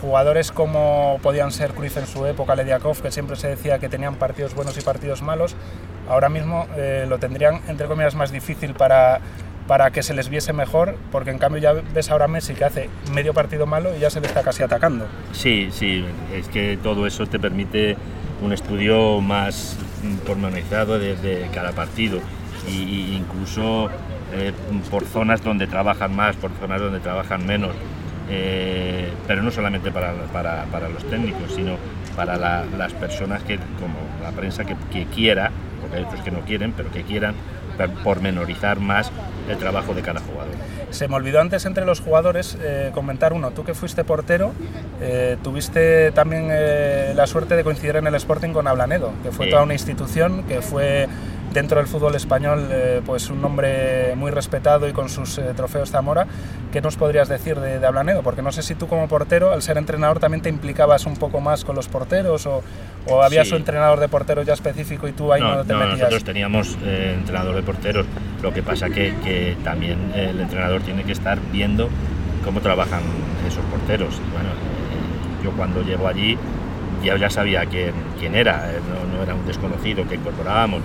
jugadores 0.00 0.50
como 0.52 1.18
podían 1.22 1.52
ser 1.52 1.72
Cruz 1.72 1.96
en 1.96 2.06
su 2.06 2.26
época, 2.26 2.54
Lediakov, 2.54 3.00
que 3.00 3.10
siempre 3.10 3.36
se 3.36 3.48
decía 3.48 3.78
que 3.78 3.88
tenían 3.88 4.16
partidos 4.16 4.54
buenos 4.54 4.76
y 4.78 4.80
partidos 4.80 5.22
malos, 5.22 5.54
ahora 6.08 6.28
mismo 6.28 6.66
eh, 6.76 7.06
lo 7.08 7.18
tendrían, 7.18 7.60
entre 7.68 7.86
comillas, 7.86 8.14
más 8.14 8.32
difícil 8.32 8.74
para, 8.74 9.20
para 9.66 9.90
que 9.90 10.02
se 10.02 10.14
les 10.14 10.28
viese 10.28 10.52
mejor, 10.52 10.96
porque 11.12 11.30
en 11.30 11.38
cambio 11.38 11.60
ya 11.60 11.72
ves 11.72 12.10
ahora 12.10 12.26
Messi 12.28 12.54
que 12.54 12.64
hace 12.64 12.90
medio 13.12 13.34
partido 13.34 13.66
malo 13.66 13.94
y 13.96 14.00
ya 14.00 14.10
se 14.10 14.20
le 14.20 14.26
está 14.26 14.42
casi 14.42 14.62
atacando. 14.62 15.06
Sí, 15.32 15.68
sí, 15.70 16.04
es 16.34 16.48
que 16.48 16.78
todo 16.82 17.06
eso 17.06 17.26
te 17.26 17.38
permite 17.38 17.96
un 18.42 18.52
estudio 18.52 19.20
más 19.20 19.76
pormenorizado 20.26 20.98
desde 20.98 21.48
cada 21.52 21.72
partido 21.72 22.20
e 22.66 22.72
incluso 22.72 23.90
eh, 24.32 24.52
por 24.90 25.04
zonas 25.04 25.42
donde 25.42 25.66
trabajan 25.66 26.14
más, 26.14 26.36
por 26.36 26.50
zonas 26.60 26.80
donde 26.80 27.00
trabajan 27.00 27.46
menos. 27.46 27.72
Eh, 28.32 29.12
pero 29.26 29.42
no 29.42 29.50
solamente 29.50 29.90
para, 29.90 30.12
para, 30.32 30.88
los 30.88 31.04
técnicos, 31.10 31.52
sino 31.52 31.76
para 32.14 32.36
las 32.36 32.92
personas 32.94 33.42
que, 33.42 33.56
como 33.56 33.96
la 34.22 34.30
prensa 34.30 34.64
que, 34.64 34.76
quiera, 35.06 35.50
porque 35.80 35.96
hay 35.96 36.04
otros 36.04 36.22
que 36.22 36.30
no 36.30 36.40
quieren, 36.40 36.72
pero 36.72 36.90
que 36.92 37.02
quieran 37.02 37.34
pormenorizar 38.04 38.78
más 38.78 39.10
el 39.48 39.56
trabajo 39.56 39.94
de 39.94 40.02
cada 40.02 40.20
jugador. 40.20 40.52
Se 40.90 41.08
me 41.08 41.16
olvidó 41.16 41.40
antes 41.40 41.64
entre 41.64 41.84
los 41.86 42.00
jugadores 42.00 42.58
eh, 42.60 42.90
comentar 42.92 43.32
uno, 43.32 43.50
tú 43.52 43.64
que 43.64 43.74
fuiste 43.74 44.04
portero, 44.04 44.52
eh, 45.00 45.36
tuviste 45.42 46.12
también 46.12 46.48
la 47.16 47.26
suerte 47.26 47.56
de 47.56 47.64
coincidir 47.64 47.96
en 47.96 48.06
el 48.06 48.14
Sporting 48.14 48.50
con 48.50 48.68
Ablanedo, 48.68 49.12
que 49.22 49.32
fue 49.32 49.48
toda 49.48 49.62
una 49.62 49.72
institución, 49.72 50.44
que 50.44 50.60
fue 50.60 51.08
dentro 51.52 51.78
del 51.78 51.86
fútbol 51.86 52.14
español 52.14 52.68
eh, 52.70 53.00
pues 53.04 53.28
un 53.30 53.40
nombre 53.40 54.14
muy 54.16 54.30
respetado 54.30 54.88
y 54.88 54.92
con 54.92 55.08
sus 55.08 55.38
eh, 55.38 55.52
trofeos 55.56 55.90
Zamora. 55.90 56.26
¿Qué 56.72 56.80
nos 56.80 56.96
podrías 56.96 57.28
decir 57.28 57.58
de, 57.58 57.78
de, 57.78 57.86
Ablanedo? 57.86 58.22
Porque 58.22 58.42
no 58.42 58.52
sé 58.52 58.62
si 58.62 58.74
tú 58.74 58.86
como 58.86 59.08
portero, 59.08 59.52
al 59.52 59.62
ser 59.62 59.76
entrenador, 59.76 60.20
también 60.20 60.42
te 60.42 60.48
implicabas 60.48 61.06
un 61.06 61.16
poco 61.16 61.40
más 61.40 61.64
con 61.64 61.74
los 61.74 61.88
porteros 61.88 62.46
o, 62.46 62.62
o 63.06 63.22
había 63.22 63.44
su 63.44 63.56
entrenador 63.56 63.98
de 63.98 64.08
porteros 64.08 64.46
ya 64.46 64.54
específico 64.54 65.08
y 65.08 65.12
tú 65.12 65.32
ahí 65.32 65.40
no, 65.40 65.64
te 65.64 65.74
metías. 65.74 65.98
Nosotros 65.98 66.24
teníamos 66.24 66.78
eh, 66.84 67.16
entrenador 67.18 67.56
de 67.56 67.62
porteros, 67.62 68.06
lo 68.42 68.52
que 68.52 68.62
pasa 68.62 68.88
que, 68.88 69.14
que 69.24 69.56
también 69.64 70.12
el 70.14 70.40
entrenador 70.40 70.82
tiene 70.82 71.02
que 71.04 71.12
estar 71.12 71.38
viendo 71.52 71.88
cómo 72.44 72.60
trabajan 72.60 73.02
esos 73.46 73.64
porteros. 73.64 74.14
bueno, 74.32 74.50
yo 75.42 75.50
cuando 75.52 75.82
llego 75.82 76.06
allí 76.06 76.38
ya, 77.02 77.16
ya 77.16 77.30
sabía 77.30 77.64
quién, 77.66 77.92
quién 78.18 78.34
era, 78.34 78.70
no, 78.88 79.16
no, 79.16 79.22
era 79.22 79.34
un 79.34 79.46
desconocido 79.46 80.06
que 80.06 80.16
incorporábamos. 80.16 80.82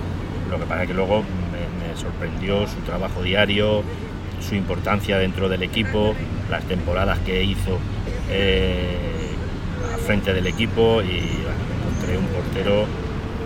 Lo 0.49 0.59
que 0.59 0.65
pasa 0.65 0.83
es 0.83 0.87
que 0.87 0.93
luego 0.93 1.21
me, 1.21 1.95
sorprendió 1.95 2.67
su 2.67 2.81
trabajo 2.81 3.23
diario, 3.23 3.81
su 4.41 4.55
importancia 4.55 5.17
dentro 5.17 5.47
del 5.47 5.63
equipo, 5.63 6.13
las 6.51 6.63
temporadas 6.65 7.19
que 7.19 7.41
hizo 7.43 7.79
eh, 8.29 8.97
frente 10.05 10.33
del 10.33 10.45
equipo 10.47 11.01
y 11.01 11.19
encontré 11.19 12.17
un 12.17 12.25
portero 12.25 12.85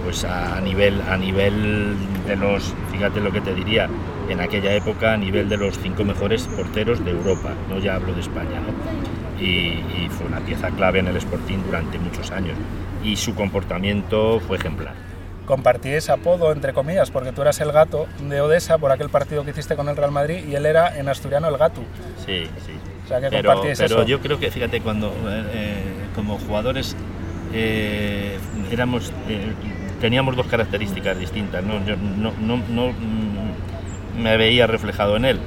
pues 0.03 0.23
a 0.23 0.59
nivel 0.61 1.01
a 1.07 1.15
nivel 1.15 1.95
de 2.25 2.35
los 2.35 2.73
fíjate 2.91 3.19
lo 3.19 3.31
que 3.31 3.41
te 3.41 3.53
diría 3.53 3.87
en 4.29 4.39
aquella 4.39 4.73
época 4.73 5.13
a 5.13 5.17
nivel 5.17 5.47
de 5.47 5.57
los 5.57 5.77
cinco 5.77 6.03
mejores 6.03 6.47
porteros 6.47 7.05
de 7.05 7.11
Europa 7.11 7.53
no 7.69 7.77
ya 7.77 7.95
hablo 7.95 8.13
de 8.13 8.21
España 8.21 8.61
y 9.39 10.09
fue 10.09 10.27
una 10.27 10.39
pieza 10.39 10.69
clave 10.71 10.99
en 10.99 11.07
el 11.07 11.17
Sporting 11.17 11.59
durante 11.65 11.97
muchos 11.97 12.31
años. 12.31 12.57
Y 13.03 13.15
su 13.15 13.33
comportamiento 13.35 14.39
fue 14.41 14.57
ejemplar 14.57 15.08
compartí 15.49 15.89
ese 15.89 16.11
apodo, 16.11 16.51
entre 16.51 16.73
comillas, 16.73 17.09
porque 17.09 17.31
tú 17.31 17.41
eras 17.41 17.59
el 17.59 17.71
gato 17.71 18.05
de 18.21 18.39
Odessa 18.39 18.77
por 18.77 18.91
aquel 18.91 19.09
partido 19.09 19.43
que 19.43 19.49
hiciste 19.49 19.75
con 19.75 19.89
el 19.89 19.97
Real 19.97 20.11
Madrid 20.11 20.45
y 20.47 20.53
él 20.53 20.67
era 20.67 20.95
en 20.95 21.09
asturiano 21.09 21.49
el 21.49 21.57
gato. 21.57 21.81
Sí, 22.23 22.43
sí. 22.63 22.73
O 23.03 23.07
sea, 23.07 23.19
que 23.19 23.29
pero, 23.31 23.59
pero 23.75 24.05
yo 24.05 24.19
creo 24.19 24.39
que, 24.39 24.51
fíjate, 24.51 24.79
cuando 24.79 25.07
eh, 25.07 25.43
eh, 25.53 25.83
como 26.13 26.37
jugadores 26.37 26.95
eh, 27.51 28.37
éramos, 28.71 29.11
teníamos 29.99 30.35
dos 30.35 30.45
características 30.45 31.17
distintas, 31.17 31.63
¿no? 31.63 31.83
Yo 31.83 31.95
no, 31.97 32.31
no, 32.39 32.57
no 32.69 32.89
mm, 32.91 34.21
me 34.21 34.37
veía 34.37 34.67
reflejado 34.67 35.17
en 35.17 35.25
él, 35.25 35.39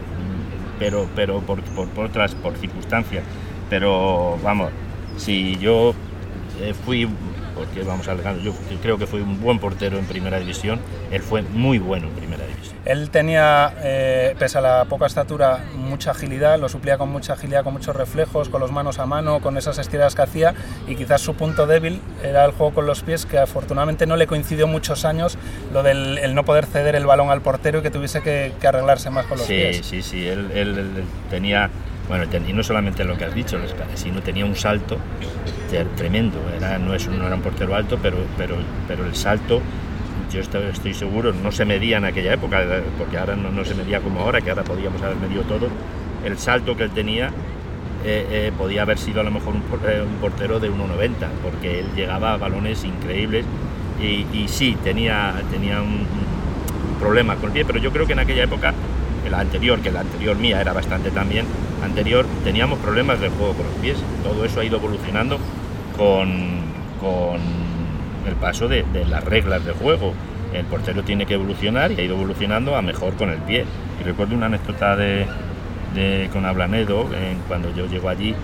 pero, 0.81 1.09
pero 1.15 1.43
por, 1.43 1.63
por, 1.63 1.87
por 1.91 2.07
otras, 2.07 2.35
por 2.35 2.57
circunstancias. 2.57 3.23
Pero 3.71 4.37
vamos, 4.43 4.73
si 5.17 5.57
yo 5.59 5.95
fui 6.85 7.09
porque 7.55 7.83
vamos 7.83 8.09
a 8.09 8.15
yo 8.43 8.53
creo 8.83 8.99
que 8.99 9.07
fue 9.07 9.23
un 9.23 9.41
buen 9.41 9.59
portero 9.59 9.99
en 9.99 10.05
primera 10.05 10.39
división, 10.39 10.81
él 11.11 11.23
fue 11.23 11.43
muy 11.43 11.79
bueno 11.79 12.09
en 12.09 12.15
primera 12.15 12.45
división. 12.47 12.77
Él 12.85 13.11
tenía, 13.11 13.75
eh, 13.83 14.35
pese 14.39 14.59
a 14.59 14.61
la 14.61 14.85
poca 14.87 15.07
estatura, 15.07 15.65
mucha 15.77 16.11
agilidad, 16.11 16.59
lo 16.59 16.69
suplía 16.69 16.99
con 16.99 17.11
mucha 17.11 17.35
agilidad, 17.35 17.63
con 17.63 17.73
muchos 17.75 17.95
reflejos, 17.95 18.49
con 18.49 18.61
los 18.61 18.73
manos 18.73 18.99
a 18.99 19.07
mano, 19.07 19.41
con 19.41 19.57
esas 19.57 19.79
estiradas 19.79 20.15
que 20.15 20.23
hacía 20.23 20.55
y 20.89 20.97
quizás 20.97 21.21
su 21.21 21.35
punto 21.35 21.67
débil 21.67 22.01
era 22.23 22.45
el 22.45 22.53
juego 22.53 22.75
con 22.75 22.87
los 22.87 23.03
pies, 23.03 23.25
que 23.25 23.39
afortunadamente 23.39 24.07
no 24.07 24.17
le 24.17 24.27
coincidió 24.27 24.67
muchos 24.67 25.05
años 25.05 25.39
lo 25.73 25.83
del 25.83 26.19
el 26.19 26.35
no 26.35 26.45
poder 26.45 26.67
ceder 26.67 26.97
el 26.97 27.07
balón 27.07 27.31
al 27.31 27.41
portero 27.41 27.79
y 27.79 27.83
que 27.83 27.91
tuviese 27.91 28.23
que, 28.23 28.53
arreglarse 28.67 29.11
más 29.11 29.27
con 29.27 29.39
los 29.39 29.47
pies. 29.47 29.77
Sí, 29.79 29.83
sí, 29.83 30.03
sí, 30.03 30.29
él, 30.29 30.51
él 30.55 31.05
tenía 31.31 31.71
bueno, 32.13 32.27
y 32.47 32.53
no 32.53 32.63
solamente 32.63 33.05
lo 33.05 33.17
que 33.17 33.25
has 33.25 33.35
dicho, 33.35 33.59
sino 33.95 34.21
tenía 34.21 34.45
un 34.45 34.55
salto 34.55 34.99
tremendo. 35.97 36.39
Era, 36.55 36.79
no, 36.79 36.95
es, 36.95 37.09
no 37.09 37.27
era 37.27 37.35
un 37.35 37.41
portero 37.41 37.75
alto, 37.75 37.99
pero, 38.03 38.19
pero, 38.37 38.57
pero 38.87 39.07
el 39.07 39.15
salto, 39.15 39.63
yo 40.31 40.41
estoy, 40.41 40.93
seguro, 40.93 41.33
no 41.33 41.51
se 41.53 41.65
medía 41.65 41.97
en 41.97 42.05
aquella 42.05 42.35
época, 42.35 42.61
porque 42.99 43.17
ahora 43.17 43.35
no, 43.35 43.65
se 43.65 43.75
medía 43.75 44.01
como 44.01 44.21
ahora, 44.21 44.43
que 44.43 44.51
ahora 44.51 44.63
podíamos 44.63 45.01
haber 45.01 45.17
medido 45.17 45.41
todo. 45.45 45.69
El 46.23 46.37
salto 46.37 46.77
que 46.77 46.83
él 46.83 46.91
tenía 46.91 47.29
eh, 48.05 48.27
eh, 48.31 48.53
podía 48.59 48.83
haber 48.83 48.99
sido 48.99 49.23
a 49.23 49.25
lo 49.25 49.31
mejor 49.31 49.55
un, 49.55 49.63
eh, 49.87 50.05
portero 50.21 50.61
de 50.61 50.71
1,90, 50.71 51.29
porque 51.43 51.81
él 51.81 51.87
llegaba 51.97 52.35
a 52.35 52.37
balones 52.37 52.85
increíbles 52.85 53.47
y, 53.99 54.49
sí, 54.49 54.77
tenía, 54.85 55.33
tenía 55.51 55.81
un, 55.81 56.07
problema 57.01 57.37
con 57.37 57.47
el 57.47 57.53
pie, 57.53 57.65
pero 57.65 57.79
yo 57.79 57.91
creo 57.91 58.07
que 58.07 58.13
en 58.13 58.19
aquella 58.19 58.45
época, 58.45 58.75
la 59.31 59.41
anterior, 59.41 59.81
que 59.81 59.91
la 59.91 60.01
anterior 60.01 60.37
mía 60.37 60.61
era 60.61 60.75
bastante 60.75 61.11
también, 61.11 61.47
anterior 61.83 62.27
teníamos 62.45 62.79
problemas 62.79 63.21
de 63.21 63.29
juego 63.29 63.55
con 63.55 63.67
los 63.67 63.75
pies. 63.77 63.99
Todo 64.23 64.45
eso 64.45 64.61
ha 64.61 64.65
ido 64.65 64.79
evolucionando 64.79 65.39
con, 65.97 66.63
el 68.27 68.35
paso 68.37 68.69
de, 68.69 68.85
las 69.09 69.25
reglas 69.25 69.65
de 69.65 69.73
juego. 69.73 70.15
El 70.53 70.65
portero 70.67 71.03
tiene 71.03 71.27
que 71.27 71.35
evolucionar 71.35 71.93
y 71.93 72.01
ha 72.01 72.03
ido 72.03 72.15
evolucionando 72.15 72.77
a 72.77 72.83
mejor 72.83 73.15
con 73.15 73.31
el 73.31 73.39
pie. 73.39 73.65
Y 74.01 74.05
recuerdo 74.05 74.35
una 74.35 74.47
anécdota 74.47 74.97
de, 74.97 75.27
con 76.33 76.47
Ablanedo, 76.47 77.09
cuando 77.49 77.75
yo 77.75 77.87
llego 77.87 78.09
allí, 78.09 78.35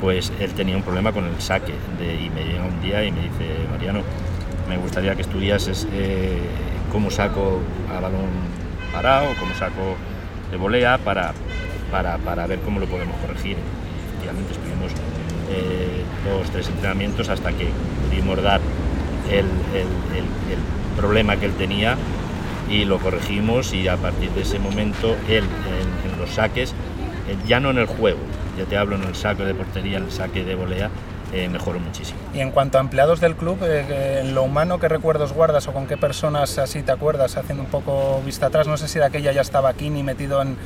pues 0.00 0.32
él 0.40 0.52
tenía 0.52 0.76
un 0.76 0.82
problema 0.82 1.12
con 1.12 1.24
el 1.24 1.40
saque 1.40 1.72
y 1.72 2.30
me 2.30 2.44
llega 2.44 2.64
un 2.64 2.80
día 2.82 3.04
y 3.04 3.12
me 3.12 3.22
dice, 3.22 3.44
Mariano, 3.70 4.00
me 4.68 4.76
gustaría 4.76 5.14
que 5.14 5.22
estudiases 5.22 5.86
eh, 5.92 6.38
cómo 6.90 7.10
saco 7.10 7.60
a 7.94 8.00
balón 8.00 8.28
parado, 8.92 9.28
cómo 9.38 9.54
saco 9.54 9.96
de 10.50 10.56
volea 10.56 10.98
para, 10.98 11.32
para, 11.90 12.18
para 12.18 12.46
ver 12.46 12.60
cómo 12.60 12.80
lo 12.80 12.86
podemos 12.86 13.16
corregir. 13.18 13.56
Efectivamente 14.08 14.52
estuvimos 14.52 14.92
eh, 15.50 16.02
dos, 16.24 16.50
tres 16.50 16.68
entrenamientos 16.68 17.28
hasta 17.28 17.52
que 17.52 17.68
pudimos 18.04 18.42
dar 18.42 18.60
el, 19.30 19.46
el, 19.74 19.86
el, 20.16 20.58
problema 20.96 21.36
que 21.36 21.44
él 21.44 21.52
tenía 21.52 21.94
y 22.70 22.86
lo 22.86 22.98
corregimos 22.98 23.74
y 23.74 23.86
a 23.86 23.98
partir 23.98 24.30
de 24.30 24.40
ese 24.40 24.58
momento 24.58 25.14
él 25.28 25.44
en, 25.44 26.18
los 26.18 26.30
saques, 26.30 26.72
ya 27.46 27.60
no 27.60 27.68
en 27.68 27.76
el 27.76 27.84
juego, 27.84 28.18
ya 28.56 28.64
te 28.64 28.78
hablo 28.78 28.96
en 28.96 29.02
el 29.02 29.14
saque 29.14 29.44
de 29.44 29.54
portería, 29.54 29.98
en 29.98 30.04
el 30.04 30.10
saque 30.10 30.42
de 30.42 30.54
volea, 30.54 30.88
eh, 31.34 31.50
mejoró 31.50 31.78
muchísimo. 31.80 32.18
Y 32.32 32.40
en 32.40 32.50
cuanto 32.50 32.78
a 32.78 32.80
empleados 32.80 33.20
del 33.20 33.36
club, 33.36 33.58
eh, 33.62 34.20
en 34.22 34.34
lo 34.34 34.42
humano, 34.42 34.80
¿qué 34.80 34.88
recuerdos 34.88 35.34
guardas 35.34 35.68
o 35.68 35.72
con 35.72 35.86
qué 35.86 35.98
personas 35.98 36.56
así 36.56 36.82
te 36.82 36.92
acuerdas, 36.92 37.36
haciendo 37.36 37.62
un 37.62 37.68
poco 37.68 38.22
vista 38.24 38.46
atrás? 38.46 38.66
No 38.66 38.78
sé 38.78 38.88
si 38.88 38.98
de 38.98 39.04
aquella 39.04 39.32
ya 39.32 39.42
estaba 39.42 39.74
Kini 39.74 40.02
metido 40.02 40.40
en, 40.40 40.56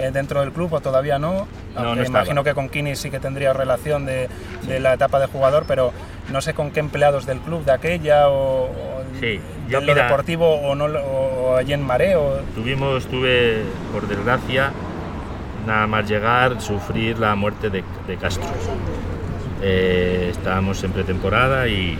eh, 0.00 0.10
dentro 0.12 0.40
del 0.40 0.52
club 0.52 0.72
o 0.72 0.80
todavía 0.80 1.18
no. 1.18 1.46
No, 1.74 1.94
no 1.94 2.04
imagino 2.04 2.42
que 2.42 2.54
con 2.54 2.68
Kini 2.68 2.96
sí 2.96 3.10
que 3.10 3.20
tendría 3.20 3.52
relación 3.52 4.06
de, 4.06 4.28
de, 4.66 4.80
la 4.80 4.94
etapa 4.94 5.20
de 5.20 5.26
jugador, 5.26 5.64
pero 5.68 5.92
no 6.30 6.40
sé 6.40 6.54
con 6.54 6.70
qué 6.70 6.80
empleados 6.80 7.26
del 7.26 7.38
club 7.38 7.64
de 7.64 7.72
aquella 7.72 8.28
o, 8.28 8.64
o 8.64 9.02
sí, 9.20 9.40
de 9.68 9.80
lo 9.80 9.94
deportivo 9.94 10.54
o, 10.54 10.74
no, 10.74 10.86
o 10.86 11.56
allí 11.56 11.72
en 11.72 11.82
Mareo. 11.82 12.40
Tuvimos, 12.54 13.06
tuve, 13.06 13.62
por 13.92 14.08
desgracia, 14.08 14.72
nada 15.66 15.86
más 15.86 16.08
llegar, 16.08 16.60
sufrir 16.60 17.18
la 17.18 17.34
muerte 17.34 17.70
de, 17.70 17.84
de 18.06 18.16
Castro. 18.16 18.48
Eh, 19.62 20.28
estábamos 20.30 20.82
en 20.84 20.92
pretemporada 20.92 21.68
y, 21.68 21.98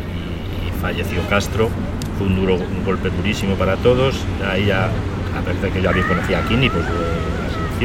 falleció 0.80 1.20
Castro. 1.28 1.68
Fue 2.16 2.26
un, 2.26 2.36
duro, 2.36 2.54
un 2.54 2.84
golpe 2.84 3.10
durísimo 3.10 3.54
para 3.56 3.76
todos. 3.76 4.24
Ahí 4.50 4.66
ya, 4.66 4.86
a 4.86 5.40
pesar 5.44 5.60
de 5.60 5.70
que 5.70 5.82
yo 5.82 5.90
había 5.90 6.06
conocido 6.06 6.38
a 6.38 6.42
Kini, 6.42 6.70
pues 6.70 6.86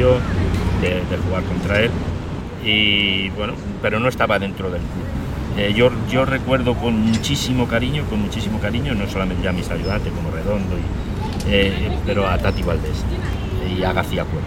de, 0.04 1.16
jugar 1.26 1.42
contra 1.44 1.80
él. 1.80 1.90
Y 2.64 3.30
bueno, 3.30 3.54
pero 3.80 4.00
no 4.00 4.08
estaba 4.08 4.38
dentro 4.38 4.70
del 4.70 4.82
club. 4.82 5.04
Eh, 5.58 5.72
yo, 5.74 5.90
yo, 6.10 6.24
recuerdo 6.26 6.74
con 6.74 7.00
muchísimo 7.00 7.66
cariño, 7.66 8.04
con 8.10 8.20
muchísimo 8.20 8.58
cariño, 8.60 8.94
no 8.94 9.08
solamente 9.08 9.48
a 9.48 9.52
mis 9.52 9.70
ayudantes 9.70 10.12
como 10.12 10.30
Redondo, 10.30 10.76
y, 10.76 11.50
eh, 11.50 11.90
pero 12.04 12.28
a 12.28 12.36
Tati 12.36 12.62
Valdés 12.62 13.04
y 13.74 13.82
a 13.82 13.92
García 13.92 14.24
Cuervo. 14.24 14.46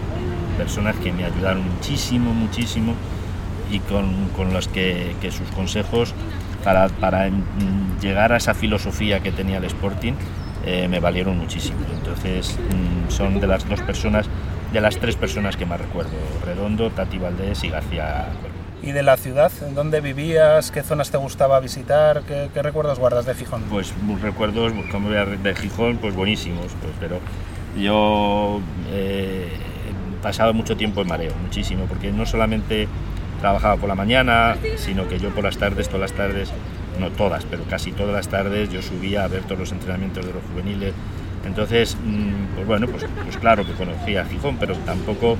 Personas 0.56 0.94
que 0.96 1.12
me 1.12 1.24
ayudaron 1.24 1.64
muchísimo, 1.68 2.32
muchísimo 2.32 2.94
y 3.72 3.80
con, 3.80 4.28
con 4.36 4.50
que, 4.72 5.16
que, 5.20 5.30
sus 5.32 5.48
consejos 5.50 6.14
para, 6.62 6.88
para, 6.88 7.30
llegar 8.00 8.32
a 8.32 8.36
esa 8.36 8.54
filosofía 8.54 9.20
que 9.20 9.32
tenía 9.32 9.58
el 9.58 9.64
Sporting 9.64 10.14
eh, 10.64 10.88
me 10.88 11.00
valieron 11.00 11.38
muchísimo. 11.38 11.78
Entonces 11.96 12.58
mm, 12.58 13.10
son 13.10 13.40
de 13.40 13.46
las 13.46 13.68
dos 13.68 13.80
personas, 13.80 14.26
de 14.72 14.80
las 14.80 14.98
tres 14.98 15.16
personas 15.16 15.56
que 15.56 15.66
más 15.66 15.80
recuerdo, 15.80 16.16
Redondo, 16.44 16.90
Tati 16.90 17.18
Valdés 17.18 17.64
y 17.64 17.70
García. 17.70 18.26
¿Y 18.82 18.92
de 18.92 19.02
la 19.02 19.16
ciudad? 19.16 19.52
¿En 19.66 19.74
dónde 19.74 20.00
vivías? 20.00 20.70
¿Qué 20.70 20.82
zonas 20.82 21.10
te 21.10 21.18
gustaba 21.18 21.60
visitar? 21.60 22.22
¿Qué, 22.22 22.48
qué 22.54 22.62
recuerdos 22.62 22.98
guardas 22.98 23.26
de 23.26 23.34
Gijón? 23.34 23.62
Pues 23.68 23.92
recuerdos 24.22 24.72
como 24.90 25.10
de 25.10 25.54
Gijón, 25.54 25.98
pues 25.98 26.14
buenísimos, 26.14 26.68
pues, 26.80 26.94
pero 26.98 27.20
yo 27.78 28.60
eh, 28.90 29.48
pasaba 30.22 30.52
mucho 30.52 30.76
tiempo 30.76 31.02
en 31.02 31.08
mareo, 31.08 31.34
muchísimo, 31.42 31.84
porque 31.84 32.10
no 32.10 32.24
solamente 32.24 32.88
trabajaba 33.40 33.76
por 33.76 33.88
la 33.88 33.94
mañana, 33.94 34.56
sino 34.76 35.08
que 35.08 35.18
yo 35.18 35.30
por 35.30 35.44
las 35.44 35.58
tardes, 35.58 35.88
todas 35.88 36.00
las 36.00 36.12
tardes, 36.12 36.50
no 36.98 37.10
todas, 37.10 37.44
pero 37.44 37.64
casi 37.64 37.92
todas 37.92 38.14
las 38.14 38.28
tardes 38.28 38.70
yo 38.70 38.82
subía 38.82 39.24
a 39.24 39.28
ver 39.28 39.42
todos 39.42 39.58
los 39.58 39.72
entrenamientos 39.72 40.24
de 40.24 40.32
los 40.32 40.42
juveniles. 40.44 40.92
Entonces, 41.44 41.96
pues 42.54 42.66
bueno, 42.66 42.86
pues, 42.86 43.06
pues 43.24 43.36
claro 43.36 43.64
que 43.66 43.72
conocía 43.72 44.24
Gijón, 44.24 44.56
pero 44.58 44.74
tampoco 44.76 45.36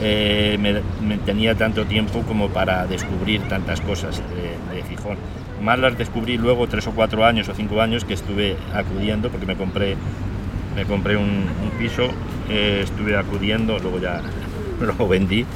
eh, 0.00 0.56
me, 0.60 0.80
me, 1.06 1.18
tenía 1.18 1.54
tanto 1.54 1.86
tiempo 1.86 2.22
como 2.22 2.48
para 2.48 2.86
descubrir 2.86 3.42
tantas 3.42 3.80
cosas 3.80 4.22
de, 4.30 4.74
de, 4.74 4.82
Gijón. 4.88 5.16
Más 5.62 5.78
las 5.78 5.96
descubrí 5.96 6.38
luego 6.38 6.66
tres 6.66 6.86
o 6.86 6.92
cuatro 6.92 7.24
años 7.24 7.48
o 7.48 7.54
cinco 7.54 7.80
años 7.80 8.04
que 8.04 8.14
estuve 8.14 8.56
acudiendo 8.74 9.30
porque 9.30 9.46
me 9.46 9.56
compré, 9.56 9.96
me 10.74 10.84
compré 10.84 11.16
un, 11.16 11.24
un 11.26 11.70
piso, 11.78 12.10
eh, 12.48 12.80
estuve 12.82 13.16
acudiendo, 13.16 13.78
luego 13.78 13.98
ya 14.00 14.22
lo 14.80 15.06
vendí 15.06 15.46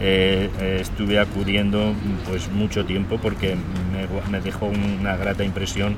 eh, 0.00 0.50
eh, 0.60 0.78
estuve 0.80 1.20
acudiendo 1.20 1.94
pues 2.28 2.50
mucho 2.50 2.84
tiempo 2.84 3.18
porque 3.18 3.54
me, 3.92 4.30
me, 4.30 4.40
dejó 4.40 4.66
una 4.66 5.16
grata 5.16 5.44
impresión 5.44 5.94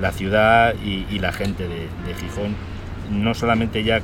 la 0.00 0.12
ciudad 0.12 0.74
y, 0.84 1.06
y 1.10 1.18
la 1.18 1.32
gente 1.32 1.64
de, 1.64 1.88
de, 2.06 2.14
Gijón, 2.20 2.54
no 3.10 3.34
solamente 3.34 3.82
ya 3.84 4.00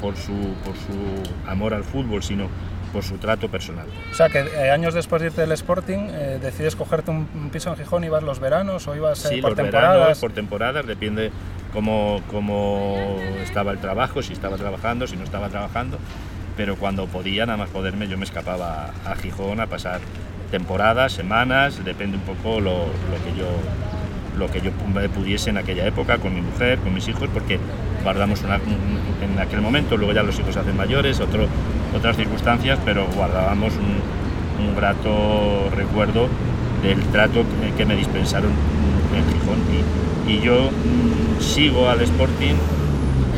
por 0.00 0.16
su, 0.16 0.32
por 0.64 0.74
su 0.76 1.48
amor 1.48 1.74
al 1.74 1.84
fútbol, 1.84 2.22
sino 2.22 2.48
por 2.92 3.02
su 3.02 3.18
trato 3.18 3.48
personal. 3.48 3.86
O 4.10 4.14
sea, 4.14 4.28
que 4.28 4.38
eh, 4.40 4.70
años 4.70 4.94
después 4.94 5.20
de 5.20 5.28
irte 5.28 5.42
del 5.42 5.52
Sporting, 5.52 6.08
eh, 6.10 6.38
decides 6.40 6.74
cogerte 6.76 7.10
un, 7.10 7.28
un, 7.34 7.50
piso 7.50 7.70
en 7.70 7.76
Gijón 7.76 8.04
y 8.04 8.08
vas 8.08 8.22
los 8.22 8.40
veranos 8.40 8.86
o 8.88 8.96
ibas 8.96 9.24
eh, 9.26 9.28
sí, 9.28 9.42
por 9.42 9.50
los 9.50 9.56
temporadas. 9.56 9.94
Veranos, 9.94 10.18
por 10.18 10.32
temporadas, 10.32 10.86
depende 10.86 11.30
cómo, 11.72 12.22
cómo 12.30 13.16
estaba 13.42 13.72
el 13.72 13.78
trabajo, 13.78 14.22
si 14.22 14.32
estaba 14.32 14.56
trabajando, 14.56 15.06
si 15.06 15.16
no 15.16 15.24
estaba 15.24 15.48
trabajando 15.48 15.98
pero 16.58 16.74
cuando 16.74 17.06
podía 17.06 17.46
nada 17.46 17.56
más 17.56 17.70
poderme 17.70 18.08
yo 18.08 18.18
me 18.18 18.24
escapaba 18.24 18.90
a 19.04 19.14
Gijón 19.14 19.60
a 19.60 19.68
pasar 19.68 20.00
temporadas, 20.50 21.12
semanas, 21.12 21.84
depende 21.84 22.16
un 22.16 22.24
poco 22.24 22.60
lo, 22.60 22.78
lo, 22.80 23.24
que 23.24 23.38
yo 23.38 23.46
lo 24.38 24.50
que 24.50 24.60
yo 24.60 24.70
pudiese 25.14 25.50
en 25.50 25.58
aquella 25.58 25.86
época 25.86 26.18
con 26.18 26.34
mi 26.34 26.40
mujer, 26.40 26.78
con 26.78 26.94
mis 26.94 27.06
hijos, 27.08 27.28
porque 27.32 27.58
guardamos 28.02 28.42
una, 28.42 28.56
en 28.56 29.38
aquel 29.38 29.60
momento, 29.60 29.96
luego 29.96 30.12
ya 30.12 30.22
los 30.22 30.38
hijos 30.38 30.54
se 30.54 30.60
hacen 30.60 30.76
mayores, 30.76 31.20
otras 31.20 32.16
circunstancias, 32.16 32.78
pero 32.84 33.06
guardábamos 33.14 33.74
un, 33.74 34.18
grato 34.74 35.70
recuerdo 35.74 36.28
del 36.82 37.00
trato 37.10 37.44
que, 37.76 37.84
me 37.84 37.96
dispensaron 37.96 38.50
en 39.14 39.24
Gijón. 39.32 39.58
Y, 40.28 40.40
yo 40.40 40.70
mmm, 40.70 41.40
sigo 41.40 41.88
al 41.88 42.00
Sporting 42.02 42.54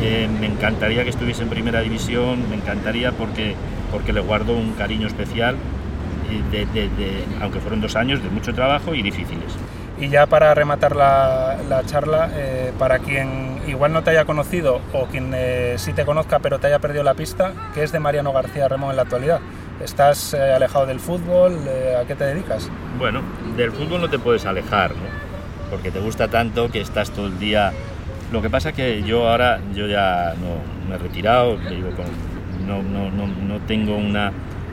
eh, 0.01 0.27
me 0.39 0.47
encantaría 0.47 1.03
que 1.03 1.09
estuviese 1.09 1.43
en 1.43 1.49
primera 1.49 1.81
división, 1.81 2.49
me 2.49 2.55
encantaría 2.55 3.11
porque, 3.11 3.55
porque 3.91 4.13
le 4.13 4.19
guardo 4.19 4.55
un 4.55 4.73
cariño 4.73 5.07
especial, 5.07 5.55
de, 6.51 6.65
de, 6.65 6.89
aunque 7.41 7.59
fueron 7.59 7.81
dos 7.81 7.95
años 7.95 8.23
de 8.23 8.29
mucho 8.29 8.53
trabajo 8.53 8.95
y 8.95 9.01
difíciles. 9.01 9.57
Y 10.01 10.09
ya 10.09 10.25
para 10.25 10.53
rematar 10.53 10.95
la, 10.95 11.55
la 11.69 11.85
charla, 11.85 12.29
eh, 12.33 12.73
para 12.77 12.99
quien 12.99 13.61
igual 13.67 13.93
no 13.93 14.03
te 14.03 14.09
haya 14.09 14.25
conocido 14.25 14.81
o 14.91 15.05
quien 15.05 15.31
eh, 15.33 15.75
sí 15.77 15.93
te 15.93 16.03
conozca 16.03 16.39
pero 16.39 16.59
te 16.59 16.67
haya 16.67 16.79
perdido 16.79 17.03
la 17.03 17.13
pista, 17.13 17.53
¿qué 17.73 17.83
es 17.83 17.93
de 17.93 17.99
Mariano 17.99 18.33
García 18.33 18.67
Remón 18.67 18.89
en 18.89 18.97
la 18.97 19.03
actualidad? 19.03 19.39
¿Estás 19.81 20.33
eh, 20.33 20.53
alejado 20.53 20.85
del 20.87 20.99
fútbol? 20.99 21.59
¿A 21.99 22.05
qué 22.05 22.15
te 22.15 22.25
dedicas? 22.25 22.69
Bueno, 22.97 23.21
del 23.55 23.71
fútbol 23.71 24.01
no 24.01 24.09
te 24.09 24.19
puedes 24.19 24.45
alejar, 24.45 24.91
¿no? 24.91 25.21
porque 25.69 25.89
te 25.89 25.99
gusta 25.99 26.27
tanto 26.27 26.69
que 26.69 26.81
estás 26.81 27.11
todo 27.11 27.27
el 27.27 27.39
día 27.39 27.71
lo 28.31 28.41
que 28.41 28.49
pasa 28.49 28.69
es 28.69 28.75
que 28.75 29.03
yo 29.03 29.27
ahora 29.27 29.59
yo 29.73 29.87
ya 29.87 30.33
me 30.87 30.95
he 30.95 30.97
retirado, 30.97 31.57
digo, 31.57 31.89
no, 32.65 32.81
no, 32.81 33.11
no, 33.11 33.59
tengo 33.67 33.97
una, 33.97 34.31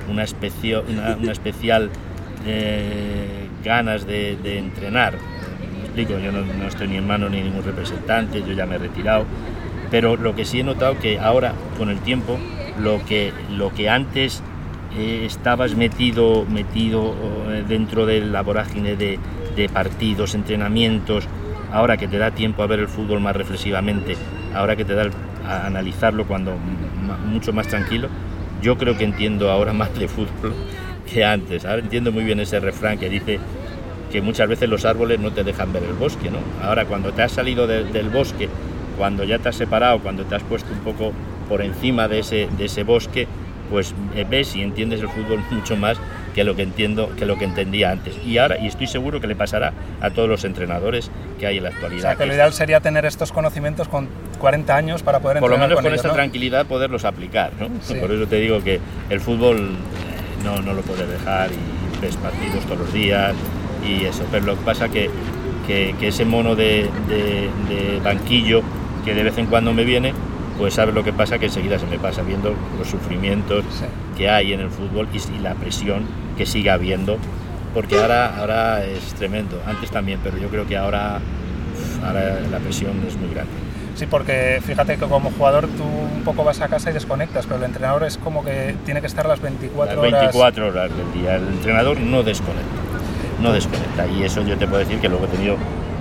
una, 0.09 0.23
especio, 0.23 0.85
una, 0.89 1.33
especial 1.33 1.91
eh, 2.47 3.48
ganas 3.69 4.07
de, 4.07 4.37
de, 4.43 4.59
entrenar. 4.59 5.15
Me 5.79 5.85
explico, 5.85 6.19
yo 6.19 6.33
no, 6.33 6.41
no, 6.43 6.67
estoy 6.67 6.89
ni 6.89 6.97
en 6.97 7.07
mano 7.07 7.29
ni 7.29 7.43
ningún 7.43 7.63
representante, 7.63 8.43
yo 8.43 8.53
ya 8.55 8.67
me 8.67 8.77
he 8.77 8.79
retirado. 8.79 9.27
Pero 9.91 10.17
lo 10.17 10.35
que 10.35 10.45
sí 10.45 10.61
he 10.61 10.65
notado 10.65 10.99
que 10.99 11.19
ahora, 11.19 11.53
con 11.77 11.91
el 11.91 12.01
tiempo, 12.01 12.39
lo 12.81 13.05
que, 13.05 13.33
lo 13.51 13.73
que 13.73 13.89
antes 13.89 14.43
eh, 14.97 15.25
estabas 15.27 15.75
metido, 15.77 16.45
metido 16.47 17.15
eh, 17.51 17.65
dentro 17.69 18.07
de 18.07 18.21
la 18.21 18.43
vorágine 18.43 18.97
de, 18.97 19.19
de 19.55 19.69
partidos, 19.69 20.35
entrenamientos, 20.35 21.29
ahora 21.71 21.97
que 21.97 22.09
te 22.09 22.19
da 22.19 22.31
tiempo 22.31 22.63
a 22.63 22.67
ver 22.67 22.81
el 22.81 22.89
fútbol 22.89 23.21
más 23.21 23.37
reflexivamente, 23.37 24.17
ahora 24.55 24.77
que 24.77 24.85
te 24.85 24.95
da 24.95 25.11
a 25.47 25.67
analizarlo 25.67 26.27
cuando 26.27 26.55
mucho 27.27 27.53
más 27.53 27.69
tranquilo, 27.69 28.09
yo 28.63 28.77
creo 28.77 28.97
que 28.97 29.05
entiendo 29.05 29.51
ahora 29.51 29.73
más 29.83 29.95
de 29.99 30.09
fútbol 30.09 30.55
que 31.11 31.25
antes. 31.25 31.65
Ahora 31.65 31.81
entiendo 31.81 32.13
muy 32.13 32.25
bien 32.25 32.41
ese 32.41 32.61
refrán 32.61 32.99
que 32.99 33.09
dice 33.09 33.39
que 34.11 34.21
muchas 34.21 34.49
veces 34.49 34.69
los 34.69 34.85
árboles 34.85 35.21
no 35.21 35.33
te 35.33 35.45
dejan 35.45 35.73
ver 35.73 35.83
el 35.83 35.95
bosque, 35.95 36.31
¿no? 36.31 36.39
Ahora 36.67 36.85
cuando 36.87 37.13
te 37.13 37.23
has 37.23 37.33
salido 37.33 37.67
de, 37.67 37.85
del 37.85 38.09
bosque, 38.09 38.49
cuando 38.97 39.25
ya 39.25 39.39
te 39.39 39.49
has 39.49 39.57
separado, 39.57 40.01
cuando 40.01 40.25
te 40.25 40.35
has 40.35 40.43
puesto 40.43 40.73
un 40.73 40.81
poco 40.81 41.13
por 41.49 41.63
encima 41.63 42.09
de 42.09 42.21
ese, 42.21 42.49
de 42.57 42.65
ese 42.65 42.83
bosque, 42.83 43.27
pues 43.71 43.95
eh, 44.15 44.25
ves 44.29 44.57
y 44.57 44.63
entiendes 44.63 45.01
el 45.01 45.09
fútbol 45.09 45.41
mucho 45.51 45.77
más 45.77 45.99
que 46.35 46.45
lo 46.45 46.57
que 46.57 46.63
entiendo 46.63 47.11
que 47.17 47.27
lo 47.27 47.37
que 47.37 47.45
entendía 47.45 47.91
antes 47.91 48.15
y 48.25 48.39
ahora 48.39 48.59
y 48.59 48.67
estoy 48.67 48.87
seguro 48.87 49.21
que 49.21 49.27
le 49.27 49.35
pasará 49.35 49.73
a 50.01 50.11
todos 50.11 50.29
los 50.29 50.45
entrenadores 50.45 51.11
que 51.39 51.47
hay 51.47 51.59
en 51.59 51.65
la 51.65 51.71
actualidad. 51.71 51.99
O 51.99 52.03
sea, 52.03 52.17
que 52.17 52.27
lo 52.27 52.35
ideal 52.35 52.53
sería 52.53 52.81
tener 52.81 53.05
estos 53.05 53.33
conocimientos 53.33 53.89
con 53.89 54.09
40 54.39 54.75
años 54.75 55.03
para 55.03 55.21
poder 55.21 55.41
por 55.41 55.51
lo 55.51 55.59
menos 55.59 55.75
con, 55.75 55.85
con 55.85 55.93
ellos, 55.93 55.99
esta 55.99 56.09
¿no? 56.09 56.15
tranquilidad 56.15 56.67
poderlos 56.67 57.05
aplicar, 57.05 57.53
¿no? 57.59 57.69
Sí. 57.83 57.95
Por 57.95 58.11
eso 58.13 58.27
te 58.27 58.37
digo 58.37 58.63
que 58.63 58.81
el 59.11 59.21
fútbol 59.21 59.59
eh, 59.59 60.45
no, 60.45 60.63
no 60.63 60.75
lo 60.75 60.83
puedes 60.83 61.09
dejar 61.09 61.51
y 61.51 62.01
ves 62.01 62.17
partidos 62.17 62.65
todos 62.65 62.81
los 62.81 62.93
días 62.93 63.35
y 63.87 64.05
eso, 64.05 64.25
pero 64.31 64.47
lo 64.47 64.57
que 64.57 64.65
pasa 64.65 64.89
que, 64.89 65.11
que, 65.67 65.95
que 65.99 66.09
ese 66.09 66.25
mono 66.25 66.55
de, 66.55 66.89
de, 67.09 67.51
de 67.69 68.01
banquillo 68.01 68.63
que 69.05 69.15
de 69.15 69.23
vez 69.23 69.39
en 69.39 69.47
cuando 69.47 69.73
me 69.73 69.85
viene 69.85 70.13
pues 70.59 70.75
sabes 70.75 70.95
lo 70.95 71.05
que 71.05 71.13
pasa 71.13 71.39
que 71.39 71.47
enseguida 71.47 71.79
se 71.79 71.87
me 71.87 71.99
pasa 71.99 72.23
viendo 72.23 72.55
los 72.79 72.89
sufrimientos 72.89 73.65
sí. 73.71 73.85
que 74.17 74.29
hay 74.29 74.53
en 74.53 74.61
el 74.61 74.71
fútbol 74.71 75.09
y, 75.13 75.19
y, 75.37 75.39
la 75.39 75.55
presión 75.55 76.03
que 76.37 76.47
sigue 76.47 76.71
habiendo 76.71 77.17
porque 77.75 77.97
ahora, 77.97 78.37
ahora 78.39 78.85
es 78.85 79.15
tremendo 79.15 79.61
antes 79.67 79.91
también 79.91 80.19
pero 80.23 80.37
yo 80.37 80.49
creo 80.49 80.67
que 80.67 80.77
ahora, 80.77 81.21
ahora 82.05 82.41
la 82.51 82.59
presión 82.59 83.01
es 83.07 83.17
muy 83.17 83.31
grande 83.31 83.69
Sí, 83.99 84.07
porque 84.07 84.61
fíjate 84.65 84.97
que 84.97 85.07
como 85.07 85.33
jugador 85.33 85.67
tú 85.67 85.83
un 85.83 86.23
poco 86.23 86.45
vas 86.45 86.61
a 86.61 86.69
casa 86.69 86.91
y 86.91 86.93
desconectas, 86.93 87.47
pero 87.47 87.59
el 87.59 87.65
entrenador 87.65 88.05
es 88.05 88.17
como 88.17 88.45
que 88.45 88.77
tiene 88.85 89.01
que 89.01 89.09
estar 89.09 89.27
las 89.27 89.41
24 89.41 90.01
horas. 90.01 90.13
Las 90.13 90.21
24 90.23 90.67
horas, 90.69 90.77
horas 90.77 90.97
del 90.97 91.21
día. 91.21 91.35
El 91.35 91.49
entrenador 91.49 91.99
no 91.99 92.23
desconecta. 92.23 92.88
No 93.41 93.53
desconecta. 93.53 94.07
Y 94.07 94.25
eso 94.25 94.43
yo 94.43 94.57
te 94.57 94.67
puedo 94.67 94.81
decir 94.81 95.01
que 95.01 95.09
luego 95.09 95.25
he 95.27 95.29
tenido 95.29 95.57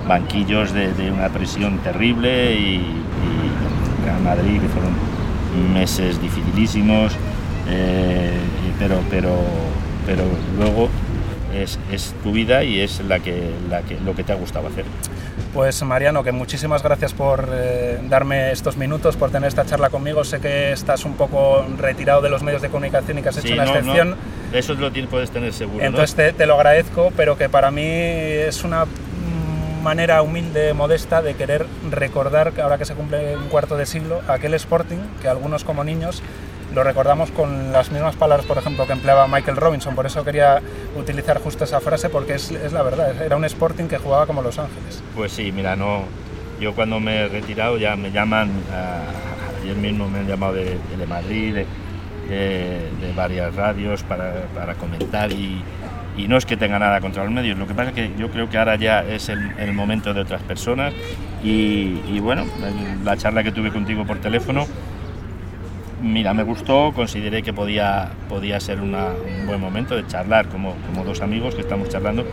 banquillos 0.06 0.72
de, 0.72 1.10
una 1.10 1.28
presión 1.28 1.78
terrible 1.78 2.54
y, 2.54 2.76
y 2.76 4.04
Real 4.04 4.20
Madrid, 4.22 4.60
que 4.60 4.68
fueron 4.68 4.94
meses 5.72 6.20
dificilísimos, 6.20 7.12
eh, 7.68 8.32
pero, 8.78 9.00
pero, 9.10 9.36
pero 10.06 10.22
luego 10.56 10.88
es, 11.54 11.78
es, 11.90 12.14
tu 12.22 12.32
vida 12.32 12.64
y 12.64 12.80
es 12.80 13.00
la 13.00 13.20
que, 13.20 13.50
la 13.68 13.82
que, 13.82 13.98
lo 14.00 14.14
que 14.14 14.24
te 14.24 14.32
ha 14.32 14.36
gustado 14.36 14.68
hacer. 14.68 14.84
Pues 15.52 15.82
Mariano, 15.82 16.22
que 16.22 16.32
muchísimas 16.32 16.82
gracias 16.82 17.14
por 17.14 17.48
eh, 17.52 17.98
darme 18.08 18.52
estos 18.52 18.76
minutos, 18.76 19.16
por 19.16 19.30
tener 19.30 19.48
esta 19.48 19.64
charla 19.64 19.90
conmigo. 19.90 20.24
Sé 20.24 20.40
que 20.40 20.72
estás 20.72 21.04
un 21.04 21.14
poco 21.14 21.64
retirado 21.78 22.20
de 22.20 22.30
los 22.30 22.42
medios 22.42 22.62
de 22.62 22.68
comunicación 22.68 23.18
y 23.18 23.22
que 23.22 23.28
has 23.30 23.38
hecho 23.38 23.54
una 23.54 23.64
excepción. 23.64 24.16
Eso 24.52 24.74
lo 24.74 24.90
puedes 25.08 25.30
tener 25.30 25.52
seguro. 25.52 25.84
Entonces 25.84 26.14
te, 26.14 26.32
te, 26.32 26.46
lo 26.46 26.54
agradezco, 26.54 27.12
pero 27.16 27.36
que 27.36 27.48
para 27.48 27.70
mí 27.70 27.84
es 27.84 28.64
una 28.64 28.86
manera 29.82 30.22
humilde, 30.22 30.74
modesta, 30.74 31.22
de 31.22 31.34
querer 31.34 31.66
recordar, 31.90 32.52
ahora 32.60 32.78
que 32.78 32.84
se 32.84 32.94
cumple 32.94 33.36
un 33.36 33.48
cuarto 33.48 33.76
de 33.76 33.86
siglo, 33.86 34.20
aquel 34.28 34.54
Sporting 34.54 34.98
que 35.22 35.28
algunos 35.28 35.64
como 35.64 35.84
niños 35.84 36.22
lo 36.74 36.84
recordamos 36.84 37.30
con 37.30 37.72
las 37.72 37.90
mismas 37.90 38.14
palabras, 38.16 38.46
por 38.46 38.58
ejemplo, 38.58 38.86
que 38.86 38.92
empleaba 38.92 39.26
Michael 39.26 39.56
Robinson. 39.56 39.94
Por 39.94 40.04
eso 40.04 40.22
quería 40.24 40.60
utilizar 40.96 41.38
justo 41.38 41.64
esa 41.64 41.80
frase, 41.80 42.10
porque 42.10 42.34
es, 42.34 42.50
es 42.50 42.72
la 42.72 42.82
verdad. 42.82 43.22
Era 43.22 43.36
un 43.36 43.44
Sporting 43.46 43.84
que 43.84 43.96
jugaba 43.96 44.26
como 44.26 44.42
Los 44.42 44.58
Ángeles. 44.58 45.02
Pues 45.16 45.32
sí, 45.32 45.50
mira, 45.50 45.76
no, 45.76 46.04
yo 46.60 46.74
cuando 46.74 47.00
me 47.00 47.22
he 47.22 47.28
retirado 47.28 47.78
ya 47.78 47.96
me 47.96 48.10
llaman, 48.10 48.50
ayer 49.62 49.76
mismo 49.76 50.08
me 50.08 50.18
han 50.18 50.26
llamado 50.26 50.54
de, 50.54 50.78
de 50.98 51.06
Madrid, 51.06 51.54
de, 51.54 51.66
de, 52.28 53.12
varias 53.16 53.54
radios 53.54 54.02
para, 54.02 54.44
para 54.54 54.74
comentar 54.74 55.32
y, 55.32 55.62
y, 56.16 56.28
no 56.28 56.36
es 56.36 56.46
que 56.46 56.56
tenga 56.56 56.78
nada 56.78 57.00
contra 57.00 57.24
los 57.24 57.32
medios, 57.32 57.58
lo 57.58 57.66
que 57.66 57.74
pasa 57.74 57.90
es 57.90 57.94
que 57.94 58.12
yo 58.18 58.30
creo 58.30 58.48
que 58.48 58.58
ahora 58.58 58.76
ya 58.76 59.00
es 59.02 59.28
el, 59.28 59.72
momento 59.72 60.14
de 60.14 60.20
otras 60.20 60.42
personas. 60.42 60.94
Y, 61.42 62.00
y 62.08 62.18
bueno, 62.20 62.44
la 63.04 63.16
charla 63.16 63.44
que 63.44 63.52
tuve 63.52 63.70
contigo 63.70 64.04
por 64.04 64.18
teléfono 64.18 64.66
Mira, 66.02 66.32
me 66.32 66.44
gustó, 66.44 66.92
consideré 66.94 67.42
que 67.42 67.52
podía, 67.52 68.10
podía 68.28 68.60
ser 68.60 68.80
un 68.80 68.94
buen 69.46 69.60
momento 69.60 69.96
de 69.96 70.06
charlar 70.06 70.48
como, 70.48 70.76
como 70.86 71.04
dos 71.04 71.20
amigos 71.22 71.56
que 71.56 71.62
estamos 71.62 71.88
charlando 71.88 72.24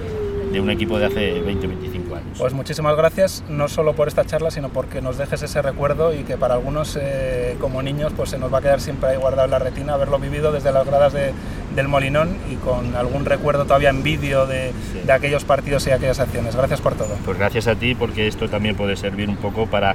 de 0.52 0.60
un 0.60 0.70
equipo 0.70 1.00
de 1.00 1.06
hace 1.06 1.40
20 1.42 1.68
25 1.68 2.16
años. 2.16 2.38
Pues 2.38 2.54
muchísimas 2.54 2.96
gracias, 2.96 3.44
no 3.50 3.68
solo 3.68 3.94
por 3.94 4.08
esta 4.08 4.26
charla, 4.26 4.52
sino 4.52 4.70
porque 4.70 5.02
nos 5.02 5.18
dejes 5.18 5.42
ese 5.42 5.62
recuerdo 5.62 6.14
y 6.14 6.24
que 6.24 6.38
para 6.38 6.56
algunos 6.56 6.98
eh, 7.02 7.56
como 7.60 7.82
niños 7.82 8.14
pues 8.16 8.30
se 8.30 8.38
nos 8.38 8.54
va 8.54 8.60
a 8.60 8.62
quedar 8.62 8.82
siempre 8.82 9.10
ahí 9.10 9.18
guardado 9.18 9.46
en 9.46 9.52
la 9.52 9.60
retina, 9.60 9.94
haberlo 9.94 10.20
vivido 10.20 10.52
desde 10.52 10.72
las 10.72 10.86
gradas 10.86 11.14
de, 11.14 11.34
del 11.76 11.88
Molinón 11.88 12.38
y 12.52 12.56
con 12.56 12.96
algún 12.96 13.26
recuerdo 13.26 13.66
todavía 13.66 13.90
en 13.90 14.04
vídeo 14.04 14.46
de, 14.46 14.72
de, 15.06 15.12
aquellos 15.12 15.44
partidos 15.44 15.86
y 15.88 15.92
aquellas 15.92 16.20
acciones. 16.20 16.56
Gracias 16.56 16.82
por 16.82 16.96
todo. 16.96 17.16
Pues 17.26 17.38
gracias 17.38 17.68
a 17.68 17.76
ti 17.76 17.96
porque 17.96 18.28
esto 18.28 18.50
también 18.50 18.76
puede 18.76 18.96
servir 18.96 19.30
un 19.30 19.38
poco 19.38 19.68
para, 19.68 19.94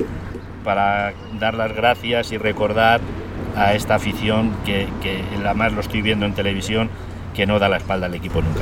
para 0.64 1.12
dar 1.38 1.54
las 1.54 1.74
gracias 1.74 2.32
y 2.32 2.38
recordar 2.38 3.00
a 3.56 3.74
esta 3.74 3.96
afición 3.96 4.52
que, 4.64 4.88
que 5.02 5.22
además 5.44 5.72
lo 5.72 5.80
estoy 5.80 6.02
viendo 6.02 6.26
en 6.26 6.34
televisión 6.34 6.90
que 7.34 7.46
no 7.46 7.58
da 7.58 7.68
la 7.68 7.76
espalda 7.76 8.06
al 8.06 8.14
equipo 8.14 8.42
nunca. 8.42 8.58